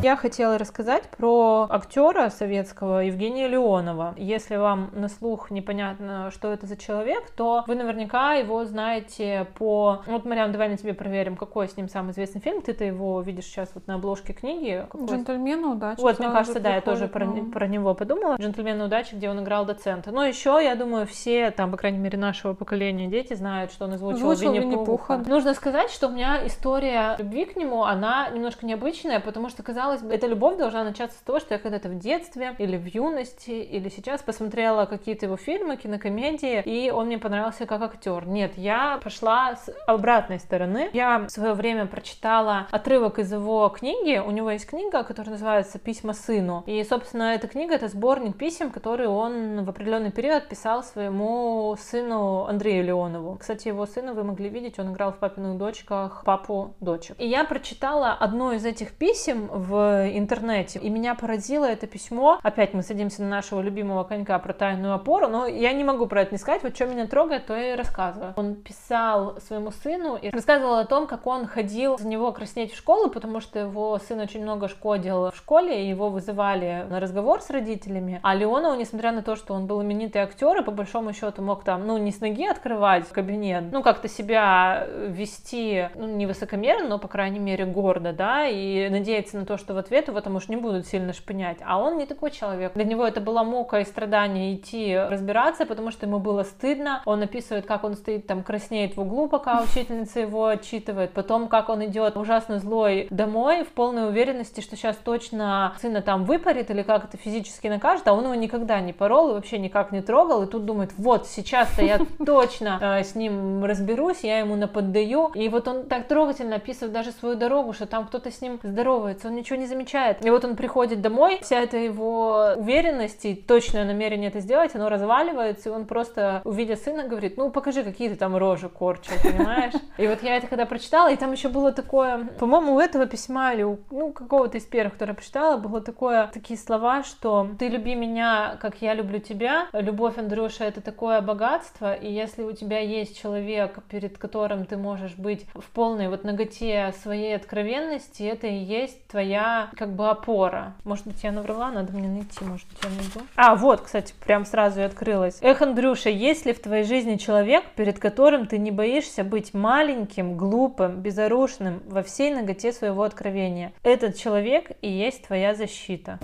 Я 0.03 0.17
хотела 0.17 0.57
рассказать 0.57 1.03
про 1.11 1.67
актера 1.69 2.31
советского 2.31 3.01
Евгения 3.01 3.49
Леонова. 3.49 4.15
Если 4.17 4.57
вам 4.57 4.89
на 4.95 5.09
слух 5.09 5.51
непонятно, 5.51 6.31
что 6.31 6.51
это 6.51 6.67
за 6.67 6.79
человек, 6.79 7.31
то 7.37 7.65
вы 7.67 7.75
наверняка 7.75 8.33
его 8.33 8.65
знаете 8.65 9.47
по... 9.59 10.03
Вот, 10.07 10.25
Мариам, 10.25 10.53
давай 10.53 10.71
на 10.71 10.79
тебе 10.79 10.95
проверим, 10.95 11.37
какой 11.37 11.69
с 11.69 11.77
ним 11.77 11.91
самый 11.91 12.13
известный 12.13 12.41
фильм. 12.41 12.63
Ты-то 12.63 12.83
его 12.83 13.21
видишь 13.21 13.45
сейчас 13.45 13.69
вот 13.75 13.87
на 13.87 13.97
обложке 13.97 14.33
книги. 14.33 14.87
Какой? 14.91 15.07
Джентльмены 15.07 15.67
удачи. 15.67 16.01
Вот, 16.01 16.19
мне 16.19 16.31
кажется, 16.31 16.55
же 16.55 16.61
да, 16.61 16.77
я 16.77 16.81
тоже 16.81 17.07
про, 17.07 17.27
ум. 17.27 17.51
про 17.51 17.67
него 17.67 17.95
подумала. 17.95 18.37
«Джентльмены 18.37 18.87
удачи», 18.87 19.15
где 19.15 19.29
он 19.29 19.41
играл 19.41 19.67
доцента. 19.67 20.13
Но 20.13 20.25
еще, 20.25 20.61
я 20.63 20.77
думаю, 20.77 21.07
все, 21.07 21.51
там, 21.51 21.71
по 21.71 21.77
крайней 21.77 21.99
мере, 21.99 22.17
нашего 22.17 22.55
поколения 22.55 23.07
дети 23.09 23.35
знают, 23.35 23.71
что 23.71 23.85
он 23.85 23.93
озвучил 23.93 24.31
Озвучил 24.31 24.53
Винни-Пуха. 24.55 25.17
Винни-Пуха. 25.17 25.31
Нужно 25.31 25.53
сказать, 25.53 25.91
что 25.91 26.09
у 26.09 26.11
меня 26.11 26.47
история 26.47 27.17
любви 27.19 27.45
к 27.45 27.57
нему, 27.57 27.85
она 27.85 28.31
немножко 28.31 28.65
необычная, 28.65 29.21
потому 29.21 29.51
что, 29.51 29.63
казалось 29.63 29.90
казалось 29.91 30.03
бы, 30.03 30.15
эта 30.15 30.27
любовь 30.27 30.57
должна 30.57 30.85
начаться 30.85 31.19
с 31.19 31.23
того, 31.23 31.41
что 31.41 31.55
я 31.55 31.59
когда-то 31.59 31.89
в 31.89 31.99
детстве 31.99 32.55
или 32.59 32.77
в 32.77 32.87
юности, 32.87 33.51
или 33.51 33.89
сейчас 33.89 34.23
посмотрела 34.23 34.87
какие-то 34.87 35.27
его 35.27 35.37
фильмы, 35.37 35.77
кинокомедии, 35.77 36.63
и 36.65 36.91
он 36.91 37.07
мне 37.07 37.19
понравился 37.19 37.67
как 37.67 37.83
актер. 37.83 38.27
Нет, 38.27 38.53
я 38.57 39.01
пошла 39.03 39.57
с 39.57 39.69
обратной 39.87 40.39
стороны. 40.39 40.91
Я 40.93 41.19
в 41.19 41.31
свое 41.31 41.55
время 41.55 41.87
прочитала 41.87 42.69
отрывок 42.71 43.19
из 43.19 43.33
его 43.33 43.69
книги. 43.71 44.19
У 44.25 44.31
него 44.31 44.51
есть 44.51 44.67
книга, 44.67 45.03
которая 45.03 45.33
называется 45.33 45.79
«Письма 45.79 46.13
сыну». 46.13 46.63
И, 46.67 46.85
собственно, 46.85 47.35
эта 47.35 47.49
книга— 47.49 47.75
это 47.77 47.89
сборник 47.89 48.37
писем, 48.37 48.71
которые 48.71 49.09
он 49.09 49.65
в 49.65 49.69
определенный 49.69 50.13
период 50.13 50.47
писал 50.47 50.85
своему 50.85 51.77
сыну 51.81 52.45
Андрею 52.45 52.85
Леонову. 52.85 53.37
Кстати, 53.41 53.69
его 53.69 53.87
сына 53.87 54.15
вы 54.15 54.23
могли 54.23 54.49
видеть, 54.49 54.79
он 54.79 54.93
играл 54.93 55.13
в 55.13 55.17
«Папиных 55.17 55.59
дочках» 55.59 56.23
папу 56.25 56.75
дочек. 56.81 57.17
И 57.19 57.27
я 57.27 57.45
прочитала 57.45 58.13
одно 58.13 58.53
из 58.53 58.65
этих 58.65 58.93
писем 58.93 59.49
в 59.49 59.80
интернете, 59.81 60.79
и 60.79 60.91
меня 60.91 61.15
поразило 61.15 61.65
это 61.65 61.87
письмо. 61.87 62.39
Опять 62.43 62.75
мы 62.75 62.83
садимся 62.83 63.23
на 63.23 63.29
нашего 63.29 63.61
любимого 63.61 64.05
конька 64.05 64.39
про 64.39 64.53
тайную 64.53 64.95
опору, 64.95 65.29
но 65.29 65.47
я 65.47 65.73
не 65.73 65.85
могу 65.85 66.07
про 66.07 66.23
это 66.23 66.33
не 66.33 66.39
сказать. 66.39 66.63
Вот 66.63 66.75
что 66.75 66.87
меня 66.87 67.07
трогает, 67.07 67.47
то 67.47 67.57
и 67.57 67.75
рассказываю. 67.75 68.35
Он 68.37 68.55
писал 68.55 69.41
своему 69.41 69.71
сыну 69.71 70.17
и 70.17 70.31
рассказывал 70.31 70.75
о 70.75 70.85
том, 70.85 71.07
как 71.07 71.27
он 71.27 71.47
ходил 71.47 71.99
за 71.99 72.09
него 72.09 72.33
краснеть 72.33 72.73
в 72.73 72.77
школу, 72.77 73.11
потому 73.11 73.41
что 73.41 73.59
его 73.59 73.99
сын 73.99 74.21
очень 74.21 74.43
много 74.43 74.69
шкодил 74.69 75.31
в 75.31 75.37
школе, 75.37 75.85
и 75.85 75.89
его 75.89 76.09
вызывали 76.11 76.87
на 76.89 77.01
разговор 77.01 77.41
с 77.41 77.51
родителями. 77.51 78.21
А 78.23 78.35
Леонову, 78.35 78.79
несмотря 78.79 79.13
на 79.13 79.23
то, 79.23 79.37
что 79.37 79.55
он 79.55 79.67
был 79.67 79.83
именитый 79.83 80.23
актер, 80.23 80.61
и 80.61 80.65
по 80.65 80.71
большому 80.71 81.13
счету 81.13 81.43
мог 81.43 81.65
там, 81.65 81.87
ну, 81.87 81.99
не 81.99 82.13
с 82.13 82.21
ноги 82.21 82.47
открывать 82.47 83.07
кабинет, 83.09 83.65
ну, 83.73 83.83
как-то 83.83 84.09
себя 84.09 84.87
вести, 85.07 85.89
ну, 85.95 86.07
не 86.07 86.27
высокомерно, 86.27 86.89
но, 86.89 86.99
по 86.99 87.09
крайней 87.09 87.39
мере, 87.39 87.65
гордо, 87.67 88.13
да, 88.13 88.47
и 88.47 88.89
надеяться 88.89 89.37
на 89.37 89.47
то, 89.47 89.59
что 89.59 89.70
в 89.75 89.79
ответ 89.79 90.09
его 90.09 90.21
там 90.21 90.37
уж 90.37 90.49
не 90.49 90.57
будут 90.57 90.87
сильно 90.87 91.13
шпынять. 91.13 91.59
А 91.65 91.79
он 91.79 91.99
не 91.99 92.07
такой 92.07 92.31
человек. 92.31 92.73
Для 92.75 92.85
него 92.85 93.07
это 93.07 93.21
была 93.21 93.45
мука 93.45 93.81
и 93.81 93.85
страдание 93.85 94.55
идти 94.55 94.97
разбираться, 94.97 95.67
потому 95.67 95.91
что 95.91 96.07
ему 96.07 96.19
было 96.19 96.43
стыдно. 96.43 97.03
Он 97.07 97.23
описывает, 97.23 97.67
как 97.67 97.85
он 97.85 97.95
стоит 97.95 98.27
там, 98.27 98.43
краснеет 98.43 98.97
в 98.97 99.01
углу, 99.01 99.29
пока 99.29 99.63
учительница 99.63 100.21
его 100.21 100.47
отчитывает. 100.47 101.13
Потом, 101.13 101.49
как 101.49 101.69
он 101.69 101.85
идет 101.85 102.17
ужасно 102.17 102.59
злой 102.59 103.07
домой, 103.11 103.65
в 103.65 103.69
полной 103.69 104.09
уверенности, 104.09 104.61
что 104.61 104.77
сейчас 104.77 104.97
точно 104.97 105.75
сына 105.81 106.03
там 106.03 106.25
выпарит 106.25 106.71
или 106.71 106.83
как 106.83 107.05
это 107.05 107.17
физически 107.17 107.69
накажет, 107.69 108.07
а 108.09 108.13
он 108.13 108.25
его 108.25 108.35
никогда 108.35 108.81
не 108.81 108.93
порол 108.93 109.31
и 109.31 109.35
вообще 109.35 109.59
никак 109.59 109.93
не 109.93 110.03
трогал. 110.03 110.43
И 110.43 110.47
тут 110.47 110.65
думает, 110.65 110.93
вот, 110.97 111.27
сейчас-то 111.27 111.83
я 111.83 112.01
точно 112.25 112.79
э, 112.81 113.05
с 113.05 113.15
ним 113.15 113.65
разберусь, 113.65 114.21
я 114.23 114.39
ему 114.39 114.57
наподдаю. 114.57 115.29
И 115.35 115.49
вот 115.49 115.69
он 115.69 115.87
так 115.87 116.09
трогательно 116.09 116.57
описывает 116.57 116.93
даже 116.93 117.13
свою 117.13 117.37
дорогу, 117.37 117.73
что 117.73 117.87
там 117.87 118.07
кто-то 118.07 118.31
с 118.31 118.41
ним 118.41 118.59
здоровается, 118.63 119.29
он 119.29 119.35
ничего 119.35 119.59
не 119.61 119.67
замечает. 119.67 120.25
И 120.25 120.31
вот 120.31 120.45
он 120.45 120.57
приходит 120.57 121.01
домой, 121.01 121.39
вся 121.43 121.61
эта 121.61 121.77
его 121.77 122.55
уверенность 122.57 123.25
и 123.25 123.35
точное 123.35 123.85
намерение 123.85 124.29
это 124.31 124.41
сделать, 124.41 124.75
оно 124.75 124.89
разваливается, 124.89 125.69
и 125.69 125.73
он 125.73 125.87
просто, 125.87 126.43
увидя 126.45 126.77
сына, 126.77 127.07
говорит, 127.07 127.37
ну, 127.37 127.51
покажи, 127.51 127.85
какие 127.85 128.09
ты 128.09 128.17
там 128.17 128.37
рожи 128.37 128.69
корчил, 128.69 129.15
понимаешь? 129.23 129.75
И 129.99 130.07
вот 130.07 130.23
я 130.23 130.37
это 130.37 130.47
когда 130.47 130.67
прочитала, 130.67 131.13
и 131.13 131.17
там 131.17 131.33
еще 131.33 131.49
было 131.49 131.73
такое, 131.73 132.25
по-моему, 132.39 132.75
у 132.75 132.81
этого 132.81 133.07
письма 133.07 133.53
или 133.53 133.63
у, 133.63 133.79
ну, 133.91 134.13
какого-то 134.13 134.59
из 134.59 134.65
первых, 134.65 134.95
который 134.95 135.11
я 135.11 135.15
прочитала, 135.15 135.57
было 135.59 135.81
такое, 135.81 136.29
такие 136.33 136.59
слова, 136.59 137.03
что 137.03 137.49
ты 137.59 137.69
люби 137.69 137.95
меня, 137.95 138.57
как 138.61 138.81
я 138.81 138.95
люблю 138.95 139.19
тебя, 139.19 139.69
любовь, 139.73 140.19
Андрюша, 140.19 140.65
это 140.65 140.81
такое 140.81 141.21
богатство, 141.21 141.93
и 141.93 142.11
если 142.11 142.43
у 142.43 142.53
тебя 142.53 142.79
есть 142.79 143.21
человек, 143.21 143.79
перед 143.91 144.17
которым 144.17 144.65
ты 144.65 144.77
можешь 144.77 145.15
быть 145.15 145.47
в 145.55 145.69
полной 145.71 146.09
вот 146.09 146.25
ноготе 146.25 146.95
своей 147.03 147.37
откровенности, 147.37 148.23
это 148.23 148.47
и 148.47 148.57
есть 148.57 149.07
твоя 149.09 149.50
как 149.77 149.95
бы 149.95 150.09
опора. 150.09 150.75
Может 150.85 151.07
быть, 151.07 151.23
я 151.23 151.33
наврала, 151.33 151.71
надо 151.71 151.93
мне 151.93 152.09
найти, 152.09 152.45
может 152.45 152.67
быть, 152.69 152.79
я 152.83 152.91
найду. 152.91 153.21
А, 153.37 153.55
вот, 153.55 153.83
кстати, 153.83 154.15
прям 154.25 154.45
сразу 154.45 154.81
и 154.81 154.85
открылась. 154.85 155.39
Эх, 155.41 155.63
Андрюша, 155.63 156.11
есть 156.11 156.47
ли 156.47 156.53
в 156.53 156.61
твоей 156.61 156.85
жизни 156.85 157.17
человек, 157.17 157.65
перед 157.77 157.99
которым 157.99 158.47
ты 158.47 158.59
не 158.59 158.71
боишься 158.71 159.25
быть 159.25 159.55
маленьким, 159.55 160.37
глупым, 160.37 160.97
безоружным 161.01 161.83
во 161.87 162.03
всей 162.03 162.35
ноготе 162.35 162.73
своего 162.73 163.03
откровения? 163.03 163.73
Этот 163.83 164.17
человек 164.17 164.73
и 164.83 164.91
есть 164.91 165.27
твоя 165.27 165.55
защита. 165.55 166.19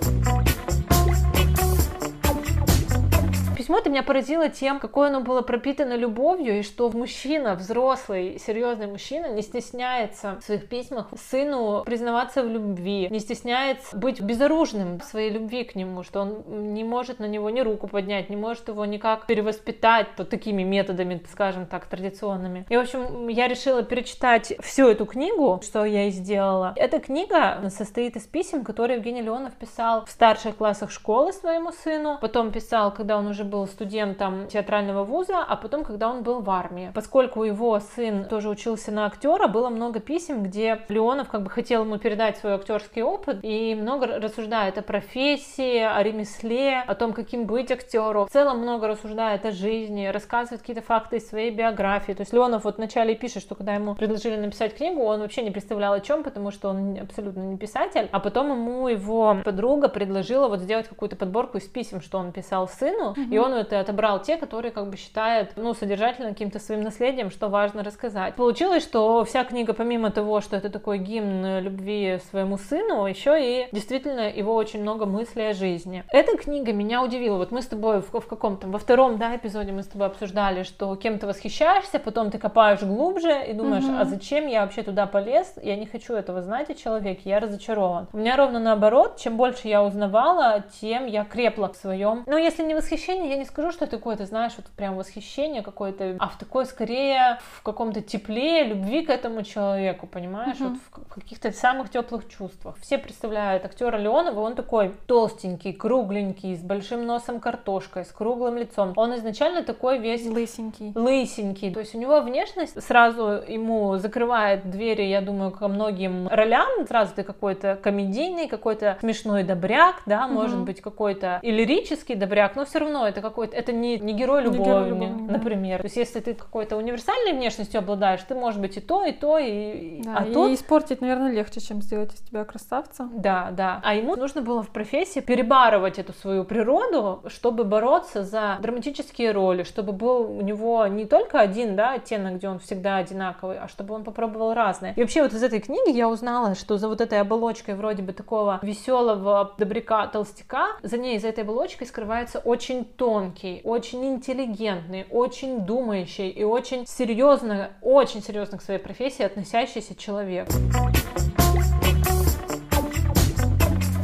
Письмо 3.67 3.81
ты 3.81 3.89
меня 3.89 4.01
поразило 4.01 4.47
тем, 4.47 4.79
какое 4.79 5.09
оно 5.09 5.19
было 5.19 5.41
пропитано 5.41 5.97
любовью, 5.97 6.59
и 6.59 6.61
что 6.61 6.89
мужчина, 6.89 7.53
взрослый, 7.55 8.39
серьезный 8.39 8.87
мужчина, 8.87 9.25
не 9.25 9.41
стесняется 9.41 10.37
в 10.39 10.45
своих 10.45 10.69
письмах 10.69 11.07
сыну 11.29 11.83
признаваться 11.85 12.43
в 12.43 12.47
любви, 12.47 13.09
не 13.09 13.19
стесняется 13.19 13.97
быть 13.97 14.21
безоружным 14.21 15.01
в 15.01 15.03
своей 15.03 15.31
любви 15.31 15.65
к 15.65 15.75
нему, 15.75 16.03
что 16.03 16.21
он 16.21 16.73
не 16.73 16.85
может 16.85 17.19
на 17.19 17.25
него 17.25 17.49
ни 17.49 17.59
руку 17.59 17.89
поднять, 17.89 18.29
не 18.29 18.37
может 18.37 18.69
его 18.69 18.85
никак 18.85 19.25
перевоспитать 19.25 20.07
вот 20.17 20.29
такими 20.29 20.63
методами, 20.63 21.21
скажем 21.29 21.65
так, 21.65 21.87
традиционными. 21.87 22.65
И, 22.69 22.77
в 22.77 22.79
общем, 22.79 23.27
я 23.27 23.49
решила 23.49 23.83
перечитать 23.83 24.53
всю 24.61 24.87
эту 24.87 25.05
книгу, 25.05 25.59
что 25.61 25.83
я 25.83 26.07
и 26.07 26.11
сделала. 26.11 26.71
Эта 26.77 26.99
книга 26.99 27.69
состоит 27.69 28.15
из 28.15 28.23
писем, 28.23 28.63
которые 28.63 28.95
Евгений 28.95 29.23
Леонов 29.23 29.55
писал 29.55 30.05
в 30.05 30.09
старших 30.09 30.55
классах 30.55 30.89
школы 30.89 31.33
своему 31.33 31.73
сыну, 31.73 32.17
потом 32.21 32.53
писал, 32.53 32.93
когда 32.93 33.17
он 33.17 33.27
уже 33.27 33.43
был 33.43 33.56
был 33.57 33.67
студентом 33.67 34.47
театрального 34.47 35.03
вуза, 35.03 35.39
а 35.39 35.55
потом, 35.55 35.83
когда 35.83 36.09
он 36.09 36.21
был 36.21 36.41
в 36.41 36.49
армии. 36.49 36.91
Поскольку 36.93 37.43
его 37.43 37.79
сын 37.79 38.25
тоже 38.25 38.49
учился 38.49 38.91
на 38.91 39.07
актера, 39.07 39.47
было 39.47 39.69
много 39.69 39.99
писем, 39.99 40.43
где 40.43 40.81
Леонов 40.89 41.29
как 41.29 41.41
бы 41.41 41.49
хотел 41.49 41.83
ему 41.83 41.97
передать 41.97 42.37
свой 42.37 42.53
актерский 42.53 43.01
опыт 43.01 43.39
и 43.41 43.73
много 43.73 44.05
рассуждает 44.05 44.77
о 44.77 44.83
профессии, 44.83 45.79
о 45.79 46.03
ремесле, 46.03 46.83
о 46.85 46.93
том, 46.93 47.13
каким 47.13 47.45
быть 47.45 47.71
актеру. 47.71 48.25
В 48.25 48.31
целом 48.31 48.59
много 48.59 48.87
рассуждает 48.87 49.43
о 49.45 49.51
жизни, 49.51 50.05
рассказывает 50.05 50.61
какие-то 50.61 50.83
факты 50.83 51.17
из 51.17 51.27
своей 51.27 51.49
биографии. 51.49 52.13
То 52.13 52.21
есть 52.21 52.33
Леонов 52.33 52.63
вот 52.63 52.77
вначале 52.77 53.15
пишет, 53.15 53.41
что 53.41 53.55
когда 53.55 53.73
ему 53.73 53.95
предложили 53.95 54.35
написать 54.35 54.75
книгу, 54.75 55.01
он 55.01 55.21
вообще 55.21 55.41
не 55.41 55.51
представлял 55.51 55.93
о 55.93 55.99
чем, 55.99 56.23
потому 56.23 56.51
что 56.51 56.69
он 56.69 56.99
абсолютно 57.01 57.41
не 57.41 57.57
писатель. 57.57 58.07
А 58.11 58.19
потом 58.19 58.51
ему 58.51 58.87
его 58.87 59.37
подруга 59.43 59.89
предложила 59.89 60.47
вот 60.47 60.59
сделать 60.59 60.87
какую-то 60.87 61.15
подборку 61.15 61.57
из 61.57 61.63
писем, 61.63 62.01
что 62.01 62.19
он 62.19 62.31
писал 62.31 62.67
сыну, 62.67 63.13
mm-hmm. 63.13 63.33
и 63.33 63.37
он 63.39 63.46
это 63.55 63.79
отобрал 63.79 64.21
те, 64.21 64.37
которые 64.37 64.71
как 64.71 64.89
бы 64.89 64.97
считают, 64.97 65.51
ну, 65.55 65.73
содержательно 65.73 66.29
каким-то 66.29 66.59
своим 66.59 66.81
наследием, 66.81 67.31
что 67.31 67.47
важно 67.47 67.83
рассказать. 67.83 68.35
Получилось, 68.35 68.83
что 68.83 69.23
вся 69.25 69.43
книга, 69.43 69.73
помимо 69.73 70.11
того, 70.11 70.41
что 70.41 70.55
это 70.55 70.69
такой 70.69 70.97
гимн 70.97 71.59
любви 71.59 72.19
своему 72.29 72.57
сыну, 72.57 73.05
еще 73.05 73.37
и 73.39 73.67
действительно 73.71 74.29
его 74.29 74.55
очень 74.55 74.81
много 74.81 75.05
мыслей 75.05 75.49
о 75.49 75.53
жизни. 75.53 76.03
Эта 76.11 76.37
книга 76.37 76.73
меня 76.73 77.03
удивила. 77.03 77.37
Вот 77.37 77.51
мы 77.51 77.61
с 77.61 77.67
тобой 77.67 78.01
в, 78.01 78.11
в 78.11 78.27
каком-то, 78.27 78.67
во 78.67 78.79
втором, 78.79 79.17
да, 79.17 79.35
эпизоде 79.35 79.71
мы 79.71 79.83
с 79.83 79.87
тобой 79.87 80.07
обсуждали, 80.07 80.63
что 80.63 80.95
кем 80.95 81.19
ты 81.19 81.27
восхищаешься, 81.27 81.99
потом 81.99 82.31
ты 82.31 82.37
копаешь 82.37 82.81
глубже 82.81 83.45
и 83.47 83.53
думаешь, 83.53 83.83
угу. 83.83 83.95
а 83.99 84.05
зачем 84.05 84.47
я 84.47 84.61
вообще 84.61 84.83
туда 84.83 85.05
полез? 85.05 85.53
Я 85.61 85.75
не 85.75 85.85
хочу 85.85 86.13
этого 86.13 86.41
знать 86.41 86.69
о 86.69 86.75
человеке, 86.75 87.21
я 87.25 87.39
разочарован. 87.39 88.07
У 88.13 88.17
меня 88.17 88.35
ровно 88.35 88.59
наоборот, 88.59 89.17
чем 89.17 89.37
больше 89.37 89.67
я 89.67 89.83
узнавала, 89.83 90.63
тем 90.81 91.05
я 91.05 91.23
крепла 91.23 91.69
в 91.69 91.75
своем. 91.75 92.23
Но 92.25 92.37
если 92.37 92.63
не 92.63 92.75
восхищение, 92.75 93.29
я 93.29 93.36
не 93.37 93.45
скажу, 93.45 93.71
что 93.71 93.85
это 93.85 93.97
какое-то, 93.97 94.25
знаешь, 94.25 94.53
вот 94.57 94.65
прям 94.67 94.95
восхищение 94.95 95.61
какое-то, 95.61 96.15
а 96.19 96.27
в 96.29 96.37
такой 96.37 96.65
скорее 96.65 97.39
в 97.57 97.63
каком-то 97.63 98.01
тепле, 98.01 98.63
любви 98.63 99.05
к 99.05 99.09
этому 99.09 99.43
человеку, 99.43 100.07
понимаешь, 100.07 100.57
uh-huh. 100.57 100.77
вот 100.91 101.05
в 101.07 101.13
каких-то 101.13 101.51
самых 101.51 101.89
теплых 101.89 102.27
чувствах. 102.27 102.75
Все 102.81 102.97
представляют 102.97 103.65
актера 103.65 103.97
Леонова, 103.97 104.39
он 104.39 104.55
такой 104.55 104.93
толстенький, 105.05 105.73
кругленький, 105.73 106.55
с 106.55 106.61
большим 106.61 107.05
носом 107.05 107.39
картошкой, 107.39 108.05
с 108.05 108.11
круглым 108.11 108.57
лицом. 108.57 108.93
Он 108.95 109.15
изначально 109.15 109.63
такой 109.63 109.99
весь 109.99 110.25
лысенький. 110.25 110.91
Лысенький. 110.95 111.73
То 111.73 111.79
есть 111.79 111.95
у 111.95 111.97
него 111.97 112.21
внешность 112.21 112.81
сразу 112.83 113.43
ему 113.47 113.97
закрывает 113.97 114.69
двери, 114.69 115.03
я 115.03 115.21
думаю, 115.21 115.51
ко 115.51 115.67
многим 115.67 116.27
ролям. 116.27 116.67
Сразу 116.87 117.13
ты 117.15 117.23
какой-то 117.23 117.79
комедийный, 117.81 118.47
какой-то 118.47 118.97
смешной 118.99 119.43
добряк, 119.43 120.01
да, 120.05 120.25
uh-huh. 120.25 120.33
может 120.33 120.59
быть 120.59 120.81
какой-то 120.81 121.39
и 121.41 121.51
лирический 121.51 122.15
добряк, 122.15 122.55
но 122.55 122.65
все 122.65 122.79
равно 122.79 123.07
это 123.07 123.21
какой-то, 123.29 123.55
это 123.55 123.71
не, 123.71 123.97
не 123.99 124.13
герой 124.13 124.43
любовник, 124.43 125.29
например. 125.29 125.77
Да. 125.77 125.83
То 125.83 125.85
есть 125.85 125.97
если 125.97 126.19
ты 126.19 126.33
какой-то 126.33 126.77
универсальной 126.77 127.33
внешностью 127.33 127.79
обладаешь, 127.79 128.21
ты 128.27 128.35
можешь 128.35 128.59
быть 128.59 128.77
и 128.77 128.81
то, 128.81 129.03
и 129.03 129.11
то, 129.11 129.37
и... 129.37 130.01
Да, 130.03 130.17
а 130.19 130.25
и 130.25 130.33
тут... 130.33 130.51
испортить, 130.53 131.01
наверное, 131.01 131.31
легче, 131.31 131.59
чем 131.59 131.81
сделать 131.81 132.13
из 132.13 132.21
тебя 132.21 132.45
красавца. 132.45 133.09
Да, 133.13 133.49
да. 133.51 133.81
А 133.83 133.95
ему 133.95 134.15
нужно 134.15 134.41
было 134.41 134.63
в 134.63 134.69
профессии 134.69 135.19
перебарывать 135.19 135.99
эту 135.99 136.13
свою 136.13 136.43
природу, 136.43 137.23
чтобы 137.27 137.63
бороться 137.63 138.23
за 138.23 138.57
драматические 138.61 139.31
роли, 139.31 139.63
чтобы 139.63 139.91
был 139.91 140.31
у 140.31 140.41
него 140.41 140.87
не 140.87 141.05
только 141.05 141.39
один, 141.39 141.75
да, 141.75 141.93
оттенок, 141.93 142.35
где 142.35 142.49
он 142.49 142.59
всегда 142.59 142.97
одинаковый, 142.97 143.57
а 143.59 143.67
чтобы 143.67 143.93
он 143.93 144.03
попробовал 144.03 144.53
разные. 144.53 144.93
И 144.95 145.01
вообще 145.01 145.21
вот 145.21 145.33
из 145.33 145.43
этой 145.43 145.59
книги 145.59 145.95
я 145.95 146.09
узнала, 146.09 146.55
что 146.55 146.77
за 146.77 146.87
вот 146.87 147.01
этой 147.01 147.19
оболочкой 147.19 147.75
вроде 147.75 148.03
бы 148.03 148.13
такого 148.13 148.59
веселого 148.61 149.53
добряка 149.57 150.07
толстяка, 150.07 150.67
за 150.83 150.97
ней, 150.97 151.19
за 151.19 151.27
этой 151.27 151.43
оболочкой 151.43 151.87
скрывается 151.87 152.39
очень 152.39 152.85
тонкий 152.85 153.16
тонкий, 153.17 153.61
очень 153.63 154.05
интеллигентный, 154.05 155.07
очень 155.09 155.61
думающий 155.61 156.29
и 156.29 156.43
очень 156.43 156.85
серьезно, 156.85 157.71
очень 157.81 158.21
серьезно 158.21 158.59
к 158.59 158.61
своей 158.61 158.79
профессии 158.79 159.23
относящийся 159.23 159.95
человек. 159.95 160.47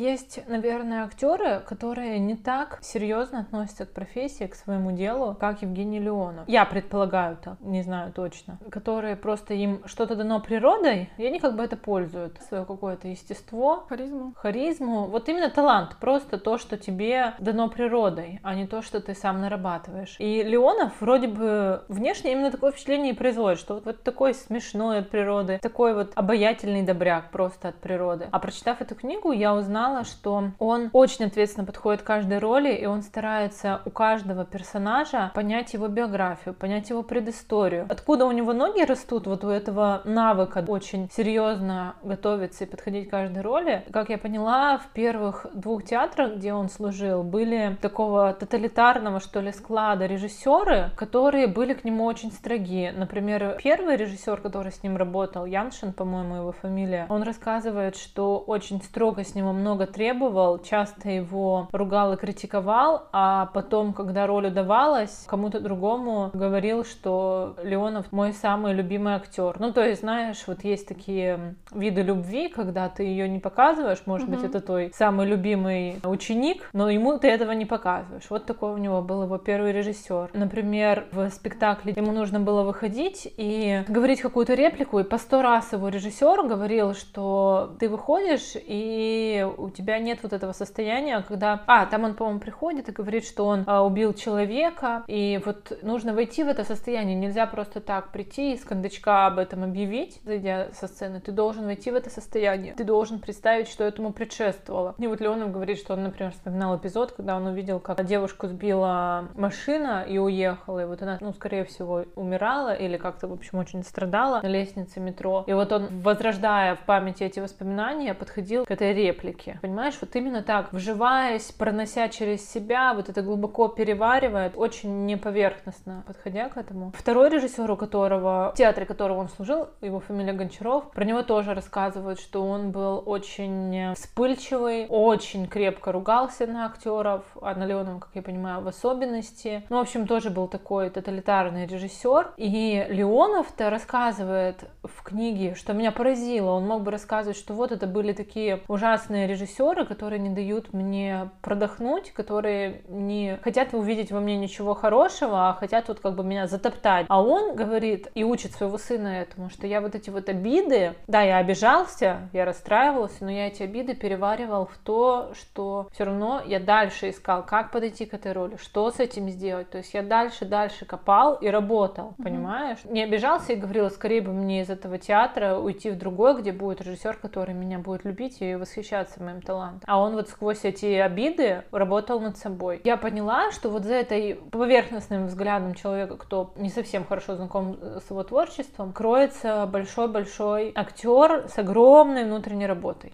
Есть, 0.04 0.42
наверное, 0.50 1.06
актеры, 1.06 1.62
которые 1.66 2.20
не 2.20 2.36
так 2.36 2.80
серьезно 2.82 3.40
относятся 3.40 3.86
к 3.86 3.94
профессии, 3.94 4.48
к 4.48 4.56
своему 4.56 4.92
делу, 4.92 5.34
как 5.40 5.62
Евгений 5.62 6.00
Леонов. 6.00 6.44
Я 6.50 6.66
предполагаю 6.66 7.38
так, 7.38 7.58
не 7.62 7.84
знаю 7.84 8.12
точно. 8.12 8.60
Которые 8.70 9.16
просто 9.16 9.54
им 9.54 9.82
что-то 9.86 10.18
дано 10.18 10.42
природой, 10.42 11.10
и 11.18 11.26
они 11.26 11.40
как 11.40 11.56
бы 11.56 11.64
это 11.64 11.78
пользуют. 11.78 12.38
Свое 12.50 12.66
какое-то 12.66 13.08
естество. 13.08 13.86
Харизму. 13.88 14.34
Харизму. 14.36 15.06
Вот 15.06 15.30
именно 15.30 15.50
талант. 15.50 15.96
Просто 16.02 16.38
то, 16.38 16.58
что 16.58 16.78
тебе 16.78 17.36
дано 17.40 17.70
природой, 17.70 18.42
а 18.44 18.56
не 18.56 18.68
то, 18.68 18.82
что 18.82 19.00
ты 19.00 19.16
сам 19.16 19.40
нарабатываешь. 19.40 20.18
И 20.20 20.44
Леонов 20.44 21.00
вроде 21.00 21.30
бы 21.30 21.86
внешне 21.88 22.34
именно 22.34 22.52
такое 22.52 22.74
впечатление 22.74 23.14
и 23.14 23.16
производит, 23.16 23.58
что 23.58 23.76
вот, 23.76 23.86
вот 23.86 24.04
такой 24.04 24.34
смешной 24.34 24.98
от 24.98 25.10
природы, 25.10 25.60
такой 25.62 25.94
вот 25.94 26.12
обаятельный 26.16 26.82
добряк 26.82 27.32
просто 27.32 27.70
от 27.70 27.76
природы. 27.76 28.28
А 28.32 28.40
прочитав 28.40 28.82
эту 28.82 28.96
книгу, 28.96 29.32
я 29.32 29.56
узнала, 29.56 29.93
что 30.04 30.52
он 30.60 30.90
очень 30.94 31.26
ответственно 31.26 31.66
подходит 31.66 32.02
к 32.02 32.06
каждой 32.06 32.40
роли, 32.40 32.74
и 32.74 32.86
он 32.86 33.04
старается 33.04 33.82
у 33.86 33.90
каждого 33.90 34.46
персонажа 34.46 35.32
понять 35.36 35.74
его 35.74 35.88
биографию, 35.88 36.56
понять 36.56 36.90
его 36.90 37.04
предысторию. 37.04 37.86
Откуда 37.90 38.26
у 38.26 38.32
него 38.32 38.54
ноги 38.54 38.82
растут, 38.82 39.28
вот 39.28 39.44
у 39.44 39.50
этого 39.50 40.02
навыка 40.06 40.64
очень 40.68 41.10
серьезно 41.12 41.96
готовиться 42.04 42.64
и 42.64 42.68
подходить 42.68 43.08
к 43.08 43.12
каждой 43.12 43.44
роли. 43.44 43.84
Как 43.92 44.10
я 44.10 44.18
поняла, 44.18 44.78
в 44.78 44.88
первых 44.94 45.46
двух 45.54 45.84
театрах, 45.84 46.36
где 46.36 46.54
он 46.54 46.70
служил, 46.70 47.24
были 47.24 47.78
такого 47.82 48.34
тоталитарного, 48.34 49.20
что 49.20 49.40
ли, 49.42 49.52
склада 49.52 50.06
режиссеры, 50.06 50.92
которые 50.96 51.48
были 51.48 51.74
к 51.74 51.84
нему 51.84 52.06
очень 52.06 52.32
строги. 52.32 52.92
Например, 52.96 53.58
первый 53.64 53.96
режиссер, 53.96 54.42
который 54.42 54.72
с 54.72 54.84
ним 54.84 54.98
работал, 54.98 55.46
Яншин, 55.46 55.94
по-моему, 55.94 56.38
его 56.38 56.52
фамилия, 56.52 57.06
он 57.10 57.24
рассказывает, 57.24 57.96
что 57.96 58.40
очень 58.40 58.82
строго 58.82 59.24
с 59.24 59.36
него 59.36 59.54
много 59.54 59.83
требовал, 59.86 60.60
часто 60.60 61.10
его 61.10 61.68
ругал 61.72 62.14
и 62.14 62.18
критиковал, 62.18 63.08
а 63.12 63.48
потом, 63.54 63.94
когда 63.94 64.28
роль 64.28 64.48
удавалась, 64.48 65.26
кому-то 65.28 65.60
другому 65.60 66.32
говорил, 66.34 66.84
что 66.84 67.56
Леонов 67.64 68.12
мой 68.12 68.34
самый 68.34 68.74
любимый 68.74 69.14
актер. 69.14 69.56
Ну, 69.60 69.72
то 69.72 69.86
есть, 69.86 70.02
знаешь, 70.02 70.44
вот 70.48 70.64
есть 70.64 70.88
такие 70.88 71.56
виды 71.72 72.02
любви, 72.02 72.48
когда 72.48 72.90
ты 72.90 73.04
ее 73.04 73.28
не 73.30 73.40
показываешь, 73.40 74.04
может 74.06 74.28
угу. 74.28 74.36
быть, 74.36 74.46
это 74.46 74.60
твой 74.62 74.92
самый 74.94 75.28
любимый 75.28 76.00
ученик, 76.04 76.70
но 76.74 76.90
ему 76.90 77.18
ты 77.20 77.28
этого 77.28 77.52
не 77.52 77.66
показываешь. 77.66 78.26
Вот 78.30 78.46
такой 78.46 78.74
у 78.74 78.78
него 78.78 79.02
был 79.02 79.24
его 79.24 79.38
первый 79.38 79.72
режиссер. 79.72 80.32
Например, 80.34 81.06
в 81.12 81.30
спектакле 81.30 81.94
ему 81.96 82.12
нужно 82.12 82.40
было 82.40 82.64
выходить 82.64 83.32
и 83.38 83.84
говорить 83.88 84.22
какую-то 84.22 84.54
реплику, 84.54 85.00
и 85.00 85.04
по 85.04 85.18
сто 85.18 85.42
раз 85.42 85.74
его 85.74 85.90
режиссер 85.90 86.44
говорил, 86.48 86.94
что 86.94 87.76
ты 87.80 87.90
выходишь, 87.90 88.54
и 88.56 89.48
у 89.58 89.70
тебя 89.74 90.00
нет 90.00 90.20
вот 90.24 90.34
этого 90.34 90.54
состояния, 90.54 91.24
когда... 91.28 91.62
А, 91.68 91.86
там 91.86 92.04
он, 92.04 92.16
по-моему, 92.16 92.40
приходит 92.40 92.90
и 92.90 92.92
говорит, 92.92 93.26
что 93.26 93.46
он 93.46 93.64
а, 93.68 93.84
убил 93.84 94.14
человека, 94.14 95.04
и 95.08 95.42
вот 95.46 95.78
нужно 95.82 96.14
войти 96.14 96.44
в 96.44 96.48
это 96.48 96.64
состояние, 96.64 97.16
нельзя 97.16 97.46
просто 97.46 97.82
так 97.82 98.12
прийти 98.12 98.54
и 98.54 98.58
с 98.58 98.64
кондачка 98.64 99.28
об 99.28 99.40
этом 99.40 99.64
объявить, 99.64 100.22
зайдя 100.24 100.70
со 100.74 100.88
сцены, 100.88 101.20
ты 101.20 101.32
должен 101.32 101.66
войти 101.66 101.92
в 101.92 101.96
это 101.96 102.10
состояние, 102.10 102.74
ты 102.74 102.84
должен 102.84 103.20
представить, 103.20 103.68
что 103.68 103.84
этому 103.84 104.14
предшествовало. 104.14 104.96
И 104.98 105.08
вот 105.08 105.22
Леонов 105.22 105.52
говорит, 105.52 105.78
что 105.78 105.94
он, 105.94 106.04
например, 106.04 106.32
вспоминал 106.32 106.78
эпизод, 106.78 107.12
когда 107.12 107.36
он 107.36 107.48
увидел, 107.48 107.80
как 107.80 108.04
девушку 108.06 108.48
сбила 108.48 109.28
машина 109.36 110.06
и 110.08 110.18
уехала, 110.18 110.80
и 110.80 110.86
вот 110.86 111.02
она, 111.02 111.18
ну, 111.22 111.34
скорее 111.34 111.66
всего, 111.66 112.06
умирала 112.16 112.74
или 112.74 112.98
как-то, 112.98 113.28
в 113.28 113.34
общем, 113.34 113.60
очень 113.60 113.84
страдала 113.84 114.42
на 114.42 114.48
лестнице 114.48 115.00
метро. 115.00 115.44
И 115.48 115.54
вот 115.54 115.72
он, 115.72 115.88
возрождая 116.02 116.76
в 116.76 116.82
памяти 116.82 117.24
эти 117.24 117.40
воспоминания, 117.40 118.14
подходил 118.14 118.66
к 118.66 118.72
этой 118.72 118.94
реплике. 118.94 119.60
Понимаешь, 119.64 119.94
вот 120.02 120.14
именно 120.18 120.44
так, 120.44 120.74
вживаясь, 120.74 121.54
пронося 121.54 122.10
через 122.10 122.52
себя, 122.52 122.94
вот 122.94 123.08
это 123.08 123.22
глубоко 123.22 123.70
переваривает, 123.70 124.58
очень 124.58 125.06
неповерхностно 125.06 126.04
подходя 126.06 126.50
к 126.50 126.58
этому. 126.58 126.92
Второй 126.94 127.30
режиссер, 127.30 127.72
у 127.72 127.78
которого, 127.78 128.52
в 128.54 128.58
театре 128.58 128.86
которого 128.86 129.20
он 129.20 129.30
служил, 129.30 129.70
его 129.80 130.02
фамилия 130.02 130.34
Гончаров, 130.34 130.92
про 130.92 131.06
него 131.06 131.22
тоже 131.22 131.54
рассказывают, 131.54 132.20
что 132.20 132.46
он 132.46 132.72
был 132.72 133.04
очень 133.06 133.94
вспыльчивый, 133.94 134.86
очень 134.90 135.48
крепко 135.48 135.94
ругался 135.94 136.46
на 136.46 136.66
актеров, 136.66 137.24
а 137.42 137.56
на 137.56 137.66
Леонова, 137.66 138.00
как 138.00 138.10
я 138.16 138.22
понимаю, 138.22 138.62
в 138.62 138.68
особенности. 138.68 139.64
Ну, 139.70 139.78
в 139.78 139.80
общем, 139.80 140.08
тоже 140.08 140.30
был 140.30 140.50
такой 140.50 140.90
тоталитарный 140.90 141.68
режиссер. 141.68 142.34
И 142.36 142.86
Леонов-то 142.90 143.70
рассказывает 143.70 144.66
в 144.84 145.04
книге, 145.04 145.56
что 145.56 145.72
меня 145.72 145.94
поразило. 145.94 146.52
Он 146.52 146.68
мог 146.68 146.84
бы 146.84 146.92
рассказывать, 146.92 147.38
что 147.38 147.54
вот 147.54 147.72
это 147.72 147.88
были 147.88 148.12
такие 148.12 148.60
ужасные 148.68 149.26
режиссеры, 149.26 149.43
которые 149.86 150.20
не 150.20 150.30
дают 150.30 150.74
мне 150.74 151.30
продохнуть, 151.42 152.12
которые 152.12 152.82
не 152.88 153.38
хотят 153.44 153.74
увидеть 153.74 154.12
во 154.12 154.20
мне 154.20 154.38
ничего 154.38 154.74
хорошего, 154.74 155.50
а 155.50 155.54
хотят 155.54 155.88
вот 155.88 156.00
как 156.00 156.16
бы 156.16 156.24
меня 156.24 156.48
затоптать. 156.48 157.06
А 157.10 157.22
он 157.22 157.56
говорит 157.56 158.10
и 158.16 158.24
учит 158.24 158.52
своего 158.52 158.78
сына 158.78 159.08
этому, 159.08 159.50
что 159.50 159.68
я 159.68 159.82
вот 159.82 159.96
эти 159.96 160.10
вот 160.10 160.30
обиды, 160.30 160.94
да, 161.08 161.22
я 161.22 161.38
обижался, 161.38 162.30
я 162.34 162.46
расстраивался, 162.46 163.24
но 163.24 163.32
я 163.32 163.48
эти 163.48 163.64
обиды 163.64 163.96
переваривал 163.96 164.66
в 164.66 164.78
то, 164.78 165.32
что 165.34 165.88
все 165.94 166.06
равно 166.06 166.42
я 166.46 166.60
дальше 166.60 167.10
искал, 167.10 167.44
как 167.46 167.72
подойти 167.72 168.06
к 168.06 168.14
этой 168.14 168.32
роли, 168.32 168.58
что 168.58 168.92
с 168.92 169.00
этим 169.00 169.30
сделать. 169.30 169.70
То 169.70 169.80
есть 169.80 169.94
я 169.94 170.02
дальше, 170.02 170.46
дальше 170.46 170.86
копал 170.86 171.36
и 171.36 171.48
работал, 171.48 172.10
mm-hmm. 172.18 172.24
понимаешь? 172.24 172.78
Не 172.86 173.04
обижался 173.04 173.54
и 173.54 173.56
говорил, 173.56 173.90
скорее 173.90 174.22
бы 174.22 174.32
мне 174.32 174.62
из 174.62 174.70
этого 174.70 174.98
театра 174.98 175.58
уйти 175.58 175.90
в 175.90 175.98
другой, 175.98 176.40
где 176.42 176.52
будет 176.52 176.82
режиссер, 176.82 177.18
который 177.18 177.54
меня 177.54 177.80
будет 177.80 178.06
любить 178.06 178.42
и 178.42 178.56
восхищаться 178.56 179.22
моим 179.22 179.33
талантом. 179.42 179.82
А 179.86 180.00
он 180.00 180.14
вот 180.14 180.30
сквозь 180.30 180.64
эти 180.64 180.86
обиды 180.86 181.64
работал 181.72 182.20
над 182.20 182.38
собой. 182.38 182.82
Я 182.84 182.98
поняла, 182.98 183.52
что 183.52 183.70
вот 183.70 183.84
за 183.84 183.96
этой 183.96 184.36
поверхностным 184.36 185.28
взглядом 185.28 185.74
человека, 185.74 186.18
кто 186.18 186.54
не 186.56 186.70
совсем 186.70 187.06
хорошо 187.06 187.36
знаком 187.36 187.78
с 187.82 188.10
его 188.10 188.24
творчеством, 188.24 188.94
кроется 188.94 189.68
большой-большой 189.72 190.72
актер 190.76 191.48
с 191.50 191.58
огромной 191.58 192.26
внутренней 192.26 192.68
работой. 192.68 193.14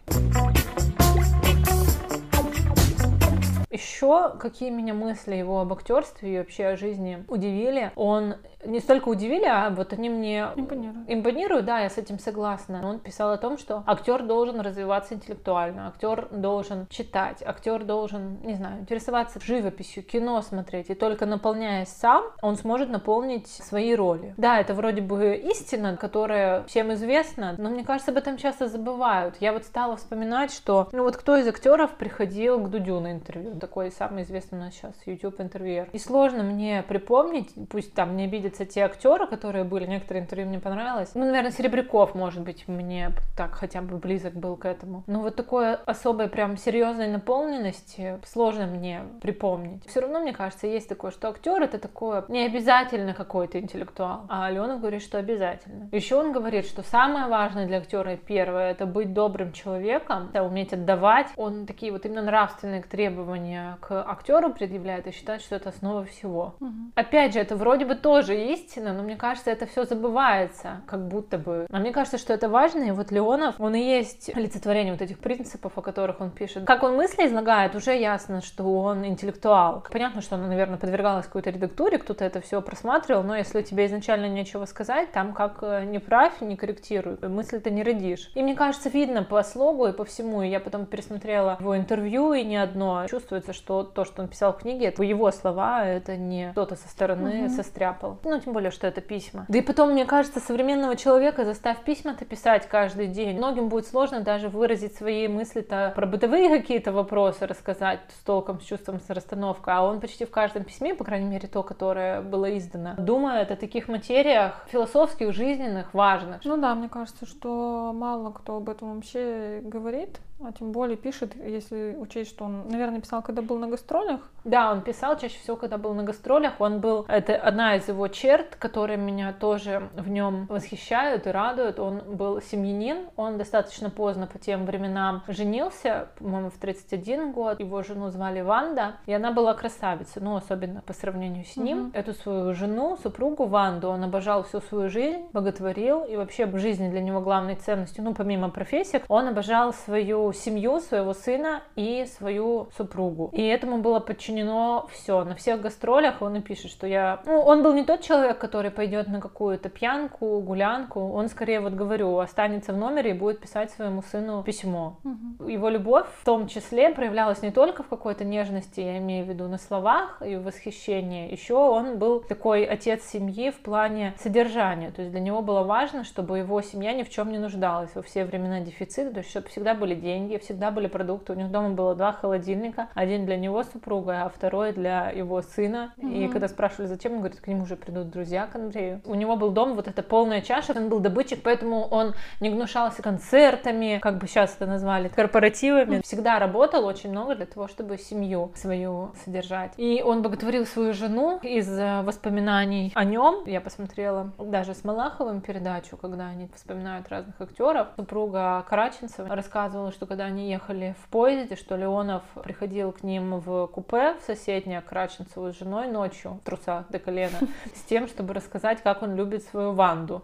Еще 3.70 4.34
какие 4.40 4.70
меня 4.70 4.94
мысли 4.94 5.36
его 5.36 5.62
об 5.62 5.74
актерстве 5.74 6.36
и 6.36 6.38
вообще 6.40 6.68
о 6.68 6.78
жизни 6.78 7.24
удивили. 7.28 7.92
Он 7.96 8.36
не 8.66 8.80
столько 8.80 9.10
удивили, 9.10 9.46
а 9.46 9.70
вот 9.70 9.94
они 9.94 10.10
мне 10.10 10.48
импонируют. 10.56 11.06
импонируют, 11.08 11.66
да, 11.66 11.80
я 11.80 11.90
с 11.90 11.98
этим 11.98 12.20
согласна. 12.20 12.82
Он 12.84 13.00
писал 13.00 13.32
о 13.32 13.38
том, 13.38 13.58
что 13.58 13.84
актер 13.86 14.24
должен 14.24 14.60
развиваться 14.60 15.14
интеллектуально, 15.14 15.88
актер 15.88 16.28
должен 16.32 16.88
читать, 16.90 17.42
актер 17.46 17.84
должен, 17.84 18.40
не 18.44 18.56
знаю, 18.56 18.82
интересоваться 18.82 19.40
живописью, 19.40 20.04
кино 20.04 20.42
смотреть, 20.42 20.90
и 20.90 20.96
только 20.96 21.26
наполняясь 21.26 21.90
сам, 21.90 22.26
он 22.42 22.56
сможет 22.58 22.90
наполнить 22.90 23.48
свои 23.48 23.96
роли. 23.96 24.34
Да, 24.38 24.60
это 24.60 24.74
вроде 24.74 25.02
бы 25.02 25.36
истина, 25.36 25.96
которая 25.96 26.64
всем 26.64 26.92
известна, 26.94 27.56
но 27.58 27.70
мне 27.70 27.84
кажется, 27.84 28.12
об 28.12 28.18
этом 28.18 28.38
часто 28.38 28.68
забывают. 28.68 29.36
Я 29.40 29.54
вот 29.54 29.64
стала 29.64 29.96
вспоминать, 29.96 30.52
что, 30.52 30.90
ну 30.92 31.04
вот 31.04 31.16
кто 31.16 31.38
из 31.38 31.48
актеров 31.48 31.92
приходил 31.92 32.60
к 32.60 32.70
Дудю 32.70 33.00
на 33.00 33.14
интервью, 33.14 33.59
такой 33.60 33.92
самый 33.92 34.24
известный 34.24 34.58
у 34.58 34.62
нас 34.62 34.74
сейчас 34.74 34.96
YouTube 35.06 35.40
интервьюер. 35.40 35.90
И 35.94 36.00
сложно 36.00 36.44
мне 36.44 36.84
припомнить, 36.88 37.50
пусть 37.70 37.94
там 37.94 38.18
не 38.18 38.26
обидят 38.26 38.40
видятся 38.40 38.66
те 38.66 38.82
актеры, 38.86 39.28
которые 39.28 39.64
были, 39.64 39.86
некоторые 39.86 40.24
интервью 40.24 40.48
мне 40.48 40.60
понравилось. 40.60 41.12
Ну, 41.14 41.26
наверное, 41.26 41.52
Серебряков, 41.52 42.16
может 42.16 42.42
быть, 42.42 42.68
мне 42.68 43.12
так 43.38 43.52
хотя 43.52 43.82
бы 43.82 43.98
близок 43.98 44.34
был 44.34 44.56
к 44.56 44.66
этому. 44.66 45.04
Но 45.08 45.22
вот 45.22 45.36
такой 45.36 45.76
особой 45.76 46.30
прям 46.30 46.58
серьезной 46.58 47.08
наполненности 47.08 48.20
сложно 48.26 48.68
мне 48.68 49.02
припомнить. 49.22 49.86
Все 49.88 50.02
равно, 50.02 50.20
мне 50.20 50.34
кажется, 50.34 50.68
есть 50.68 50.90
такое, 50.90 51.12
что 51.12 51.30
актер 51.30 51.62
это 51.62 51.78
такое 51.80 52.24
не 52.28 52.46
обязательно 52.46 53.14
какой-то 53.14 53.60
интеллектуал. 53.60 54.26
А 54.30 54.46
Аленов 54.46 54.80
говорит, 54.80 55.02
что 55.02 55.18
обязательно. 55.18 55.90
Еще 55.92 56.16
он 56.16 56.32
говорит, 56.32 56.66
что 56.66 56.82
самое 56.82 57.28
важное 57.28 57.68
для 57.68 57.78
актера 57.78 58.16
первое 58.16 58.72
это 58.72 58.86
быть 58.86 59.14
добрым 59.14 59.52
человеком, 59.52 60.30
это 60.34 60.44
уметь 60.44 60.74
отдавать. 60.74 61.28
Он 61.36 61.66
такие 61.66 61.92
вот 61.92 62.06
именно 62.06 62.22
нравственные 62.22 62.84
требования 62.84 63.49
к 63.82 64.04
актеру 64.04 64.54
предъявляет 64.54 65.08
и 65.08 65.12
считает, 65.12 65.42
что 65.42 65.56
это 65.56 65.70
основа 65.70 66.06
всего. 66.06 66.56
Угу. 66.60 66.92
Опять 66.96 67.34
же, 67.34 67.40
это 67.40 67.56
вроде 67.56 67.86
бы 67.86 67.96
тоже 67.96 68.36
истина, 68.54 68.94
но 68.94 69.04
мне 69.04 69.16
кажется, 69.16 69.52
это 69.52 69.66
все 69.66 69.86
забывается, 69.86 70.82
как 70.88 71.08
будто 71.08 71.38
бы. 71.38 71.66
А 71.70 71.80
мне 71.80 71.92
кажется, 71.92 72.18
что 72.18 72.34
это 72.34 72.50
важно, 72.50 72.84
и 72.84 72.92
вот 72.92 73.12
Леонов, 73.12 73.56
он 73.60 73.76
и 73.76 73.82
есть 73.82 74.30
олицетворение 74.36 74.94
вот 74.94 75.02
этих 75.02 75.20
принципов, 75.20 75.78
о 75.78 75.82
которых 75.82 76.22
он 76.22 76.32
пишет. 76.32 76.66
Как 76.66 76.84
он 76.84 76.96
мысли 76.96 77.28
излагает, 77.28 77.76
уже 77.76 77.96
ясно, 77.96 78.42
что 78.42 78.64
он 78.64 79.06
интеллектуал. 79.06 79.86
Понятно, 79.92 80.22
что 80.22 80.36
он, 80.36 80.48
наверное, 80.48 80.78
подвергалась 80.78 81.26
какой-то 81.26 81.50
редактуре, 81.50 81.98
кто-то 81.98 82.26
это 82.26 82.42
все 82.42 82.62
просматривал, 82.62 83.24
но 83.24 83.36
если 83.36 83.62
тебе 83.62 83.86
изначально 83.86 84.28
нечего 84.28 84.66
сказать, 84.66 85.12
там 85.12 85.34
как 85.34 85.60
э, 85.62 85.86
не 85.86 86.00
правь, 86.00 86.42
не 86.42 86.56
корректируй, 86.56 87.18
мысли 87.28 87.60
ты 87.60 87.72
не 87.72 87.84
родишь. 87.84 88.32
И 88.36 88.44
мне 88.44 88.56
кажется, 88.56 88.90
видно 88.90 89.24
по 89.24 89.42
слогу 89.44 89.88
и 89.88 89.94
по 89.94 90.06
всему, 90.06 90.42
и 90.42 90.50
я 90.50 90.60
потом 90.60 90.86
пересмотрела 90.86 91.58
его 91.60 91.78
интервью, 91.78 92.34
и 92.34 92.44
не 92.44 92.58
одно, 92.58 93.06
чувствуется 93.10 93.39
чувствуется, 93.40 93.54
что 93.54 93.84
то, 93.84 94.06
что 94.06 94.22
он 94.22 94.28
писал 94.28 94.54
в 94.54 94.58
книге, 94.58 94.88
это 94.88 95.04
его 95.04 95.32
слова, 95.32 95.86
это 95.86 96.18
не 96.18 96.52
кто-то 96.52 96.76
со 96.76 96.88
стороны 96.88 97.44
Мгм. 97.46 97.50
состряпал. 97.50 98.18
Ну, 98.24 98.40
тем 98.40 98.54
более, 98.54 98.72
что 98.72 98.88
это 98.88 99.02
письма. 99.02 99.46
Да 99.48 99.58
и 99.58 99.62
потом, 99.62 99.92
мне 99.92 100.06
кажется, 100.06 100.40
современного 100.40 100.96
человека 100.96 101.46
заставь 101.46 101.84
письма-то 101.84 102.26
писать 102.26 102.68
каждый 102.68 103.08
день. 103.08 103.38
Многим 103.38 103.70
будет 103.70 103.88
сложно 103.88 104.22
даже 104.22 104.50
выразить 104.50 104.96
свои 104.96 105.28
мысли-то 105.28 105.94
про 105.96 106.06
бытовые 106.06 106.50
какие-то 106.50 106.92
вопросы, 106.92 107.48
рассказать 107.48 108.00
с 108.10 108.24
толком, 108.24 108.60
с 108.60 108.64
чувством, 108.64 109.00
с 109.00 109.10
расстановкой. 109.10 109.74
А 109.74 109.84
он 109.84 110.00
почти 110.00 110.26
в 110.26 110.32
каждом 110.32 110.64
письме, 110.64 110.94
по 110.94 111.04
крайней 111.04 111.28
мере, 111.28 111.48
то, 111.48 111.64
которое 111.64 112.22
было 112.22 112.58
издано, 112.58 112.96
думает 112.98 113.52
о 113.52 113.56
таких 113.56 113.88
материях 113.88 114.66
философских, 114.72 115.34
жизненных, 115.34 115.94
важных. 115.94 116.44
Ну 116.44 116.58
да, 116.58 116.76
мне 116.76 116.90
кажется, 116.90 117.26
что 117.26 117.92
мало 117.96 118.32
кто 118.32 118.58
об 118.58 118.70
этом 118.70 118.96
вообще 118.96 119.62
говорит, 119.64 120.20
а 120.44 120.52
тем 120.54 120.72
более 120.72 120.98
пишет, 120.98 121.36
если 121.36 121.96
учесть, 122.00 122.30
что 122.32 122.46
он, 122.46 122.68
наверное, 122.70 123.02
писал, 123.02 123.22
когда 123.30 123.44
был 123.44 123.60
на 123.60 123.68
гастролях. 123.68 124.22
Да, 124.44 124.72
он 124.72 124.82
писал 124.82 125.16
чаще 125.16 125.38
всего, 125.38 125.56
когда 125.56 125.78
был 125.78 125.94
на 125.94 126.02
гастролях. 126.02 126.54
Он 126.60 126.80
был, 126.80 127.06
это 127.08 127.36
одна 127.36 127.76
из 127.76 127.88
его 127.88 128.08
черт, 128.08 128.56
которые 128.56 128.98
меня 128.98 129.34
тоже 129.34 129.90
в 129.96 130.10
нем 130.10 130.48
восхищают 130.48 131.28
и 131.28 131.30
радуют. 131.30 131.80
Он 131.80 132.00
был 132.00 132.42
семьянин, 132.42 133.08
он 133.18 133.38
достаточно 133.38 133.92
поздно 133.92 134.26
по 134.26 134.40
тем 134.40 134.66
временам 134.66 135.22
женился, 135.28 136.08
по-моему, 136.18 136.50
в 136.50 136.58
31 136.58 137.32
год. 137.32 137.60
Его 137.60 137.84
жену 137.84 138.10
звали 138.10 138.42
Ванда, 138.42 138.96
и 139.06 139.14
она 139.14 139.32
была 139.32 139.54
красавицей, 139.54 140.24
ну, 140.24 140.36
особенно 140.36 140.82
по 140.82 140.94
сравнению 140.94 141.46
с 141.46 141.56
ним. 141.56 141.78
Мгм. 141.78 141.92
Эту 141.94 142.14
свою 142.14 142.56
жену, 142.56 142.98
супругу 143.04 143.46
Ванду, 143.46 143.90
он 143.90 144.04
обожал 144.04 144.42
всю 144.42 144.60
свою 144.62 144.90
жизнь, 144.90 145.28
боготворил, 145.34 146.04
и 146.04 146.16
вообще 146.16 146.48
в 146.48 146.58
жизни 146.58 146.90
для 146.90 147.02
него 147.02 147.22
главной 147.22 147.56
ценностью, 147.56 148.04
ну, 148.04 148.16
помимо 148.16 148.50
профессии, 148.50 149.04
он 149.08 149.28
обожал 149.28 149.72
свою 149.74 150.34
семью, 150.34 150.80
своего 150.80 151.14
сына 151.14 151.62
и 151.76 152.06
свою 152.18 152.70
супругу. 152.76 153.19
И 153.28 153.46
этому 153.46 153.80
было 153.80 154.00
подчинено 154.00 154.88
все. 154.92 155.24
На 155.24 155.36
всех 155.36 155.62
гастролях 155.62 156.22
он 156.22 156.36
и 156.38 156.42
пишет, 156.42 156.72
что 156.72 156.88
я... 156.88 157.22
Ну, 157.26 157.40
он 157.42 157.64
был 157.64 157.74
не 157.74 157.84
тот 157.84 158.02
человек, 158.02 158.38
который 158.38 158.72
пойдет 158.72 159.08
на 159.08 159.20
какую-то 159.20 159.70
пьянку, 159.70 160.40
гулянку. 160.42 161.00
Он 161.12 161.28
скорее, 161.28 161.60
вот 161.60 161.74
говорю, 161.74 162.18
останется 162.20 162.74
в 162.74 162.78
номере 162.78 163.12
и 163.12 163.14
будет 163.14 163.40
писать 163.40 163.72
своему 163.72 164.02
сыну 164.02 164.44
письмо. 164.44 165.00
Его 165.46 165.70
любовь 165.70 166.08
в 166.22 166.26
том 166.26 166.48
числе 166.48 166.90
проявлялась 166.90 167.42
не 167.42 167.52
только 167.52 167.84
в 167.84 167.88
какой-то 167.88 168.24
нежности, 168.24 168.80
я 168.80 168.98
имею 168.98 169.26
в 169.26 169.30
виду 169.30 169.48
на 169.48 169.58
словах 169.58 170.22
и 170.26 170.36
в 170.36 170.44
восхищении. 170.44 171.32
Еще 171.32 171.56
он 171.56 171.98
был 171.98 172.20
такой 172.22 172.64
отец 172.64 173.04
семьи 173.04 173.52
в 173.52 173.60
плане 173.60 174.14
содержания. 174.18 174.92
То 174.92 175.02
есть 175.02 175.12
для 175.12 175.22
него 175.22 175.42
было 175.42 175.64
важно, 175.64 176.04
чтобы 176.04 176.38
его 176.38 176.62
семья 176.62 176.94
ни 176.94 177.04
в 177.04 177.10
чем 177.10 177.32
не 177.32 177.38
нуждалась 177.38 177.90
во 177.96 178.02
все 178.02 178.26
времена 178.26 178.60
дефицита, 178.60 179.12
то 179.12 179.18
есть 179.20 179.30
чтобы 179.30 179.48
всегда 179.48 179.74
были 179.74 179.96
деньги, 179.96 180.38
всегда 180.38 180.72
были 180.72 180.88
продукты. 180.88 181.34
У 181.34 181.36
них 181.36 181.52
дома 181.52 181.70
было 181.70 181.96
два 181.96 182.12
холодильника, 182.12 182.90
один 182.94 183.09
для 183.18 183.38
него 183.38 183.64
супруга, 183.64 184.24
а 184.24 184.30
второй 184.30 184.74
для 184.74 185.10
его 185.10 185.42
сына. 185.42 185.94
И 185.98 186.06
Мгм. 186.06 186.32
когда 186.32 186.48
спрашивали, 186.48 186.88
зачем, 186.88 187.14
он 187.14 187.20
говорит, 187.20 187.40
к 187.40 187.48
нему 187.48 187.64
уже 187.64 187.76
придут 187.76 188.10
друзья 188.10 188.48
к 188.48 188.56
Андрею. 188.56 189.02
У 189.06 189.16
него 189.16 189.36
был 189.36 189.52
дом, 189.52 189.76
вот 189.76 189.88
эта 189.88 190.04
полная 190.04 190.42
чаша, 190.42 190.74
он 190.76 190.90
был 190.90 191.00
добытчик, 191.00 191.42
поэтому 191.44 191.86
он 191.88 192.14
не 192.40 192.50
гнушался 192.50 193.02
концертами, 193.02 194.00
как 194.02 194.18
бы 194.18 194.28
сейчас 194.28 194.56
это 194.56 194.66
назвали, 194.66 195.08
корпоративами. 195.08 196.02
Всегда 196.04 196.40
работал 196.40 196.86
очень 196.86 197.10
много 197.12 197.36
для 197.36 197.46
того, 197.46 197.68
чтобы 197.68 197.98
семью 197.98 198.52
свою 198.56 199.12
содержать. 199.24 199.74
И 199.78 200.02
он 200.06 200.22
боготворил 200.22 200.66
свою 200.66 200.94
жену 200.94 201.40
из 201.42 201.70
э, 201.70 202.02
воспоминаний 202.04 202.92
о 202.96 203.04
нем. 203.04 203.44
Я 203.46 203.62
посмотрела 203.62 204.32
даже 204.38 204.74
с 204.74 204.84
Малаховым 204.84 205.42
передачу, 205.42 205.98
когда 205.98 206.28
они 206.28 206.50
вспоминают 206.56 207.08
разных 207.10 207.40
актеров. 207.40 207.88
Супруга 207.96 208.66
Караченцева 208.70 209.34
рассказывала, 209.36 209.92
что 209.92 210.06
когда 210.06 210.26
они 210.26 210.50
ехали 210.52 210.96
в 211.04 211.08
поезде, 211.10 211.56
что 211.56 211.76
Леонов 211.76 212.24
приходил 212.44 212.89
к 212.92 213.04
ним 213.04 213.40
в 213.40 213.68
купе 213.68 214.16
в 214.16 214.22
соседнее 214.26 214.82
Караченцеву 214.82 215.52
с 215.52 215.58
женой 215.58 215.88
ночью, 215.88 216.40
в 216.42 216.46
трусах 216.46 216.90
до 216.90 217.00
колена, 217.00 217.38
с 217.76 217.82
тем, 217.84 218.08
чтобы 218.08 218.34
рассказать, 218.34 218.82
как 218.84 219.02
он 219.02 219.16
любит 219.16 219.44
свою 219.44 219.74
Ванду. 219.74 220.22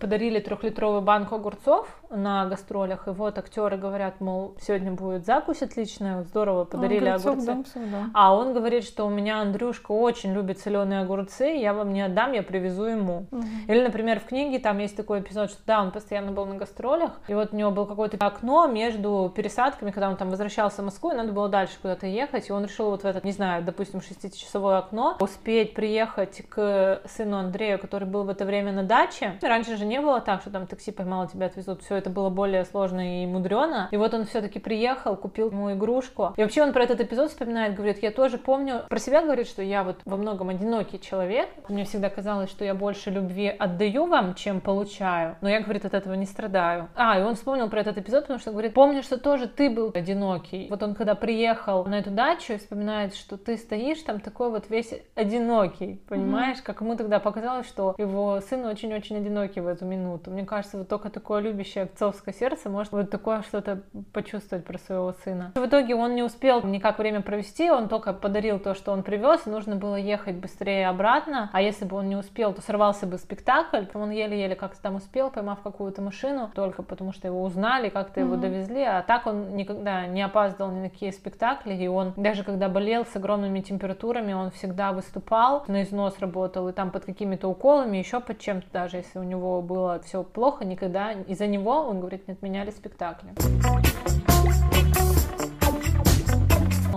Подарили 0.00 0.40
трехлитровую 0.40 1.02
банку 1.02 1.36
огурцов 1.36 1.88
на 2.10 2.46
гастролях, 2.46 3.08
и 3.08 3.10
вот 3.10 3.38
актеры 3.38 3.76
говорят, 3.76 4.20
мол, 4.20 4.56
сегодня 4.60 4.92
будет 4.92 5.26
закусь 5.26 5.62
отличная, 5.62 6.22
здорово, 6.24 6.64
подарили 6.64 7.08
Огурцов 7.08 7.32
огурцы. 7.32 7.46
дам 7.46 7.64
всегда. 7.64 8.10
А 8.14 8.34
он 8.34 8.54
говорит, 8.54 8.84
что 8.84 9.06
у 9.06 9.10
меня 9.10 9.40
Андрюшка 9.40 9.92
очень 9.92 10.32
любит 10.32 10.58
соленые 10.58 11.00
огурцы, 11.00 11.46
я 11.46 11.74
вам 11.74 11.92
не 11.92 12.02
отдам, 12.02 12.32
я 12.32 12.42
привезу 12.42 12.84
ему. 12.84 13.26
Мгм. 13.30 13.46
Или, 13.68 13.82
например, 13.82 14.20
в 14.20 14.24
книге 14.24 14.58
там 14.58 14.78
есть 14.78 14.96
такой 14.96 15.20
эпизод, 15.20 15.50
что 15.50 15.60
да, 15.66 15.82
он 15.82 15.90
постоянно 15.90 16.32
был 16.32 16.46
на 16.46 16.56
гастролях, 16.56 17.20
и 17.28 17.34
вот 17.34 17.52
у 17.52 17.56
него 17.56 17.70
было 17.70 17.86
какое-то 17.86 18.16
окно 18.24 18.66
между 18.66 19.32
пересадками, 19.34 19.90
когда 19.90 20.08
он 20.08 20.16
там 20.16 20.30
возвращался 20.30 20.82
в 20.82 20.84
Москву, 20.84 21.12
и 21.12 21.14
надо 21.14 21.32
было 21.32 21.48
дальше 21.48 21.74
куда-то 21.80 22.06
ехать, 22.06 22.48
и 22.48 22.52
он 22.52 22.64
решил 22.64 22.90
вот 22.90 23.02
в 23.02 23.04
это, 23.04 23.24
не 23.24 23.32
знаю, 23.32 23.64
допустим, 23.64 24.00
шестичасовое 24.00 24.78
окно 24.78 25.16
успеть 25.20 25.74
приехать 25.74 26.42
к 26.48 27.00
сыну 27.06 27.38
Андрею, 27.38 27.78
который 27.78 28.06
был 28.06 28.24
в 28.24 28.28
это 28.28 28.44
время 28.44 28.72
на 28.72 28.82
даче. 28.82 29.38
Раньше 29.42 29.76
же 29.76 29.84
не 29.84 30.00
было 30.00 30.20
так, 30.20 30.40
что 30.42 30.50
там 30.50 30.66
такси 30.66 30.92
поймало, 30.92 31.26
тебя 31.28 31.46
отвезут, 31.46 31.82
все 31.82 31.95
это 31.96 32.10
было 32.10 32.30
более 32.30 32.64
сложно 32.64 33.22
и 33.22 33.26
мудрено. 33.26 33.88
И 33.90 33.96
вот 33.96 34.14
он 34.14 34.26
все-таки 34.26 34.58
приехал, 34.58 35.16
купил 35.16 35.50
ему 35.50 35.72
игрушку. 35.72 36.34
И 36.36 36.42
вообще 36.42 36.62
он 36.62 36.72
про 36.72 36.82
этот 36.82 37.00
эпизод 37.00 37.30
вспоминает, 37.30 37.74
говорит, 37.74 38.02
я 38.02 38.10
тоже 38.10 38.38
помню, 38.38 38.82
про 38.88 38.98
себя 38.98 39.22
говорит, 39.22 39.46
что 39.46 39.62
я 39.62 39.84
вот 39.84 39.96
во 40.04 40.16
многом 40.16 40.48
одинокий 40.48 41.00
человек. 41.00 41.48
Мне 41.68 41.84
всегда 41.84 42.10
казалось, 42.10 42.50
что 42.50 42.64
я 42.64 42.74
больше 42.74 43.10
любви 43.10 43.48
отдаю 43.48 44.06
вам, 44.06 44.34
чем 44.34 44.60
получаю. 44.60 45.36
Но 45.40 45.48
я, 45.48 45.60
говорит, 45.60 45.84
от 45.84 45.94
этого 45.94 46.14
не 46.14 46.26
страдаю. 46.26 46.88
А, 46.94 47.18
и 47.18 47.22
он 47.22 47.34
вспомнил 47.34 47.68
про 47.68 47.80
этот 47.80 47.98
эпизод, 47.98 48.22
потому 48.22 48.38
что 48.38 48.50
говорит, 48.50 48.74
помню, 48.74 49.02
что 49.02 49.18
тоже 49.18 49.46
ты 49.48 49.70
был 49.70 49.92
одинокий. 49.94 50.66
Вот 50.70 50.82
он 50.82 50.94
когда 50.94 51.14
приехал 51.14 51.84
на 51.84 51.98
эту 51.98 52.10
дачу 52.10 52.54
и 52.54 52.58
вспоминает, 52.58 53.14
что 53.14 53.36
ты 53.36 53.56
стоишь 53.56 54.02
там 54.02 54.20
такой 54.20 54.50
вот 54.50 54.68
весь 54.70 54.92
одинокий, 55.14 56.00
понимаешь? 56.08 56.58
Как 56.62 56.80
ему 56.80 56.96
тогда 56.96 57.20
показалось, 57.20 57.66
что 57.66 57.94
его 57.98 58.40
сын 58.40 58.64
очень-очень 58.64 59.16
одинокий 59.16 59.60
в 59.60 59.66
эту 59.66 59.84
минуту. 59.84 60.30
Мне 60.30 60.44
кажется, 60.44 60.78
вот 60.78 60.88
только 60.88 61.10
такое 61.10 61.40
любящее 61.40 61.85
отцовское 61.86 62.32
сердце 62.34 62.68
может 62.68 62.92
вот 62.92 63.10
такое 63.10 63.42
что-то 63.42 63.82
почувствовать 64.12 64.64
про 64.64 64.78
своего 64.78 65.12
сына. 65.24 65.52
В 65.54 65.66
итоге 65.66 65.94
он 65.94 66.14
не 66.14 66.22
успел 66.22 66.62
никак 66.62 66.98
время 66.98 67.22
провести, 67.22 67.70
он 67.70 67.88
только 67.88 68.12
подарил 68.12 68.58
то, 68.58 68.74
что 68.74 68.92
он 68.92 69.02
привез, 69.02 69.46
и 69.46 69.50
нужно 69.50 69.76
было 69.76 69.96
ехать 69.96 70.36
быстрее 70.36 70.88
обратно. 70.88 71.50
А 71.52 71.60
если 71.62 71.84
бы 71.84 71.96
он 71.96 72.08
не 72.08 72.16
успел, 72.16 72.52
то 72.52 72.62
сорвался 72.62 73.06
бы 73.06 73.18
спектакль. 73.18 73.84
Он 73.94 74.10
еле-еле 74.10 74.54
как-то 74.54 74.80
там 74.82 74.96
успел, 74.96 75.30
поймав 75.30 75.60
какую-то 75.62 76.02
машину, 76.02 76.50
только 76.54 76.82
потому 76.82 77.12
что 77.12 77.26
его 77.28 77.42
узнали, 77.42 77.88
как-то 77.88 78.20
его 78.20 78.32
Мгм. 78.34 78.40
довезли. 78.40 78.82
А 78.82 79.02
так 79.02 79.26
он 79.26 79.56
никогда 79.56 80.06
не 80.06 80.22
опаздывал 80.22 80.70
ни 80.72 80.80
на 80.80 80.90
какие 80.90 81.10
спектакли. 81.10 81.74
И 81.74 81.88
он 81.88 82.12
даже 82.16 82.44
когда 82.44 82.68
болел 82.68 83.04
с 83.06 83.16
огромными 83.16 83.60
температурами, 83.60 84.32
он 84.32 84.50
всегда 84.50 84.92
выступал, 84.92 85.64
на 85.68 85.82
износ 85.82 86.18
работал, 86.18 86.68
и 86.68 86.72
там 86.72 86.90
под 86.90 87.04
какими-то 87.04 87.48
уколами, 87.48 87.96
еще 87.98 88.20
под 88.20 88.38
чем-то, 88.38 88.66
даже 88.72 88.98
если 88.98 89.18
у 89.18 89.22
него 89.22 89.62
было 89.62 90.00
все 90.04 90.22
плохо, 90.22 90.64
никогда 90.64 91.12
из-за 91.12 91.46
него, 91.46 91.75
он 91.82 92.00
говорит, 92.00 92.26
не 92.28 92.34
отменяли 92.34 92.70
спектакли. 92.70 93.32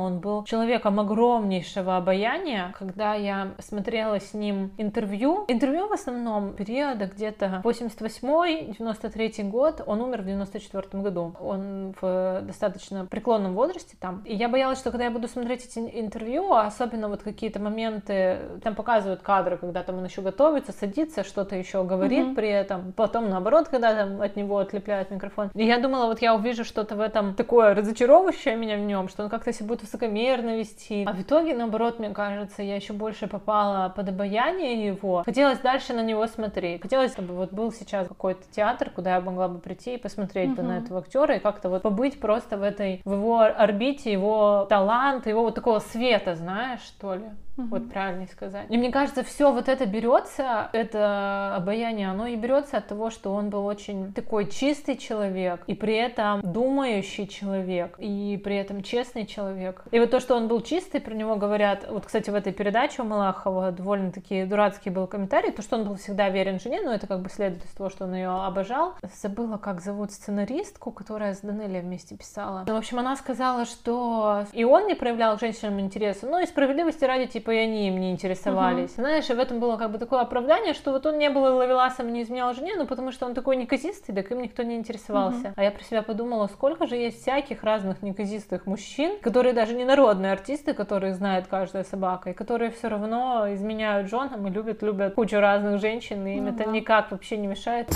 Он 0.04 0.20
был 0.20 0.44
человеком 0.46 1.00
огромнейшего 1.00 1.98
обаяния. 1.98 2.74
Когда 2.78 3.14
я 3.16 3.52
смотрела 3.60 4.20
с 4.20 4.34
ним 4.34 4.72
интервью, 4.78 5.46
интервью 5.48 5.88
в 5.88 5.94
основном 5.94 6.54
периода 6.54 7.06
где-то 7.06 7.62
88-93 7.64 9.50
год, 9.50 9.82
он 9.86 10.02
умер 10.02 10.22
в 10.22 10.26
94 10.26 11.04
году. 11.04 11.36
Он 11.40 11.94
в 12.02 12.42
достаточно 12.44 13.06
преклонном 13.06 13.54
возрасте 13.56 13.96
там. 14.00 14.22
И 14.26 14.36
я 14.36 14.50
боялась, 14.50 14.80
что 14.80 14.92
когда 14.92 15.06
я 15.06 15.12
буду 15.12 15.28
смотреть 15.28 15.66
эти 15.66 15.80
интервью, 15.80 16.54
особенно 16.54 17.08
вот 17.10 17.24
какие-то 17.24 17.60
моменты, 17.60 18.38
там 18.64 18.76
показывают 18.76 19.22
кадры, 19.22 19.58
когда 19.58 19.84
там 19.84 19.98
он 19.98 20.06
еще 20.06 20.22
готовится, 20.22 20.72
садится, 20.72 21.24
что-то 21.24 21.56
еще 21.56 21.84
говорит 21.84 22.28
Мгм. 22.28 22.36
при 22.36 22.50
этом. 22.50 22.94
Потом 22.94 23.30
наоборот, 23.30 23.68
когда 23.70 23.94
там 23.96 24.22
от 24.22 24.36
него 24.36 24.58
отлепляют 24.58 25.12
микрофон. 25.12 25.50
И 25.54 25.66
я 25.66 25.80
думала, 25.80 26.06
вот 26.06 26.22
я 26.22 26.36
увижу 26.36 26.64
что-то 26.64 26.96
в 26.96 27.02
этом 27.02 27.34
такое 27.36 27.74
разочаровывающее 27.74 28.56
меня 28.56 28.78
в 28.78 28.82
нем, 28.82 29.10
что 29.10 29.24
он 29.24 29.30
как-то 29.30 29.54
себя 29.54 29.68
будет 29.68 29.84
высокомерно 29.90 30.58
вести. 30.58 31.04
А 31.06 31.14
в 31.14 31.22
итоге, 31.22 31.56
наоборот, 31.56 32.00
мне 32.00 32.10
кажется, 32.10 32.62
я 32.62 32.76
еще 32.76 32.94
больше 32.94 33.28
попала 33.28 33.90
под 33.90 34.10
обаяние 34.10 34.86
его. 34.86 35.24
Хотелось 35.26 35.60
дальше 35.60 35.94
на 35.94 36.04
него 36.04 36.28
смотреть. 36.28 36.82
Хотелось, 36.82 37.14
чтобы 37.14 37.34
вот 37.34 37.52
был 37.52 37.72
сейчас 37.72 38.08
какой-то 38.08 38.44
театр, 38.52 38.90
куда 38.90 39.16
я 39.16 39.22
могла 39.22 39.48
бы 39.48 39.60
прийти 39.60 39.96
и 39.96 39.98
посмотреть 39.98 40.56
бы 40.56 40.64
на 40.64 40.78
этого 40.78 41.00
актера 41.00 41.36
и 41.36 41.40
как-то 41.40 41.70
вот 41.70 41.82
побыть 41.82 42.20
просто 42.20 42.58
в 42.58 42.64
этой, 42.64 43.02
в 43.04 43.14
его 43.14 43.40
орбите, 43.40 44.12
его 44.12 44.66
таланта, 44.70 45.30
его 45.30 45.44
вот 45.44 45.56
такого 45.56 45.80
света, 45.80 46.36
знаешь, 46.36 46.82
что 46.82 47.16
ли. 47.16 47.26
Вот 47.68 47.90
правильно 47.90 48.28
сказать. 48.28 48.66
И 48.70 48.78
мне 48.78 48.92
кажется, 48.92 49.24
все 49.24 49.52
вот 49.52 49.68
это 49.68 49.86
берется, 49.86 50.70
это 50.74 51.56
обаяние, 51.56 52.10
оно 52.10 52.28
и 52.28 52.36
берется 52.36 52.78
от 52.78 52.88
того, 52.88 53.10
что 53.10 53.34
он 53.34 53.50
был 53.50 53.66
очень 53.66 54.14
такой 54.14 54.50
чистый 54.50 54.96
человек, 54.98 55.62
и 55.68 55.76
при 55.76 55.96
этом 55.96 56.42
думающий 56.42 57.28
человек, 57.28 57.96
и 58.00 58.40
при 58.44 58.56
этом 58.56 58.82
честный 58.84 59.26
человек. 59.26 59.84
И 59.92 60.00
вот 60.00 60.12
то, 60.12 60.20
что 60.20 60.36
он 60.36 60.48
был 60.48 60.62
чистый, 60.62 61.02
про 61.02 61.14
него 61.14 61.36
говорят, 61.36 61.86
вот, 61.90 62.06
кстати, 62.06 62.30
в 62.30 62.36
этой 62.36 62.54
передаче 62.54 63.02
у 63.02 63.06
Малахова 63.06 63.72
довольно-таки 63.72 64.46
дурацкий 64.46 64.90
был 64.90 65.08
комментарий, 65.08 65.52
то, 65.52 65.62
что 65.62 65.78
он 65.78 65.86
был 65.86 65.96
всегда 65.96 66.30
верен 66.30 66.60
жене, 66.60 66.82
но 66.82 66.94
это 66.94 67.08
как 67.08 67.22
бы 67.22 67.30
следует 67.30 67.66
из 67.66 67.72
того, 67.72 67.90
что 67.90 68.06
он 68.06 68.16
ее 68.16 68.30
обожал. 68.30 68.96
Забыла, 69.22 69.58
как 69.58 69.82
зовут 69.82 70.12
сценаристку, 70.12 70.92
которая 70.92 71.34
с 71.34 71.40
Данелия 71.42 71.82
вместе 71.82 72.16
писала. 72.16 72.64
Ну, 72.68 72.74
в 72.76 72.78
общем, 72.78 73.00
она 73.00 73.16
сказала, 73.16 73.66
что 73.66 74.46
и 74.54 74.64
он 74.64 74.88
не 74.88 74.96
проявлял 74.96 75.38
женщинам 75.38 75.80
интереса, 75.80 76.28
ну 76.28 76.40
и 76.40 76.46
справедливости 76.46 77.04
ради, 77.06 77.28
типа, 77.28 77.49
и 77.50 77.58
они 77.58 77.88
им 77.88 78.00
не 78.00 78.12
интересовались. 78.12 78.94
Угу. 78.94 79.02
Знаешь, 79.02 79.30
и 79.30 79.34
в 79.34 79.40
этом 79.40 79.60
было 79.60 79.78
как 79.78 79.92
бы 79.92 79.98
такое 79.98 80.22
оправдание, 80.22 80.74
что 80.74 80.92
вот 80.92 81.06
он 81.06 81.18
не 81.18 81.30
был 81.30 81.42
ловеласом, 81.42 82.12
не 82.12 82.24
изменял 82.24 82.54
жене, 82.54 82.74
ну 82.78 82.86
потому 82.86 83.12
что 83.12 83.26
он 83.26 83.34
такой 83.34 83.56
неказистый, 83.56 84.14
так 84.16 84.32
им 84.32 84.42
никто 84.42 84.64
не 84.64 84.76
интересовался. 84.76 85.48
Угу. 85.48 85.54
А 85.56 85.64
я 85.64 85.72
про 85.72 85.84
себя 85.84 86.02
подумала, 86.02 86.48
сколько 86.48 86.88
же 86.88 86.96
есть 86.96 87.22
всяких 87.22 87.64
разных 87.64 88.02
неказистых 88.02 88.66
мужчин, 88.66 89.20
которые 89.20 89.54
даже 89.54 89.74
не 89.74 89.86
народные 89.86 90.32
артисты, 90.32 90.74
которые 90.74 91.14
знают 91.14 91.48
каждая 91.48 91.84
собака, 91.84 92.32
и 92.32 92.34
которые 92.34 92.72
все 92.72 92.88
равно 92.88 93.54
изменяют 93.54 94.10
женам 94.10 94.48
и 94.48 94.50
любят, 94.50 94.82
любят 94.82 95.16
кучу 95.16 95.40
разных 95.40 95.80
женщин, 95.80 96.26
и 96.28 96.38
им 96.38 96.48
угу. 96.48 96.56
это 96.56 96.70
никак 96.70 97.12
вообще 97.12 97.38
не 97.38 97.48
мешает. 97.48 97.88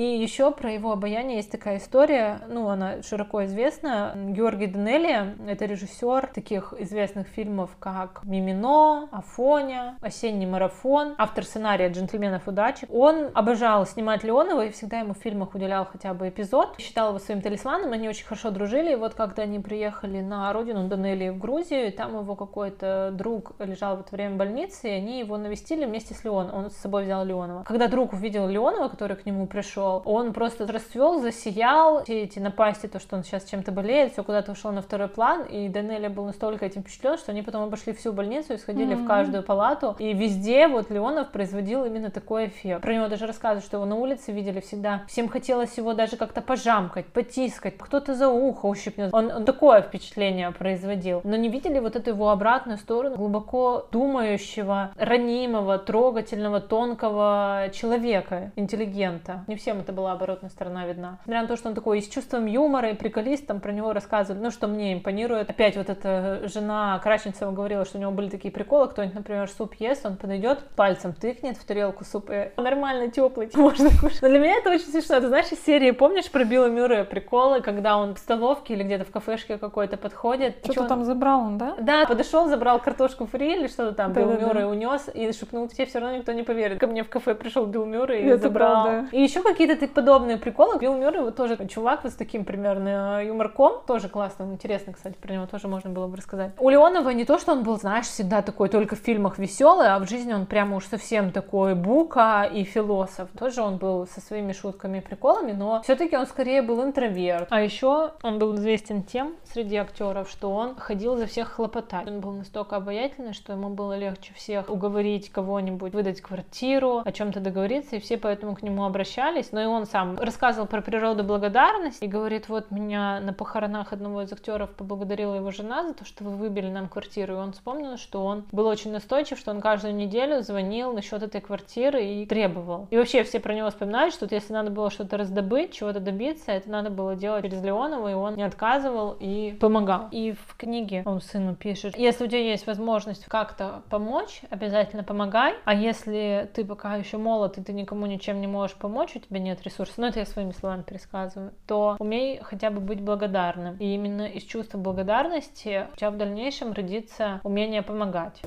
И 0.00 0.16
еще 0.16 0.50
про 0.50 0.72
его 0.72 0.92
обаяние 0.92 1.36
есть 1.36 1.50
такая 1.50 1.76
история, 1.76 2.40
ну, 2.48 2.70
она 2.70 3.02
широко 3.02 3.44
известна. 3.44 4.14
Георгий 4.16 4.66
Данелли— 4.66 5.36
это 5.46 5.66
режиссер 5.66 6.28
таких 6.28 6.72
известных 6.78 7.26
фильмов, 7.26 7.68
как 7.78 8.22
«Мимино», 8.24 9.10
«Афоня», 9.12 9.98
«Осенний 10.00 10.46
марафон», 10.46 11.14
автор 11.18 11.44
сценария 11.44 11.90
«Джентльменов 11.90 12.48
удачи». 12.48 12.86
Он 12.88 13.28
обожал 13.34 13.84
снимать 13.84 14.24
Леонова 14.24 14.64
и 14.64 14.70
всегда 14.70 15.00
ему 15.00 15.12
в 15.12 15.18
фильмах 15.18 15.54
уделял 15.54 15.84
хотя 15.84 16.14
бы 16.14 16.30
эпизод. 16.30 16.76
Считал 16.78 17.10
его 17.10 17.18
своим 17.18 17.42
талисманом, 17.42 17.92
они 17.92 18.08
очень 18.08 18.24
хорошо 18.24 18.48
дружили. 18.48 18.92
И 18.92 18.96
вот 18.96 19.12
когда 19.12 19.42
они 19.42 19.58
приехали 19.58 20.22
на 20.22 20.50
родину 20.54 20.88
Данелли 20.88 21.28
в 21.28 21.36
Грузию, 21.36 21.88
и 21.88 21.90
там 21.90 22.18
его 22.18 22.36
какой-то 22.36 23.10
друг 23.12 23.52
лежал 23.58 23.98
в 23.98 24.00
это 24.00 24.16
время 24.16 24.36
в 24.36 24.38
больнице, 24.38 24.88
и 24.88 24.92
они 24.92 25.18
его 25.18 25.36
навестили 25.36 25.84
вместе 25.84 26.14
с 26.14 26.24
Леоновым. 26.24 26.64
Он 26.64 26.70
с 26.70 26.76
собой 26.76 27.04
взял 27.04 27.22
Леонова. 27.22 27.64
Когда 27.64 27.86
друг 27.86 28.14
увидел 28.14 28.48
Леонова, 28.48 28.88
который 28.88 29.18
к 29.18 29.26
нему 29.26 29.46
пришел, 29.46 29.89
пришел, 29.90 30.02
он 30.04 30.32
просто 30.32 30.66
расцвел, 30.66 31.20
засиял, 31.20 32.04
все 32.04 32.22
эти 32.22 32.38
напасти, 32.38 32.86
то, 32.86 32.98
что 33.00 33.16
он 33.16 33.24
сейчас 33.24 33.44
чем-то 33.44 33.72
болеет, 33.72 34.12
все 34.12 34.22
куда-то 34.22 34.52
ушло 34.52 34.70
на 34.70 34.82
второй 34.82 35.08
план, 35.08 35.42
и 35.42 35.68
Данелли 35.68 36.08
был 36.08 36.24
настолько 36.24 36.66
этим 36.66 36.82
впечатлен, 36.82 37.18
что 37.18 37.32
они 37.32 37.42
потом 37.42 37.64
обошли 37.64 37.92
всю 37.92 38.12
больницу 38.12 38.54
и 38.54 38.58
сходили 38.58 38.94
mm-hmm. 38.94 39.04
в 39.04 39.08
каждую 39.08 39.42
палату, 39.42 39.96
и 39.98 40.12
везде 40.12 40.68
вот 40.68 40.90
Леонов 40.90 41.30
производил 41.30 41.84
именно 41.84 42.10
такой 42.10 42.46
эффект. 42.46 42.82
Про 42.82 42.94
него 42.94 43.08
даже 43.08 43.26
рассказывают, 43.26 43.64
что 43.64 43.76
его 43.76 43.86
на 43.86 43.96
улице 43.96 44.32
видели 44.32 44.60
всегда. 44.60 45.02
Всем 45.08 45.28
хотелось 45.28 45.76
его 45.78 45.94
даже 45.94 46.16
как-то 46.16 46.40
пожамкать, 46.40 47.06
потискать, 47.06 47.76
кто-то 47.78 48.14
за 48.14 48.28
ухо 48.28 48.66
ущипнет. 48.66 49.12
Он, 49.12 49.30
он 49.30 49.44
такое 49.44 49.82
впечатление 49.82 50.50
производил. 50.52 51.20
Но 51.24 51.36
не 51.36 51.48
видели 51.48 51.78
вот 51.78 51.96
эту 51.96 52.10
его 52.10 52.30
обратную 52.30 52.78
сторону 52.78 53.16
глубоко 53.16 53.86
думающего, 53.92 54.92
ранимого, 54.96 55.78
трогательного, 55.78 56.60
тонкого 56.60 57.68
человека, 57.72 58.52
интеллигента. 58.56 59.44
Не 59.46 59.56
всем 59.56 59.79
это 59.80 59.92
была 59.92 60.12
оборотная 60.12 60.50
сторона 60.50 60.86
видна. 60.86 61.18
Несмотря 61.20 61.42
на 61.42 61.48
то, 61.48 61.56
что 61.56 61.68
он 61.68 61.74
такой 61.74 61.98
и 61.98 62.02
с 62.02 62.08
чувством 62.08 62.46
юмора, 62.46 62.90
и 62.90 62.94
приколист, 62.94 63.46
там 63.46 63.60
про 63.60 63.72
него 63.72 63.92
рассказывали, 63.92 64.42
ну, 64.42 64.50
что 64.50 64.66
мне 64.66 64.94
импонирует. 64.94 65.50
Опять 65.50 65.76
вот 65.76 65.90
эта 65.90 66.48
жена 66.48 66.98
Краченцева 67.02 67.50
говорила, 67.50 67.84
что 67.84 67.98
у 67.98 68.00
него 68.00 68.12
были 68.12 68.28
такие 68.28 68.52
приколы, 68.52 68.88
кто-нибудь, 68.88 69.14
например, 69.14 69.48
суп 69.48 69.74
ест, 69.74 70.06
он 70.06 70.16
подойдет, 70.16 70.64
пальцем 70.76 71.12
тыкнет 71.12 71.56
в 71.56 71.64
тарелку 71.64 72.04
суп, 72.04 72.30
и 72.30 72.52
нормально, 72.56 73.10
теплый, 73.10 73.50
можно 73.54 73.90
кушать. 73.90 74.22
Но 74.22 74.28
для 74.28 74.38
меня 74.38 74.56
это 74.56 74.70
очень 74.70 74.86
смешно. 74.86 75.20
Ты 75.20 75.28
знаешь, 75.28 75.50
из 75.52 75.64
серии, 75.64 75.90
помнишь 75.90 76.30
про 76.30 76.44
Билла 76.44 76.66
Мюррея 76.66 77.04
приколы, 77.04 77.60
когда 77.60 77.96
он 77.96 78.14
в 78.14 78.18
столовке 78.18 78.74
или 78.74 78.82
где-то 78.82 79.04
в 79.04 79.10
кафешке 79.10 79.58
какой-то 79.58 79.96
подходит. 79.96 80.58
Что-то 80.64 80.88
там 80.88 81.04
забрал 81.04 81.40
он, 81.40 81.58
да? 81.58 81.76
Да, 81.80 82.06
подошел, 82.06 82.48
забрал 82.48 82.80
картошку 82.80 83.26
фри 83.26 83.56
или 83.56 83.66
что-то 83.66 83.92
там, 83.94 84.12
да, 84.12 84.20
Билл 84.20 84.32
да, 84.32 84.38
Мюррей 84.38 84.62
да. 84.62 84.68
унес 84.68 85.10
и 85.12 85.32
шепнул, 85.32 85.68
тебе 85.68 85.86
все 85.86 85.98
равно 85.98 86.16
никто 86.16 86.32
не 86.32 86.42
поверит. 86.42 86.78
Ко 86.78 86.86
мне 86.86 87.02
в 87.02 87.08
кафе 87.08 87.34
пришел 87.34 87.66
Билл 87.66 87.86
Мюррей 87.86 88.32
и 88.32 88.36
забрал. 88.36 88.84
Правда. 88.84 89.08
И 89.12 89.22
еще 89.22 89.42
какие-то 89.66 89.94
подобные 89.94 90.38
приколы. 90.38 90.78
Билл 90.78 90.94
Мюррей 90.96 91.20
вот 91.20 91.36
тоже 91.36 91.58
чувак 91.68 92.04
вот 92.04 92.12
с 92.12 92.16
таким 92.16 92.44
примерно 92.44 93.22
юморком, 93.22 93.82
тоже 93.86 94.08
классно, 94.08 94.44
интересно, 94.44 94.94
кстати, 94.94 95.16
про 95.20 95.34
него 95.34 95.46
тоже 95.46 95.68
можно 95.68 95.90
было 95.90 96.06
бы 96.06 96.16
рассказать. 96.16 96.52
У 96.58 96.70
Леонова 96.70 97.10
не 97.10 97.26
то, 97.26 97.38
что 97.38 97.52
он 97.52 97.62
был, 97.62 97.78
знаешь, 97.78 98.06
всегда 98.06 98.40
такой 98.40 98.70
только 98.70 98.96
в 98.96 99.00
фильмах 99.00 99.38
веселый, 99.38 99.88
а 99.88 99.98
в 99.98 100.08
жизни 100.08 100.32
он 100.32 100.46
прямо 100.46 100.76
уж 100.76 100.86
совсем 100.86 101.30
такой 101.30 101.74
бука 101.74 102.44
и 102.44 102.64
философ. 102.64 103.28
Тоже 103.38 103.60
он 103.60 103.76
был 103.76 104.06
со 104.06 104.22
своими 104.22 104.52
шутками 104.52 104.98
и 104.98 105.00
приколами, 105.02 105.52
но 105.52 105.82
все-таки 105.82 106.16
он 106.16 106.26
скорее 106.26 106.62
был 106.62 106.82
интроверт. 106.82 107.48
А 107.50 107.60
еще 107.60 108.12
он 108.22 108.38
был 108.38 108.54
известен 108.54 109.02
тем 109.02 109.34
среди 109.52 109.76
актеров, 109.76 110.30
что 110.30 110.50
он 110.50 110.74
ходил 110.76 111.16
за 111.16 111.26
всех 111.26 111.48
хлопотать. 111.52 112.08
Он 112.08 112.20
был 112.20 112.32
настолько 112.32 112.76
обаятельный, 112.76 113.34
что 113.34 113.52
ему 113.52 113.68
было 113.68 113.98
легче 113.98 114.32
всех 114.34 114.70
уговорить 114.70 115.30
кого-нибудь, 115.30 115.92
выдать 115.92 116.22
квартиру, 116.22 117.02
о 117.04 117.12
чем-то 117.12 117.40
договориться, 117.40 117.96
и 117.96 118.00
все 118.00 118.16
поэтому 118.16 118.56
к 118.56 118.62
нему 118.62 118.84
обращались. 118.84 119.49
Но 119.52 119.62
и 119.62 119.66
он 119.66 119.86
сам 119.86 120.18
рассказывал 120.18 120.66
про 120.66 120.80
природу 120.80 121.24
благодарности 121.24 122.04
и 122.04 122.08
говорит, 122.08 122.48
вот 122.48 122.70
меня 122.70 123.20
на 123.20 123.32
похоронах 123.32 123.92
одного 123.92 124.22
из 124.22 124.32
актеров 124.32 124.70
поблагодарила 124.70 125.34
его 125.34 125.50
жена 125.50 125.86
за 125.86 125.94
то, 125.94 126.04
что 126.04 126.24
вы 126.24 126.36
выбили 126.36 126.68
нам 126.68 126.88
квартиру. 126.88 127.34
И 127.34 127.36
он 127.36 127.52
вспомнил, 127.52 127.96
что 127.96 128.24
он 128.24 128.44
был 128.52 128.66
очень 128.66 128.92
настойчив, 128.92 129.38
что 129.38 129.50
он 129.50 129.60
каждую 129.60 129.94
неделю 129.94 130.42
звонил 130.42 130.92
насчет 130.92 131.22
этой 131.22 131.40
квартиры 131.40 132.04
и 132.04 132.26
требовал. 132.26 132.88
И 132.90 132.96
вообще 132.96 133.24
все 133.24 133.40
про 133.40 133.54
него 133.54 133.70
вспоминают, 133.70 134.14
что 134.14 134.24
вот 134.24 134.32
если 134.32 134.52
надо 134.52 134.70
было 134.70 134.90
что-то 134.90 135.16
раздобыть, 135.16 135.72
чего-то 135.72 136.00
добиться, 136.00 136.52
это 136.52 136.70
надо 136.70 136.90
было 136.90 137.16
делать 137.16 137.44
через 137.44 137.62
Леонова, 137.62 138.08
и 138.08 138.14
он 138.14 138.36
не 138.36 138.42
отказывал 138.42 139.16
и 139.18 139.56
помогал. 139.60 140.08
И 140.10 140.32
в 140.32 140.56
книге 140.56 141.02
он 141.04 141.20
сыну 141.20 141.54
пишет, 141.54 141.96
если 141.96 142.24
у 142.24 142.26
тебя 142.26 142.42
есть 142.42 142.66
возможность 142.66 143.24
как-то 143.26 143.82
помочь, 143.90 144.42
обязательно 144.50 145.02
помогай, 145.02 145.54
а 145.64 145.74
если 145.74 146.50
ты 146.54 146.64
пока 146.64 146.96
еще 146.96 147.16
молод, 147.16 147.58
и 147.58 147.62
ты 147.62 147.72
никому 147.72 148.06
ничем 148.06 148.40
не 148.40 148.46
можешь 148.46 148.76
помочь, 148.76 149.16
у 149.16 149.18
тебя 149.18 149.39
нет 149.40 149.62
ресурсов, 149.62 149.98
ну 149.98 150.06
это 150.06 150.20
я 150.20 150.26
своими 150.26 150.52
словами 150.52 150.82
пересказываю, 150.82 151.52
то 151.66 151.96
умей 151.98 152.40
хотя 152.42 152.70
бы 152.70 152.80
быть 152.80 153.00
благодарным. 153.00 153.76
И 153.76 153.94
именно 153.94 154.26
из 154.26 154.42
чувства 154.44 154.78
благодарности 154.78 155.86
у 155.92 155.96
тебя 155.96 156.10
в 156.10 156.16
дальнейшем 156.16 156.72
родится 156.72 157.40
умение 157.42 157.82
помогать. 157.82 158.40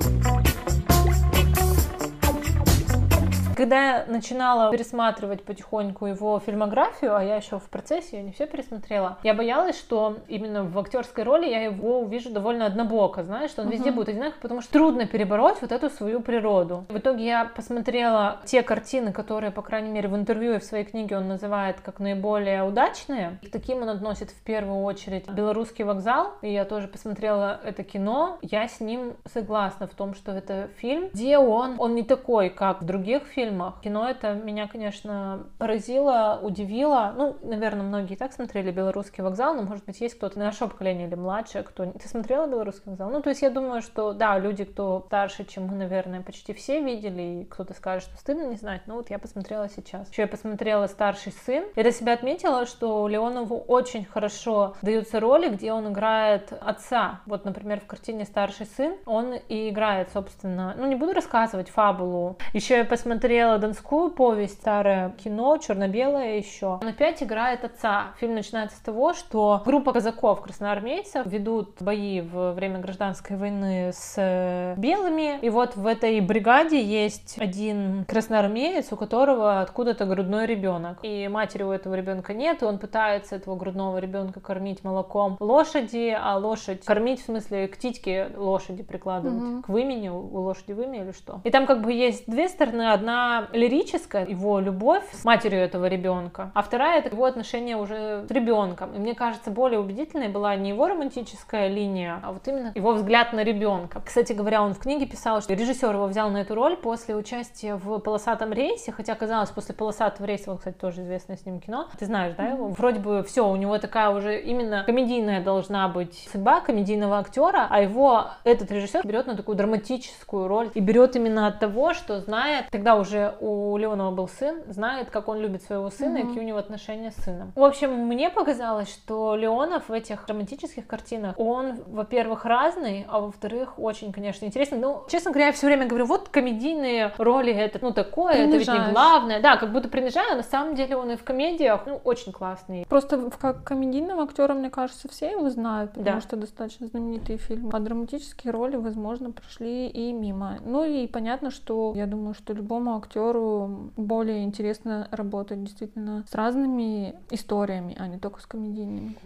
Когда 3.56 3.98
я 3.98 4.04
начинала 4.06 4.70
пересматривать 4.72 5.44
потихоньку 5.44 6.06
его 6.06 6.40
фильмографию, 6.40 7.14
а 7.16 7.22
я 7.22 7.36
еще 7.36 7.58
в 7.58 7.68
процессе, 7.68 8.16
я 8.16 8.22
не 8.22 8.32
все 8.32 8.46
пересмотрела, 8.46 9.18
я 9.22 9.34
боялась, 9.34 9.78
что 9.78 10.18
именно 10.28 10.64
в 10.64 10.76
актерской 10.78 11.24
роли 11.24 11.46
я 11.46 11.62
его 11.62 12.00
увижу 12.00 12.30
довольно 12.30 12.66
однобоко, 12.66 13.22
знаешь, 13.22 13.50
что 13.50 13.62
он 13.62 13.68
uh-huh. 13.68 13.72
везде 13.72 13.92
будет 13.92 14.08
одинаковый, 14.08 14.40
потому 14.40 14.60
что 14.60 14.72
трудно 14.72 15.06
перебороть 15.06 15.60
вот 15.60 15.70
эту 15.70 15.88
свою 15.88 16.20
природу. 16.20 16.84
В 16.88 16.98
итоге 16.98 17.26
я 17.26 17.44
посмотрела 17.44 18.40
те 18.44 18.62
картины, 18.62 19.12
которые, 19.12 19.52
по 19.52 19.62
крайней 19.62 19.90
мере, 19.90 20.08
в 20.08 20.16
интервью 20.16 20.54
и 20.54 20.58
в 20.58 20.64
своей 20.64 20.84
книге 20.84 21.16
он 21.16 21.28
называет 21.28 21.80
как 21.80 22.00
наиболее 22.00 22.64
удачные. 22.64 23.38
И 23.42 23.48
таким 23.48 23.82
он 23.82 23.88
относит 23.88 24.30
в 24.30 24.42
первую 24.42 24.82
очередь 24.82 25.28
«Белорусский 25.28 25.84
вокзал», 25.84 26.32
и 26.42 26.52
я 26.52 26.64
тоже 26.64 26.88
посмотрела 26.88 27.60
это 27.64 27.84
кино. 27.84 28.38
Я 28.42 28.66
с 28.66 28.80
ним 28.80 29.14
согласна 29.32 29.86
в 29.86 29.94
том, 29.94 30.14
что 30.14 30.32
это 30.32 30.68
фильм, 30.78 31.10
где 31.12 31.38
он, 31.38 31.76
он 31.78 31.94
не 31.94 32.02
такой, 32.02 32.50
как 32.50 32.82
в 32.82 32.84
других 32.84 33.22
фильмах, 33.24 33.43
фильмах. 33.44 33.80
Кино 33.82 34.08
это 34.08 34.34
меня, 34.34 34.66
конечно, 34.66 35.46
поразило, 35.58 36.38
удивило. 36.42 37.12
Ну, 37.16 37.36
наверное, 37.42 37.82
многие 37.82 38.14
и 38.14 38.16
так 38.16 38.32
смотрели 38.32 38.70
«Белорусский 38.70 39.22
вокзал», 39.22 39.54
но, 39.54 39.62
может 39.62 39.84
быть, 39.84 40.00
есть 40.00 40.16
кто-то 40.16 40.38
нашего 40.38 40.68
поколения 40.68 41.06
или 41.06 41.14
младше, 41.14 41.62
кто... 41.62 41.84
Ты 41.86 42.08
смотрела 42.08 42.46
«Белорусский 42.46 42.90
вокзал»? 42.90 43.10
Ну, 43.10 43.20
то 43.20 43.28
есть 43.30 43.42
я 43.42 43.50
думаю, 43.50 43.82
что, 43.82 44.12
да, 44.12 44.38
люди, 44.38 44.64
кто 44.64 45.04
старше, 45.06 45.44
чем 45.44 45.66
мы, 45.66 45.74
наверное, 45.74 46.22
почти 46.22 46.54
все 46.54 46.80
видели, 46.80 47.22
и 47.22 47.44
кто-то 47.44 47.74
скажет, 47.74 48.08
что 48.08 48.16
стыдно 48.16 48.46
не 48.46 48.56
знать, 48.56 48.82
ну, 48.86 48.94
вот 48.94 49.10
я 49.10 49.18
посмотрела 49.18 49.68
сейчас. 49.68 50.10
Еще 50.10 50.22
я 50.22 50.28
посмотрела 50.28 50.86
«Старший 50.86 51.32
сын». 51.32 51.64
Я 51.76 51.82
для 51.82 51.92
себя 51.92 52.14
отметила, 52.14 52.66
что 52.66 53.06
Леонову 53.08 53.58
очень 53.58 54.04
хорошо 54.04 54.74
даются 54.82 55.20
роли, 55.20 55.48
где 55.48 55.72
он 55.72 55.92
играет 55.92 56.52
отца. 56.60 57.20
Вот, 57.26 57.44
например, 57.44 57.80
в 57.80 57.86
картине 57.86 58.24
«Старший 58.24 58.66
сын» 58.66 58.96
он 59.06 59.34
и 59.34 59.68
играет, 59.68 60.08
собственно, 60.12 60.74
ну, 60.76 60.86
не 60.86 60.94
буду 60.94 61.12
рассказывать 61.12 61.68
фабулу. 61.68 62.36
Еще 62.52 62.78
я 62.78 62.84
посмотрела 62.84 63.33
смотрела 63.34 63.58
донскую 63.58 64.10
повесть, 64.10 64.60
старое 64.60 65.10
кино, 65.10 65.56
черно-белое 65.56 66.36
еще. 66.36 66.78
Он 66.80 66.86
опять 66.86 67.20
играет 67.20 67.64
отца. 67.64 68.12
Фильм 68.20 68.36
начинается 68.36 68.76
с 68.76 68.80
того, 68.80 69.12
что 69.12 69.60
группа 69.64 69.92
казаков, 69.92 70.40
красноармейцев, 70.40 71.26
ведут 71.26 71.70
бои 71.80 72.20
во 72.20 72.52
время 72.52 72.78
гражданской 72.78 73.36
войны 73.36 73.90
с 73.92 74.14
э, 74.18 74.74
белыми. 74.76 75.40
И 75.40 75.50
вот 75.50 75.74
в 75.74 75.84
этой 75.84 76.20
бригаде 76.20 76.80
есть 76.80 77.36
один 77.40 78.04
красноармеец, 78.04 78.92
у 78.92 78.96
которого 78.96 79.60
откуда-то 79.62 80.04
грудной 80.04 80.46
ребенок. 80.46 80.98
И 81.02 81.26
матери 81.26 81.64
у 81.64 81.72
этого 81.72 81.94
ребенка 81.94 82.34
нет, 82.34 82.62
и 82.62 82.66
он 82.66 82.78
пытается 82.78 83.34
этого 83.34 83.56
грудного 83.56 83.98
ребенка 83.98 84.38
кормить 84.38 84.84
молоком 84.84 85.36
лошади, 85.40 86.16
а 86.16 86.38
лошадь 86.38 86.84
кормить 86.84 87.20
в 87.20 87.24
смысле 87.24 87.66
к 87.66 87.78
титьке 87.78 88.28
лошади 88.36 88.84
прикладывать, 88.84 89.42
угу. 89.42 89.62
к 89.62 89.68
вымени, 89.70 90.08
у 90.08 90.38
лошади 90.38 90.70
вымя 90.70 91.02
или 91.02 91.10
что. 91.10 91.40
И 91.42 91.50
там 91.50 91.66
как 91.66 91.82
бы 91.82 91.92
есть 91.92 92.30
две 92.30 92.48
стороны. 92.48 92.92
Одна 92.92 93.23
одна 93.24 93.48
лирическая, 93.52 94.26
его 94.26 94.60
любовь 94.60 95.04
с 95.12 95.24
матерью 95.24 95.60
этого 95.60 95.86
ребенка, 95.86 96.50
а 96.54 96.62
вторая 96.62 96.98
это 96.98 97.10
его 97.10 97.24
отношения 97.24 97.76
уже 97.76 98.24
с 98.28 98.30
ребенком. 98.30 98.94
И 98.94 98.98
мне 98.98 99.14
кажется, 99.14 99.50
более 99.50 99.80
убедительной 99.80 100.28
была 100.28 100.54
не 100.56 100.70
его 100.70 100.88
романтическая 100.88 101.68
линия, 101.68 102.20
а 102.22 102.32
вот 102.32 102.46
именно 102.46 102.72
его 102.74 102.92
взгляд 102.92 103.32
на 103.32 103.42
ребенка. 103.42 104.02
Кстати 104.04 104.32
говоря, 104.32 104.62
он 104.62 104.74
в 104.74 104.78
книге 104.78 105.06
писал, 105.06 105.40
что 105.40 105.54
режиссер 105.54 105.92
его 105.92 106.06
взял 106.06 106.30
на 106.30 106.38
эту 106.38 106.54
роль 106.54 106.76
после 106.76 107.14
участия 107.14 107.76
в 107.76 107.98
«Полосатом 107.98 108.52
рейсе», 108.52 108.92
хотя 108.92 109.14
казалось, 109.14 109.50
после 109.50 109.74
«Полосатого 109.74 110.26
рейса», 110.26 110.50
он, 110.50 110.58
кстати, 110.58 110.76
тоже 110.76 111.02
известное 111.02 111.36
с 111.36 111.46
ним 111.46 111.60
кино, 111.60 111.88
ты 111.98 112.06
знаешь, 112.06 112.34
да, 112.36 112.44
его? 112.44 112.68
Вроде 112.68 113.00
бы 113.00 113.22
все, 113.22 113.48
у 113.48 113.56
него 113.56 113.78
такая 113.78 114.10
уже 114.10 114.40
именно 114.40 114.84
комедийная 114.84 115.42
должна 115.42 115.88
быть 115.88 116.28
судьба 116.30 116.60
комедийного 116.60 117.18
актера, 117.18 117.66
а 117.70 117.80
его 117.80 118.26
этот 118.44 118.70
режиссер 118.70 119.06
берет 119.06 119.26
на 119.26 119.36
такую 119.36 119.56
драматическую 119.56 120.48
роль 120.48 120.70
и 120.74 120.80
берет 120.80 121.16
именно 121.16 121.46
от 121.46 121.60
того, 121.60 121.94
что 121.94 122.20
знает, 122.20 122.66
тогда 122.70 122.96
уже 122.96 123.13
у 123.40 123.76
Леонова 123.76 124.10
был 124.10 124.28
сын, 124.28 124.62
знает, 124.68 125.10
как 125.10 125.28
он 125.28 125.40
любит 125.40 125.62
своего 125.62 125.90
сына 125.90 126.18
mm-hmm. 126.18 126.20
и 126.20 126.26
какие 126.26 126.40
у 126.40 126.46
него 126.46 126.58
отношения 126.58 127.10
с 127.10 127.16
сыном. 127.16 127.52
В 127.54 127.62
общем, 127.62 127.90
мне 127.90 128.30
показалось, 128.30 128.92
что 128.92 129.36
Леонов 129.36 129.88
в 129.88 129.92
этих 129.92 130.26
романтических 130.26 130.86
картинах, 130.86 131.38
он, 131.38 131.80
во-первых, 131.86 132.44
разный, 132.44 133.06
а 133.08 133.20
во-вторых, 133.20 133.78
очень, 133.78 134.12
конечно, 134.12 134.44
интересный. 134.44 134.78
Ну, 134.78 135.04
честно 135.08 135.30
говоря, 135.30 135.46
я 135.46 135.52
все 135.52 135.66
время 135.66 135.86
говорю, 135.86 136.06
вот 136.06 136.28
комедийные 136.28 137.12
роли 137.18 137.52
это, 137.52 137.78
ну, 137.82 137.92
такое, 137.92 138.34
это 138.34 138.56
ведь 138.56 138.68
не 138.68 138.92
главное. 138.92 139.40
Да, 139.40 139.56
как 139.56 139.72
будто 139.72 139.88
принижаю, 139.88 140.32
а 140.32 140.36
на 140.36 140.42
самом 140.42 140.74
деле 140.74 140.96
он 140.96 141.10
и 141.10 141.16
в 141.16 141.24
комедиях, 141.24 141.82
ну, 141.86 142.00
очень 142.04 142.32
классный. 142.32 142.86
Просто 142.88 143.30
как 143.38 143.64
комедийного 143.64 144.24
актера, 144.24 144.54
мне 144.54 144.70
кажется, 144.70 145.08
все 145.08 145.32
его 145.32 145.50
знают, 145.50 145.92
потому 145.92 146.16
да. 146.16 146.20
что 146.20 146.36
достаточно 146.36 146.86
знаменитый 146.86 147.36
фильм. 147.36 147.70
А 147.72 147.80
драматические 147.80 148.52
роли, 148.52 148.76
возможно, 148.76 149.30
прошли 149.32 149.88
и 149.88 150.12
мимо. 150.12 150.58
Ну 150.64 150.84
и 150.84 151.06
понятно, 151.06 151.50
что 151.50 151.92
я 151.94 152.06
думаю, 152.06 152.34
что 152.34 152.52
любому 152.52 152.96
актеру 153.04 153.92
более 153.96 154.44
интересно 154.44 155.08
работать 155.10 155.62
действительно 155.62 156.24
с 156.28 156.34
разными 156.34 157.14
историями, 157.30 157.94
а 157.98 158.08
не 158.08 158.18
только 158.18 158.40
с 158.40 158.46
комедийными 158.46 159.16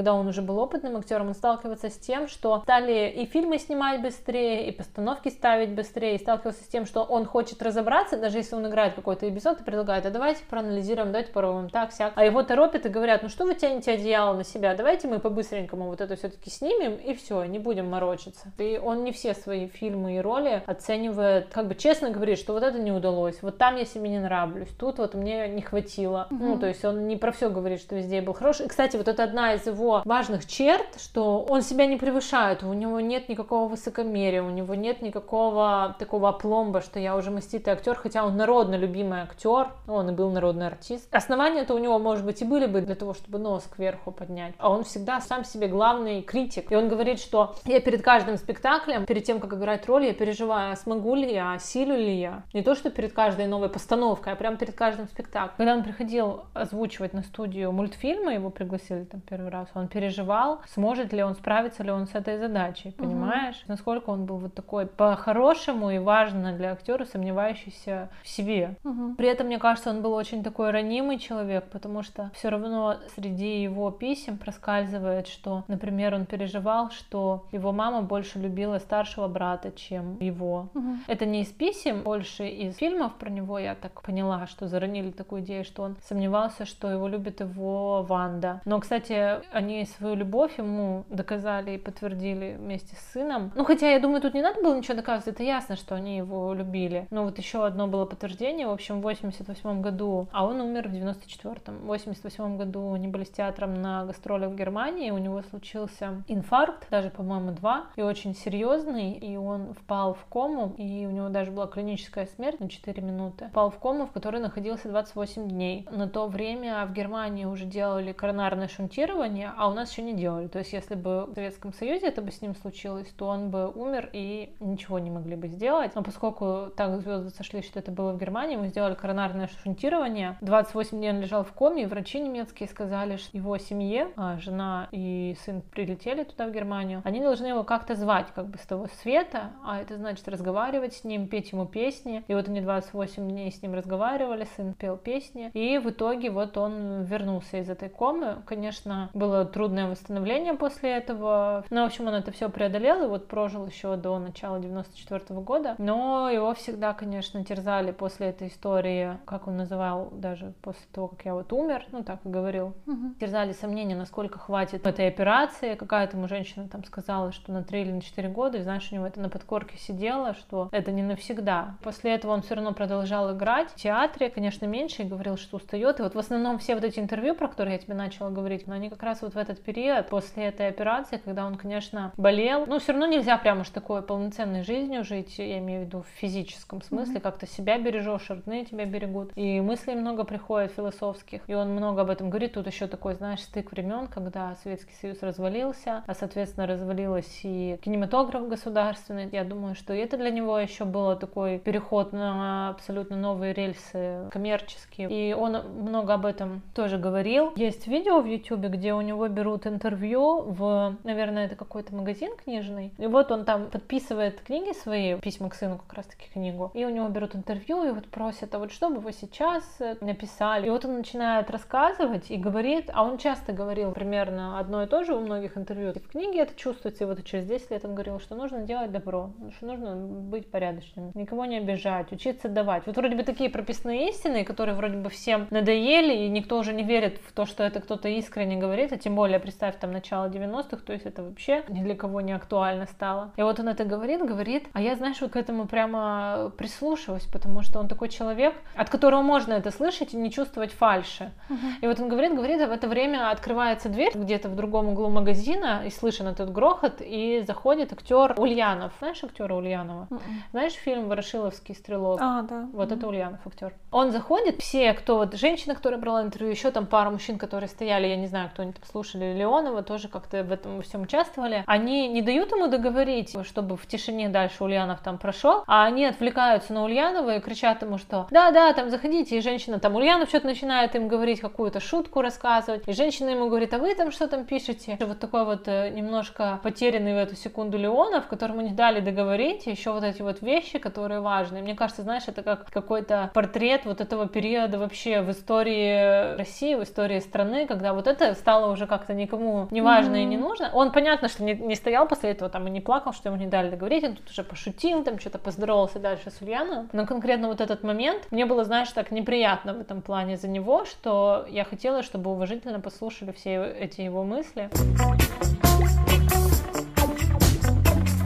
когда 0.00 0.14
он 0.14 0.26
уже 0.28 0.40
был 0.40 0.58
опытным 0.58 0.96
актером, 0.96 1.28
он 1.28 1.34
сталкивается 1.34 1.90
с 1.90 1.98
тем, 1.98 2.26
что 2.26 2.60
стали 2.60 3.10
и 3.10 3.26
фильмы 3.26 3.58
снимать 3.58 4.00
быстрее, 4.00 4.66
и 4.66 4.72
постановки 4.72 5.28
ставить 5.28 5.74
быстрее, 5.74 6.14
и 6.14 6.18
сталкивался 6.18 6.64
с 6.64 6.68
тем, 6.68 6.86
что 6.86 7.02
он 7.02 7.26
хочет 7.26 7.60
разобраться, 7.60 8.16
даже 8.16 8.38
если 8.38 8.54
он 8.54 8.66
играет 8.66 8.94
какой-то 8.94 9.28
эпизод 9.28 9.60
и 9.60 9.62
предлагает, 9.62 10.06
а 10.06 10.10
давайте 10.10 10.40
проанализируем, 10.48 11.08
давайте 11.08 11.32
попробуем 11.32 11.68
так, 11.68 11.92
сяк. 11.92 12.14
А 12.16 12.24
его 12.24 12.42
торопят 12.42 12.86
и 12.86 12.88
говорят, 12.88 13.22
ну 13.22 13.28
что 13.28 13.44
вы 13.44 13.54
тянете 13.54 13.92
одеяло 13.92 14.32
на 14.32 14.42
себя, 14.42 14.74
давайте 14.74 15.06
мы 15.06 15.18
по-быстренькому 15.18 15.88
вот 15.88 16.00
это 16.00 16.16
все-таки 16.16 16.48
снимем, 16.48 16.94
и 16.94 17.12
все, 17.12 17.44
не 17.44 17.58
будем 17.58 17.90
морочиться. 17.90 18.50
И 18.56 18.80
он 18.82 19.04
не 19.04 19.12
все 19.12 19.34
свои 19.34 19.68
фильмы 19.68 20.16
и 20.16 20.20
роли 20.20 20.62
оценивает, 20.64 21.48
как 21.52 21.68
бы 21.68 21.74
честно 21.74 22.08
говорит, 22.08 22.38
что 22.38 22.54
вот 22.54 22.62
это 22.62 22.78
не 22.78 22.90
удалось, 22.90 23.42
вот 23.42 23.58
там 23.58 23.76
я 23.76 23.84
себе 23.84 24.08
не 24.08 24.18
нравлюсь, 24.18 24.70
тут 24.78 24.96
вот 24.96 25.12
мне 25.12 25.46
не 25.48 25.60
хватило. 25.60 26.26
Mm-hmm. 26.30 26.38
Ну, 26.40 26.58
то 26.58 26.68
есть 26.68 26.86
он 26.86 27.06
не 27.06 27.18
про 27.18 27.32
все 27.32 27.50
говорит, 27.50 27.80
что 27.80 27.96
везде 27.96 28.22
был 28.22 28.32
хороший. 28.32 28.64
И, 28.64 28.68
кстати, 28.70 28.96
вот 28.96 29.10
это 29.10 29.24
одна 29.24 29.52
из 29.54 29.66
его 29.66 29.89
важных 30.04 30.46
черт, 30.46 31.00
что 31.00 31.44
он 31.48 31.62
себя 31.62 31.86
не 31.86 31.96
превышает, 31.96 32.62
у 32.62 32.72
него 32.72 33.00
нет 33.00 33.28
никакого 33.28 33.68
высокомерия, 33.68 34.42
у 34.42 34.50
него 34.50 34.74
нет 34.74 35.02
никакого 35.02 35.96
такого 35.98 36.32
пломба, 36.32 36.80
что 36.80 36.98
я 36.98 37.16
уже 37.16 37.30
маститый 37.30 37.72
актер, 37.72 37.94
хотя 37.94 38.24
он 38.24 38.36
народно 38.36 38.76
любимый 38.76 39.20
актер, 39.20 39.68
он 39.86 40.10
и 40.10 40.12
был 40.12 40.30
народный 40.30 40.66
артист. 40.66 41.08
Основания-то 41.14 41.74
у 41.74 41.78
него, 41.78 41.98
может 41.98 42.24
быть, 42.24 42.42
и 42.42 42.44
были 42.44 42.66
бы 42.66 42.80
для 42.80 42.94
того, 42.94 43.14
чтобы 43.14 43.38
нос 43.38 43.64
кверху 43.64 44.10
поднять, 44.10 44.54
а 44.58 44.70
он 44.70 44.84
всегда 44.84 45.20
сам 45.20 45.44
себе 45.44 45.68
главный 45.68 46.22
критик. 46.22 46.72
И 46.72 46.76
он 46.76 46.88
говорит, 46.88 47.18
что 47.20 47.54
я 47.64 47.80
перед 47.80 48.02
каждым 48.02 48.36
спектаклем, 48.36 49.06
перед 49.06 49.24
тем, 49.24 49.40
как 49.40 49.54
играть 49.54 49.86
роль, 49.86 50.06
я 50.06 50.14
переживаю, 50.14 50.72
а 50.72 50.76
смогу 50.76 51.14
ли 51.14 51.32
я, 51.32 51.58
силю 51.58 51.96
ли 51.96 52.20
я. 52.20 52.42
Не 52.52 52.62
то, 52.62 52.74
что 52.74 52.90
перед 52.90 53.12
каждой 53.12 53.46
новой 53.46 53.68
постановкой, 53.68 54.32
а 54.32 54.36
прямо 54.36 54.56
перед 54.56 54.74
каждым 54.74 55.06
спектаклем. 55.06 55.54
Когда 55.56 55.74
он 55.74 55.82
приходил 55.82 56.44
озвучивать 56.54 57.12
на 57.12 57.22
студию 57.22 57.72
мультфильмы, 57.72 58.34
его 58.34 58.50
пригласили 58.50 59.04
там 59.04 59.20
первый 59.20 59.50
раз, 59.50 59.68
он 59.74 59.79
переживал, 59.88 60.60
сможет 60.74 61.12
ли 61.12 61.22
он, 61.22 61.34
справиться 61.34 61.82
ли 61.82 61.90
он 61.90 62.06
с 62.06 62.14
этой 62.14 62.38
задачей, 62.38 62.90
понимаешь? 62.92 63.56
Угу. 63.56 63.64
Насколько 63.68 64.10
он 64.10 64.26
был 64.26 64.38
вот 64.38 64.54
такой 64.54 64.86
по-хорошему 64.86 65.90
и 65.90 65.98
важно 65.98 66.52
для 66.52 66.72
актера, 66.72 67.04
сомневающийся 67.04 68.10
в 68.22 68.28
себе. 68.28 68.76
Угу. 68.84 69.14
При 69.16 69.28
этом, 69.28 69.46
мне 69.46 69.58
кажется, 69.58 69.90
он 69.90 70.02
был 70.02 70.12
очень 70.12 70.42
такой 70.42 70.70
ранимый 70.70 71.18
человек, 71.18 71.64
потому 71.70 72.02
что 72.02 72.30
все 72.34 72.48
равно 72.48 72.96
среди 73.14 73.62
его 73.62 73.90
писем 73.90 74.38
проскальзывает, 74.38 75.26
что, 75.28 75.64
например, 75.68 76.14
он 76.14 76.26
переживал, 76.26 76.90
что 76.90 77.46
его 77.52 77.72
мама 77.72 78.02
больше 78.02 78.38
любила 78.38 78.78
старшего 78.78 79.28
брата, 79.28 79.72
чем 79.72 80.18
его. 80.20 80.68
Угу. 80.74 80.96
Это 81.06 81.26
не 81.26 81.42
из 81.42 81.48
писем, 81.48 82.02
больше 82.02 82.48
из 82.48 82.76
фильмов 82.76 83.14
про 83.14 83.30
него 83.30 83.58
я 83.58 83.74
так 83.74 84.02
поняла, 84.02 84.46
что 84.46 84.68
заронили 84.68 85.10
такую 85.10 85.42
идею, 85.42 85.64
что 85.64 85.82
он 85.82 85.96
сомневался, 86.02 86.64
что 86.64 86.90
его 86.90 87.08
любит 87.08 87.40
его 87.40 88.02
Ванда. 88.02 88.60
Но, 88.64 88.80
кстати, 88.80 89.40
они 89.52 89.69
свою 89.96 90.14
любовь 90.14 90.58
ему 90.58 91.04
доказали 91.08 91.72
и 91.72 91.78
подтвердили 91.78 92.56
вместе 92.58 92.96
с 92.96 93.12
сыном. 93.12 93.52
Ну, 93.54 93.64
хотя, 93.64 93.90
я 93.90 94.00
думаю, 94.00 94.20
тут 94.20 94.34
не 94.34 94.42
надо 94.42 94.60
было 94.62 94.76
ничего 94.76 94.94
доказывать, 94.94 95.34
это 95.34 95.42
ясно, 95.42 95.76
что 95.76 95.94
они 95.94 96.16
его 96.16 96.52
любили. 96.54 97.06
Но 97.10 97.24
вот 97.24 97.38
еще 97.38 97.64
одно 97.64 97.86
было 97.86 98.04
подтверждение, 98.04 98.66
в 98.66 98.72
общем, 98.72 99.00
в 99.00 99.02
88 99.02 99.80
году, 99.80 100.28
а 100.32 100.44
он 100.44 100.60
умер 100.60 100.88
в 100.88 100.92
94-м. 100.92 101.78
В 101.78 101.86
88 101.86 102.56
году 102.56 102.92
они 102.92 103.08
были 103.08 103.24
с 103.24 103.30
театром 103.30 103.74
на 103.74 104.04
гастролях 104.04 104.50
в 104.50 104.56
Германии, 104.56 105.10
у 105.10 105.18
него 105.18 105.42
случился 105.42 106.22
инфаркт, 106.28 106.88
даже, 106.90 107.10
по-моему, 107.10 107.52
два, 107.52 107.86
и 107.96 108.02
очень 108.02 108.34
серьезный, 108.34 109.12
и 109.12 109.36
он 109.36 109.74
впал 109.74 110.14
в 110.14 110.24
кому, 110.26 110.74
и 110.76 111.06
у 111.06 111.10
него 111.10 111.28
даже 111.28 111.50
была 111.50 111.66
клиническая 111.66 112.26
смерть 112.26 112.60
на 112.60 112.68
4 112.68 113.02
минуты. 113.02 113.48
Впал 113.48 113.70
в 113.70 113.78
кому, 113.78 114.06
в 114.06 114.12
которой 114.12 114.40
находился 114.40 114.88
28 114.88 115.48
дней. 115.48 115.86
На 115.90 116.08
то 116.08 116.26
время 116.26 116.84
в 116.86 116.92
Германии 116.92 117.44
уже 117.44 117.64
делали 117.64 118.12
коронарное 118.12 118.68
шунтирование, 118.68 119.49
а 119.56 119.68
у 119.68 119.74
нас 119.74 119.90
еще 119.90 120.02
не 120.02 120.14
делали. 120.14 120.48
То 120.48 120.58
есть, 120.58 120.72
если 120.72 120.94
бы 120.94 121.26
в 121.26 121.34
Советском 121.34 121.72
Союзе 121.72 122.08
это 122.08 122.22
бы 122.22 122.30
с 122.30 122.42
ним 122.42 122.54
случилось, 122.54 123.08
то 123.16 123.26
он 123.26 123.50
бы 123.50 123.68
умер 123.68 124.10
и 124.12 124.54
ничего 124.60 124.98
не 124.98 125.10
могли 125.10 125.36
бы 125.36 125.48
сделать. 125.48 125.94
Но 125.94 126.02
поскольку 126.02 126.70
так 126.76 127.00
звезды 127.00 127.30
сошли, 127.30 127.62
что 127.62 127.78
это 127.78 127.90
было 127.90 128.12
в 128.12 128.18
Германии, 128.18 128.56
мы 128.56 128.68
сделали 128.68 128.94
коронарное 128.94 129.48
шунтирование. 129.62 130.36
28 130.40 130.98
дней 130.98 131.10
он 131.10 131.20
лежал 131.20 131.44
в 131.44 131.52
коме, 131.52 131.84
и 131.84 131.86
врачи 131.86 132.20
немецкие 132.20 132.68
сказали, 132.68 133.16
что 133.16 133.36
его 133.36 133.56
семье, 133.58 134.08
а 134.16 134.38
жена 134.38 134.88
и 134.90 135.36
сын 135.44 135.62
прилетели 135.62 136.24
туда, 136.24 136.46
в 136.46 136.52
Германию, 136.52 137.02
они 137.04 137.20
должны 137.20 137.46
его 137.46 137.64
как-то 137.64 137.94
звать, 137.94 138.28
как 138.34 138.46
бы 138.46 138.58
с 138.58 138.66
того 138.66 138.88
света, 139.02 139.52
а 139.64 139.80
это 139.80 139.96
значит 139.96 140.26
разговаривать 140.28 140.94
с 140.94 141.04
ним, 141.04 141.28
петь 141.28 141.52
ему 141.52 141.66
песни. 141.66 142.24
И 142.28 142.34
вот 142.34 142.48
они 142.48 142.60
28 142.60 143.28
дней 143.28 143.52
с 143.52 143.62
ним 143.62 143.74
разговаривали, 143.74 144.46
сын 144.56 144.74
пел 144.74 144.96
песни, 144.96 145.50
и 145.54 145.78
в 145.78 145.90
итоге 145.90 146.30
вот 146.30 146.56
он 146.56 147.02
вернулся 147.02 147.58
из 147.58 147.68
этой 147.68 147.88
комы. 147.88 148.42
Конечно, 148.46 149.10
было 149.14 149.39
трудно 149.44 149.70
трудное 149.70 149.90
восстановление 149.90 150.54
после 150.54 150.90
этого. 150.90 151.64
Но, 151.70 151.82
в 151.82 151.86
общем, 151.86 152.08
он 152.08 152.14
это 152.14 152.32
все 152.32 152.48
преодолел 152.48 153.04
и 153.04 153.08
вот 153.08 153.28
прожил 153.28 153.66
еще 153.66 153.96
до 153.96 154.18
начала 154.18 154.58
94 154.58 155.20
-го 155.20 155.42
года. 155.42 155.76
Но 155.78 156.28
его 156.28 156.52
всегда, 156.54 156.92
конечно, 156.92 157.44
терзали 157.44 157.92
после 157.92 158.28
этой 158.28 158.48
истории, 158.48 159.18
как 159.26 159.46
он 159.46 159.56
называл, 159.56 160.10
даже 160.12 160.52
после 160.62 160.82
того, 160.92 161.08
как 161.08 161.24
я 161.24 161.34
вот 161.34 161.52
умер, 161.52 161.84
ну 161.92 162.02
так 162.02 162.18
и 162.24 162.28
говорил, 162.28 162.74
угу. 162.86 163.14
терзали 163.20 163.52
сомнения, 163.52 163.96
насколько 163.96 164.38
хватит 164.38 164.86
этой 164.86 165.08
операции. 165.08 165.74
Какая-то 165.74 166.16
ему 166.16 166.28
женщина 166.28 166.68
там 166.68 166.84
сказала, 166.84 167.32
что 167.32 167.52
на 167.52 167.62
3 167.62 167.82
или 167.82 167.92
на 167.92 168.00
4 168.00 168.28
года, 168.28 168.58
и 168.58 168.62
знаешь, 168.62 168.88
у 168.90 168.94
него 168.94 169.06
это 169.06 169.20
на 169.20 169.28
подкорке 169.28 169.78
сидело, 169.78 170.34
что 170.34 170.68
это 170.72 170.90
не 170.90 171.02
навсегда. 171.02 171.76
После 171.82 172.14
этого 172.14 172.32
он 172.32 172.42
все 172.42 172.54
равно 172.54 172.72
продолжал 172.72 173.32
играть 173.32 173.70
в 173.70 173.76
театре, 173.76 174.30
конечно, 174.30 174.66
меньше, 174.66 175.02
и 175.02 175.06
говорил, 175.06 175.36
что 175.36 175.56
устает. 175.56 176.00
И 176.00 176.02
вот 176.02 176.14
в 176.14 176.18
основном 176.18 176.58
все 176.58 176.74
вот 176.74 176.84
эти 176.84 176.98
интервью, 176.98 177.34
про 177.34 177.48
которые 177.48 177.74
я 177.74 177.78
тебе 177.78 177.94
начала 177.94 178.30
говорить, 178.30 178.66
но 178.66 178.74
они 178.74 178.90
как 178.90 179.02
раз 179.02 179.22
вот 179.22 179.29
в 179.30 179.38
этот 179.38 179.60
период 179.62 180.08
после 180.08 180.46
этой 180.46 180.68
операции, 180.68 181.20
когда 181.22 181.46
он, 181.46 181.56
конечно, 181.56 182.12
болел. 182.16 182.66
Ну, 182.66 182.78
все 182.78 182.92
равно 182.92 183.06
нельзя 183.06 183.36
прямо 183.38 183.62
уж 183.62 183.70
такой 183.70 184.02
полноценной 184.02 184.62
жизнью 184.62 185.04
жить, 185.04 185.38
я 185.38 185.58
имею 185.58 185.82
в 185.82 185.86
виду 185.86 186.02
в 186.02 186.18
физическом 186.18 186.82
смысле, 186.82 187.16
mm-hmm. 187.16 187.20
как-то 187.20 187.46
себя 187.46 187.78
бережешь, 187.78 188.28
родные 188.28 188.64
тебя 188.64 188.84
берегут. 188.84 189.32
И 189.36 189.60
мыслей 189.60 189.94
много 189.94 190.24
приходит 190.24 190.72
философских. 190.72 191.42
И 191.46 191.54
он 191.54 191.70
много 191.70 192.02
об 192.02 192.10
этом 192.10 192.30
говорит. 192.30 192.54
Тут 192.54 192.66
еще 192.66 192.86
такой, 192.86 193.14
знаешь, 193.14 193.40
стык 193.40 193.72
времен, 193.72 194.08
когда 194.08 194.54
Советский 194.62 194.94
Союз 195.00 195.22
развалился, 195.22 196.04
а, 196.06 196.14
соответственно, 196.14 196.66
развалилась 196.66 197.40
и 197.42 197.78
кинематограф 197.82 198.48
государственный. 198.48 199.28
Я 199.30 199.44
думаю, 199.44 199.74
что 199.74 199.92
это 199.92 200.16
для 200.16 200.30
него 200.30 200.58
еще 200.58 200.84
было 200.84 201.16
такой 201.16 201.58
переход 201.58 202.12
на 202.12 202.70
абсолютно 202.70 203.16
новые 203.16 203.52
рельсы 203.52 204.28
коммерческие. 204.30 205.08
И 205.10 205.34
он 205.34 205.56
много 205.82 206.14
об 206.14 206.26
этом 206.26 206.62
тоже 206.74 206.98
говорил. 206.98 207.52
Есть 207.56 207.86
видео 207.86 208.20
в 208.20 208.26
YouTube, 208.26 208.66
где 208.66 208.94
у 208.94 209.00
него 209.00 209.19
берут 209.28 209.66
интервью 209.66 210.42
в, 210.42 210.96
наверное, 211.04 211.46
это 211.46 211.56
какой-то 211.56 211.94
магазин 211.94 212.32
книжный. 212.36 212.92
И 212.98 213.06
вот 213.06 213.30
он 213.30 213.44
там 213.44 213.70
подписывает 213.70 214.40
книги 214.40 214.72
свои, 214.72 215.16
письма 215.16 215.50
к 215.50 215.54
сыну 215.54 215.78
как 215.78 215.92
раз-таки 215.94 216.28
книгу. 216.32 216.70
И 216.74 216.84
у 216.84 216.90
него 216.90 217.08
берут 217.08 217.34
интервью 217.34 217.84
и 217.84 217.90
вот 217.90 218.06
просят, 218.06 218.54
а 218.54 218.58
вот 218.58 218.72
что 218.72 218.90
бы 218.90 219.00
вы 219.00 219.12
сейчас 219.12 219.64
э, 219.80 219.96
написали? 220.00 220.66
И 220.66 220.70
вот 220.70 220.84
он 220.84 220.96
начинает 220.96 221.50
рассказывать 221.50 222.30
и 222.30 222.36
говорит, 222.36 222.90
а 222.92 223.04
он 223.04 223.18
часто 223.18 223.52
говорил 223.52 223.92
примерно 223.92 224.58
одно 224.58 224.82
и 224.82 224.86
то 224.86 225.04
же 225.04 225.14
у 225.14 225.20
многих 225.20 225.56
интервью. 225.56 225.92
И 225.92 225.98
в 225.98 226.08
книге 226.08 226.40
это 226.40 226.54
чувствуется, 226.54 227.04
и 227.04 227.06
вот 227.06 227.24
через 227.24 227.46
10 227.46 227.70
лет 227.70 227.84
он 227.84 227.94
говорил, 227.94 228.20
что 228.20 228.34
нужно 228.34 228.60
делать 228.60 228.92
добро, 228.92 229.30
что 229.56 229.66
нужно 229.66 229.96
быть 229.96 230.50
порядочным, 230.50 231.12
никого 231.14 231.44
не 231.44 231.58
обижать, 231.58 232.12
учиться 232.12 232.48
давать. 232.48 232.86
Вот 232.86 232.96
вроде 232.96 233.16
бы 233.16 233.22
такие 233.22 233.50
прописные 233.50 234.10
истины, 234.10 234.44
которые 234.44 234.74
вроде 234.74 234.96
бы 234.96 235.10
всем 235.10 235.46
надоели, 235.50 236.24
и 236.24 236.28
никто 236.28 236.58
уже 236.58 236.72
не 236.72 236.82
верит 236.82 237.18
в 237.26 237.32
то, 237.32 237.46
что 237.46 237.62
это 237.62 237.80
кто-то 237.80 238.08
искренне 238.08 238.56
говорит, 238.56 238.92
а 238.92 238.98
тем 238.98 239.09
более, 239.14 239.38
представь, 239.38 239.78
там, 239.78 239.92
начало 239.92 240.28
90-х, 240.28 240.78
то 240.84 240.92
есть 240.92 241.06
это 241.06 241.22
вообще 241.22 241.64
ни 241.68 241.82
для 241.82 241.94
кого 241.94 242.20
не 242.20 242.32
актуально 242.32 242.86
стало. 242.86 243.32
И 243.36 243.42
вот 243.42 243.60
он 243.60 243.68
это 243.68 243.84
говорит, 243.84 244.24
говорит, 244.24 244.68
а 244.72 244.80
я, 244.80 244.96
знаешь, 244.96 245.20
вот 245.20 245.32
к 245.32 245.36
этому 245.36 245.66
прямо 245.66 246.52
прислушиваюсь, 246.56 247.24
потому 247.24 247.62
что 247.62 247.78
он 247.78 247.88
такой 247.88 248.08
человек, 248.08 248.54
от 248.74 248.90
которого 248.90 249.22
можно 249.22 249.54
это 249.54 249.70
слышать 249.70 250.14
и 250.14 250.16
не 250.16 250.30
чувствовать 250.30 250.72
фальши. 250.72 251.32
Uh-huh. 251.48 251.56
И 251.82 251.86
вот 251.86 252.00
он 252.00 252.08
говорит, 252.08 252.34
говорит, 252.34 252.60
а 252.60 252.66
в 252.66 252.72
это 252.72 252.88
время 252.88 253.30
открывается 253.30 253.88
дверь 253.88 254.12
где-то 254.14 254.48
в 254.48 254.56
другом 254.56 254.88
углу 254.88 255.08
магазина, 255.08 255.82
и 255.86 255.90
слышен 255.90 256.26
этот 256.26 256.52
грохот, 256.52 257.00
и 257.00 257.42
заходит 257.46 257.92
актер 257.92 258.34
Ульянов. 258.38 258.92
Знаешь 258.98 259.22
актера 259.24 259.54
Ульянова? 259.54 260.08
Uh-uh. 260.10 260.20
Знаешь 260.50 260.72
фильм 260.72 261.08
«Ворошиловский 261.08 261.74
стрелок»? 261.74 262.20
А, 262.20 262.42
да. 262.42 262.68
Вот 262.72 262.90
uh-huh. 262.90 262.96
это 262.96 263.08
Ульянов 263.08 263.46
актер. 263.46 263.74
Он 263.90 264.10
заходит, 264.10 264.60
все, 264.60 264.92
кто 264.94 265.16
вот 265.16 265.34
женщина, 265.34 265.74
которая 265.74 266.00
брала 266.00 266.22
интервью, 266.22 266.50
еще 266.50 266.70
там 266.70 266.86
пару 266.86 267.10
мужчин, 267.10 267.38
которые 267.38 267.68
стояли, 267.68 268.06
я 268.06 268.16
не 268.16 268.26
знаю, 268.26 268.50
кто 268.50 268.62
они 268.62 268.72
там 268.72 268.84
слушали, 269.00 269.32
Леонова 269.32 269.82
тоже 269.82 270.08
как-то 270.08 270.44
в 270.44 270.52
этом 270.52 270.82
всем 270.82 271.02
участвовали, 271.02 271.64
они 271.66 272.06
не 272.08 272.20
дают 272.20 272.52
ему 272.52 272.66
договорить, 272.66 273.34
чтобы 273.46 273.78
в 273.78 273.86
тишине 273.86 274.28
дальше 274.28 274.62
Ульянов 274.62 275.00
там 275.00 275.16
прошел, 275.16 275.64
а 275.66 275.86
они 275.86 276.04
отвлекаются 276.04 276.74
на 276.74 276.84
Ульянова 276.84 277.36
и 277.36 277.40
кричат 277.40 277.80
ему, 277.80 277.96
что 277.96 278.26
да-да, 278.30 278.72
там 278.74 278.90
заходите, 278.90 279.38
и 279.38 279.40
женщина 279.40 279.78
там, 279.80 279.94
Ульянов 279.96 280.28
что-то 280.28 280.48
начинает 280.48 280.94
им 280.94 281.08
говорить, 281.08 281.40
какую-то 281.40 281.80
шутку 281.80 282.20
рассказывать, 282.20 282.86
и 282.86 282.92
женщина 282.92 283.30
ему 283.30 283.48
говорит, 283.48 283.72
а 283.72 283.78
вы 283.78 283.94
там 283.94 284.10
что 284.10 284.28
там 284.28 284.44
пишете? 284.44 284.98
И 285.00 285.04
вот 285.04 285.18
такой 285.18 285.46
вот 285.46 285.66
э, 285.66 285.88
немножко 285.90 286.60
потерянный 286.62 287.14
в 287.14 287.16
эту 287.16 287.36
секунду 287.36 287.78
Леонов, 287.78 288.26
которому 288.26 288.60
не 288.60 288.72
дали 288.72 289.00
договорить, 289.00 289.66
еще 289.66 289.92
вот 289.92 290.04
эти 290.04 290.20
вот 290.20 290.42
вещи, 290.42 290.78
которые 290.78 291.20
важны. 291.20 291.62
Мне 291.62 291.74
кажется, 291.74 292.02
знаешь, 292.02 292.24
это 292.26 292.42
как 292.42 292.66
какой-то 292.70 293.30
портрет 293.32 293.86
вот 293.86 294.02
этого 294.02 294.28
периода 294.28 294.78
вообще 294.78 295.22
в 295.22 295.30
истории 295.30 296.36
России, 296.36 296.74
в 296.74 296.82
истории 296.82 297.20
страны, 297.20 297.66
когда 297.66 297.94
вот 297.94 298.06
это 298.06 298.34
стало 298.34 298.72
уже 298.72 298.86
как-то 298.90 299.14
никому 299.14 299.68
не 299.70 299.80
важно 299.80 300.16
mm-hmm. 300.16 300.22
и 300.22 300.26
не 300.26 300.36
нужно. 300.36 300.70
Он, 300.74 300.92
понятно, 300.92 301.28
что 301.28 301.44
не, 301.44 301.54
не 301.54 301.76
стоял 301.76 302.06
после 302.06 302.30
этого 302.30 302.50
там 302.50 302.66
и 302.66 302.70
не 302.70 302.80
плакал, 302.80 303.12
что 303.12 303.28
ему 303.28 303.38
не 303.38 303.46
дали 303.46 303.70
договорить, 303.70 304.04
он 304.04 304.16
тут 304.16 304.28
уже 304.28 304.42
пошутил, 304.42 305.04
там 305.04 305.18
что-то 305.18 305.38
поздоровался 305.38 305.98
дальше 305.98 306.30
с 306.30 306.42
Ульяновым. 306.42 306.90
Но 306.92 307.06
конкретно 307.06 307.48
вот 307.48 307.60
этот 307.60 307.82
момент, 307.84 308.26
мне 308.30 308.44
было, 308.44 308.64
знаешь, 308.64 308.90
так 308.90 309.12
неприятно 309.12 309.74
в 309.74 309.80
этом 309.80 310.02
плане 310.02 310.36
за 310.36 310.48
него, 310.48 310.84
что 310.84 311.46
я 311.48 311.64
хотела, 311.64 312.02
чтобы 312.02 312.30
уважительно 312.30 312.80
послушали 312.80 313.32
все 313.32 313.64
эти 313.64 314.00
его 314.00 314.24
мысли 314.24 314.68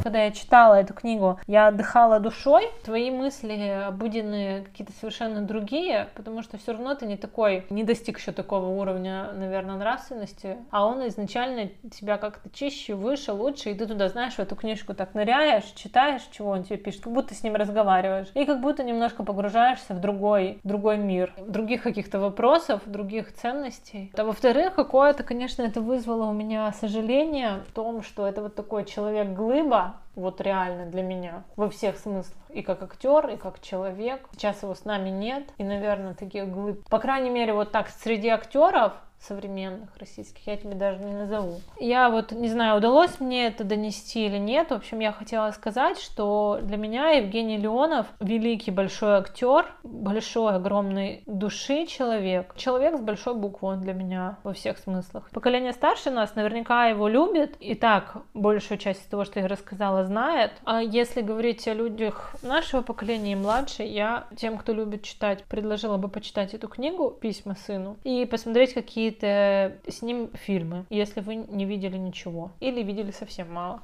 когда 0.05 0.23
я 0.23 0.33
читала 0.33 0.75
эту 0.75 0.93
книгу, 0.93 1.41
я 1.47 1.69
отдыхала 1.69 2.21
душой, 2.21 2.69
твои 2.85 3.11
мысли 3.11 3.55
обыденные 3.87 4.65
какие-то 4.65 4.93
совершенно 4.93 5.41
другие, 5.41 6.09
потому 6.15 6.43
что 6.43 6.59
все 6.59 6.73
равно 6.73 6.95
ты 6.95 7.07
не 7.07 7.17
такой, 7.17 7.65
не 7.71 7.85
достиг 7.85 8.19
еще 8.19 8.33
такого 8.33 8.67
уровня, 8.67 9.33
наверное, 9.33 9.77
нравственности, 9.77 10.59
а 10.71 10.87
он 10.87 11.09
изначально 11.09 11.71
тебя 11.91 12.19
как-то 12.19 12.51
чище, 12.51 12.95
выше, 12.95 13.33
лучше, 13.33 13.71
и 13.71 13.75
ты 13.75 13.87
туда, 13.87 14.11
знаешь, 14.11 14.35
в 14.35 14.39
эту 14.41 14.57
книжку 14.57 14.93
так 14.93 15.15
ныряешь, 15.15 15.65
читаешь, 15.75 16.21
чего 16.31 16.51
он 16.51 16.65
тебе 16.65 16.77
пишет, 16.77 17.05
как 17.05 17.13
будто 17.15 17.35
с 17.35 17.43
ним 17.43 17.55
разговариваешь, 17.55 18.29
и 18.35 18.45
как 18.45 18.61
будто 18.61 18.85
немножко 18.85 19.25
погружаешься 19.25 19.95
в 19.95 20.01
другой, 20.01 20.59
другой 20.65 20.99
мир, 20.99 21.33
других 21.39 21.83
каких-то 21.83 22.21
вопросов, 22.21 22.83
других 22.85 23.33
ценностей. 23.33 24.13
А 24.15 24.25
во-вторых, 24.25 24.75
какое-то, 24.75 25.23
конечно, 25.23 25.63
это 25.63 25.81
вызвало 25.81 26.29
у 26.29 26.35
меня 26.35 26.71
сожаление 26.73 27.63
в 27.71 27.73
том, 27.73 28.03
что 28.03 28.27
это 28.27 28.43
вот 28.43 28.55
такой 28.55 28.85
человек-глыба, 28.85 29.94
вот 30.15 30.41
реально 30.41 30.87
для 30.87 31.03
меня 31.03 31.45
во 31.57 31.69
всех 31.69 31.99
смыслах. 31.99 32.37
И 32.51 32.63
как 32.63 32.83
актер, 32.83 33.29
и 33.29 33.37
как 33.37 33.61
человек. 33.61 34.29
Сейчас 34.33 34.63
его 34.63 34.75
с 34.75 34.85
нами 34.85 35.11
нет. 35.11 35.45
И, 35.59 35.65
наверное, 35.65 36.15
таких 36.15 36.49
глыб. 36.49 36.89
По 36.89 36.99
крайней 36.99 37.31
мере, 37.31 37.53
вот 37.53 37.73
так 37.73 37.89
среди 37.89 38.29
актеров 38.29 38.93
современных 39.21 39.97
российских, 39.99 40.47
я 40.47 40.57
тебе 40.57 40.75
даже 40.75 40.99
не 41.01 41.15
назову. 41.15 41.61
Я 41.79 42.11
вот 42.11 42.33
не 42.33 42.49
знаю, 42.49 42.79
удалось 42.79 43.21
мне 43.21 43.47
это 43.47 43.65
донести 43.65 44.27
или 44.27 44.39
нет. 44.39 44.71
В 44.71 44.75
общем, 44.75 45.01
я 45.01 45.12
хотела 45.12 45.51
сказать, 45.53 45.99
что 45.99 46.59
для 46.62 46.77
меня 46.77 47.11
Евгений 47.11 47.57
Леонов 47.57 48.07
великий 48.21 48.71
большой 48.71 49.15
актер, 49.15 49.67
большой, 49.83 50.55
огромной 50.55 51.23
души 51.27 51.87
человек. 51.87 52.55
Человек 52.57 52.99
с 52.99 53.01
большой 53.01 53.35
буквы 53.35 53.69
он 53.69 53.81
для 53.81 53.93
меня 53.93 54.39
во 54.43 54.53
всех 54.53 54.79
смыслах. 54.79 55.31
Поколение 55.31 55.73
старше 55.73 56.11
нас 56.11 56.35
наверняка 56.35 56.87
его 56.87 57.09
любит, 57.09 57.57
и 57.61 57.75
так 57.75 58.17
большую 58.35 58.79
часть 58.79 59.09
того, 59.09 59.25
что 59.25 59.41
я 59.41 59.49
рассказала, 59.49 60.05
знает. 60.05 60.53
А 60.65 60.83
если 60.83 61.23
говорить 61.23 61.67
о 61.67 61.75
людях 61.75 62.37
нашего 62.43 62.83
поколения 62.83 63.33
и 63.33 63.37
младше, 63.37 63.83
я 63.83 64.27
тем, 64.37 64.59
кто 64.59 64.73
любит 64.73 65.03
читать, 65.03 65.45
предложила 65.45 65.97
бы 65.97 66.09
почитать 66.09 66.55
эту 66.55 66.69
книгу 66.69 67.11
«Письма 67.11 67.55
сыну» 67.55 67.97
и 68.05 68.27
посмотреть, 68.27 68.75
какие 68.75 69.04
какие-то 69.05 69.77
с 69.87 70.03
ним 70.03 70.31
фильмы, 70.33 70.87
если 70.89 71.21
вы 71.21 71.35
не 71.37 71.67
видели 71.67 71.97
ничего 71.99 72.53
или 72.61 72.83
видели 72.83 73.11
совсем 73.11 73.53
мало. 73.53 73.83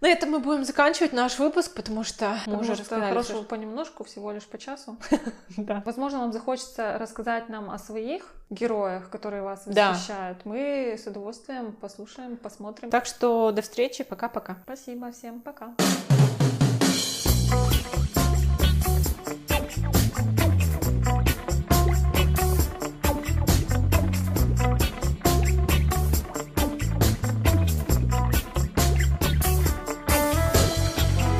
На 0.00 0.08
этом 0.08 0.30
мы 0.30 0.38
будем 0.38 0.64
заканчивать 0.64 1.12
наш 1.12 1.40
выпуск, 1.40 1.74
потому 1.74 2.04
что 2.04 2.26
мы 2.46 2.52
потому 2.52 2.60
уже 2.60 2.76
что 2.76 3.00
хорошего 3.00 3.42
понемножку, 3.42 4.04
всего 4.04 4.30
лишь 4.30 4.44
по 4.44 4.56
часу. 4.56 4.96
да. 5.56 5.82
Возможно, 5.84 6.20
вам 6.20 6.32
захочется 6.32 6.96
рассказать 7.00 7.48
нам 7.48 7.68
о 7.68 7.78
своих 7.78 8.32
героях, 8.48 9.10
которые 9.10 9.42
вас 9.42 9.64
Да. 9.66 9.90
восхищают. 9.90 10.44
Мы 10.44 10.94
с 10.96 11.08
удовольствием 11.08 11.72
послушаем, 11.72 12.36
посмотрим. 12.36 12.90
Так 12.90 13.06
что 13.06 13.50
до 13.50 13.62
встречи, 13.62 14.04
пока-пока. 14.04 14.58
Спасибо 14.64 15.10
всем, 15.10 15.40
пока. 15.40 15.74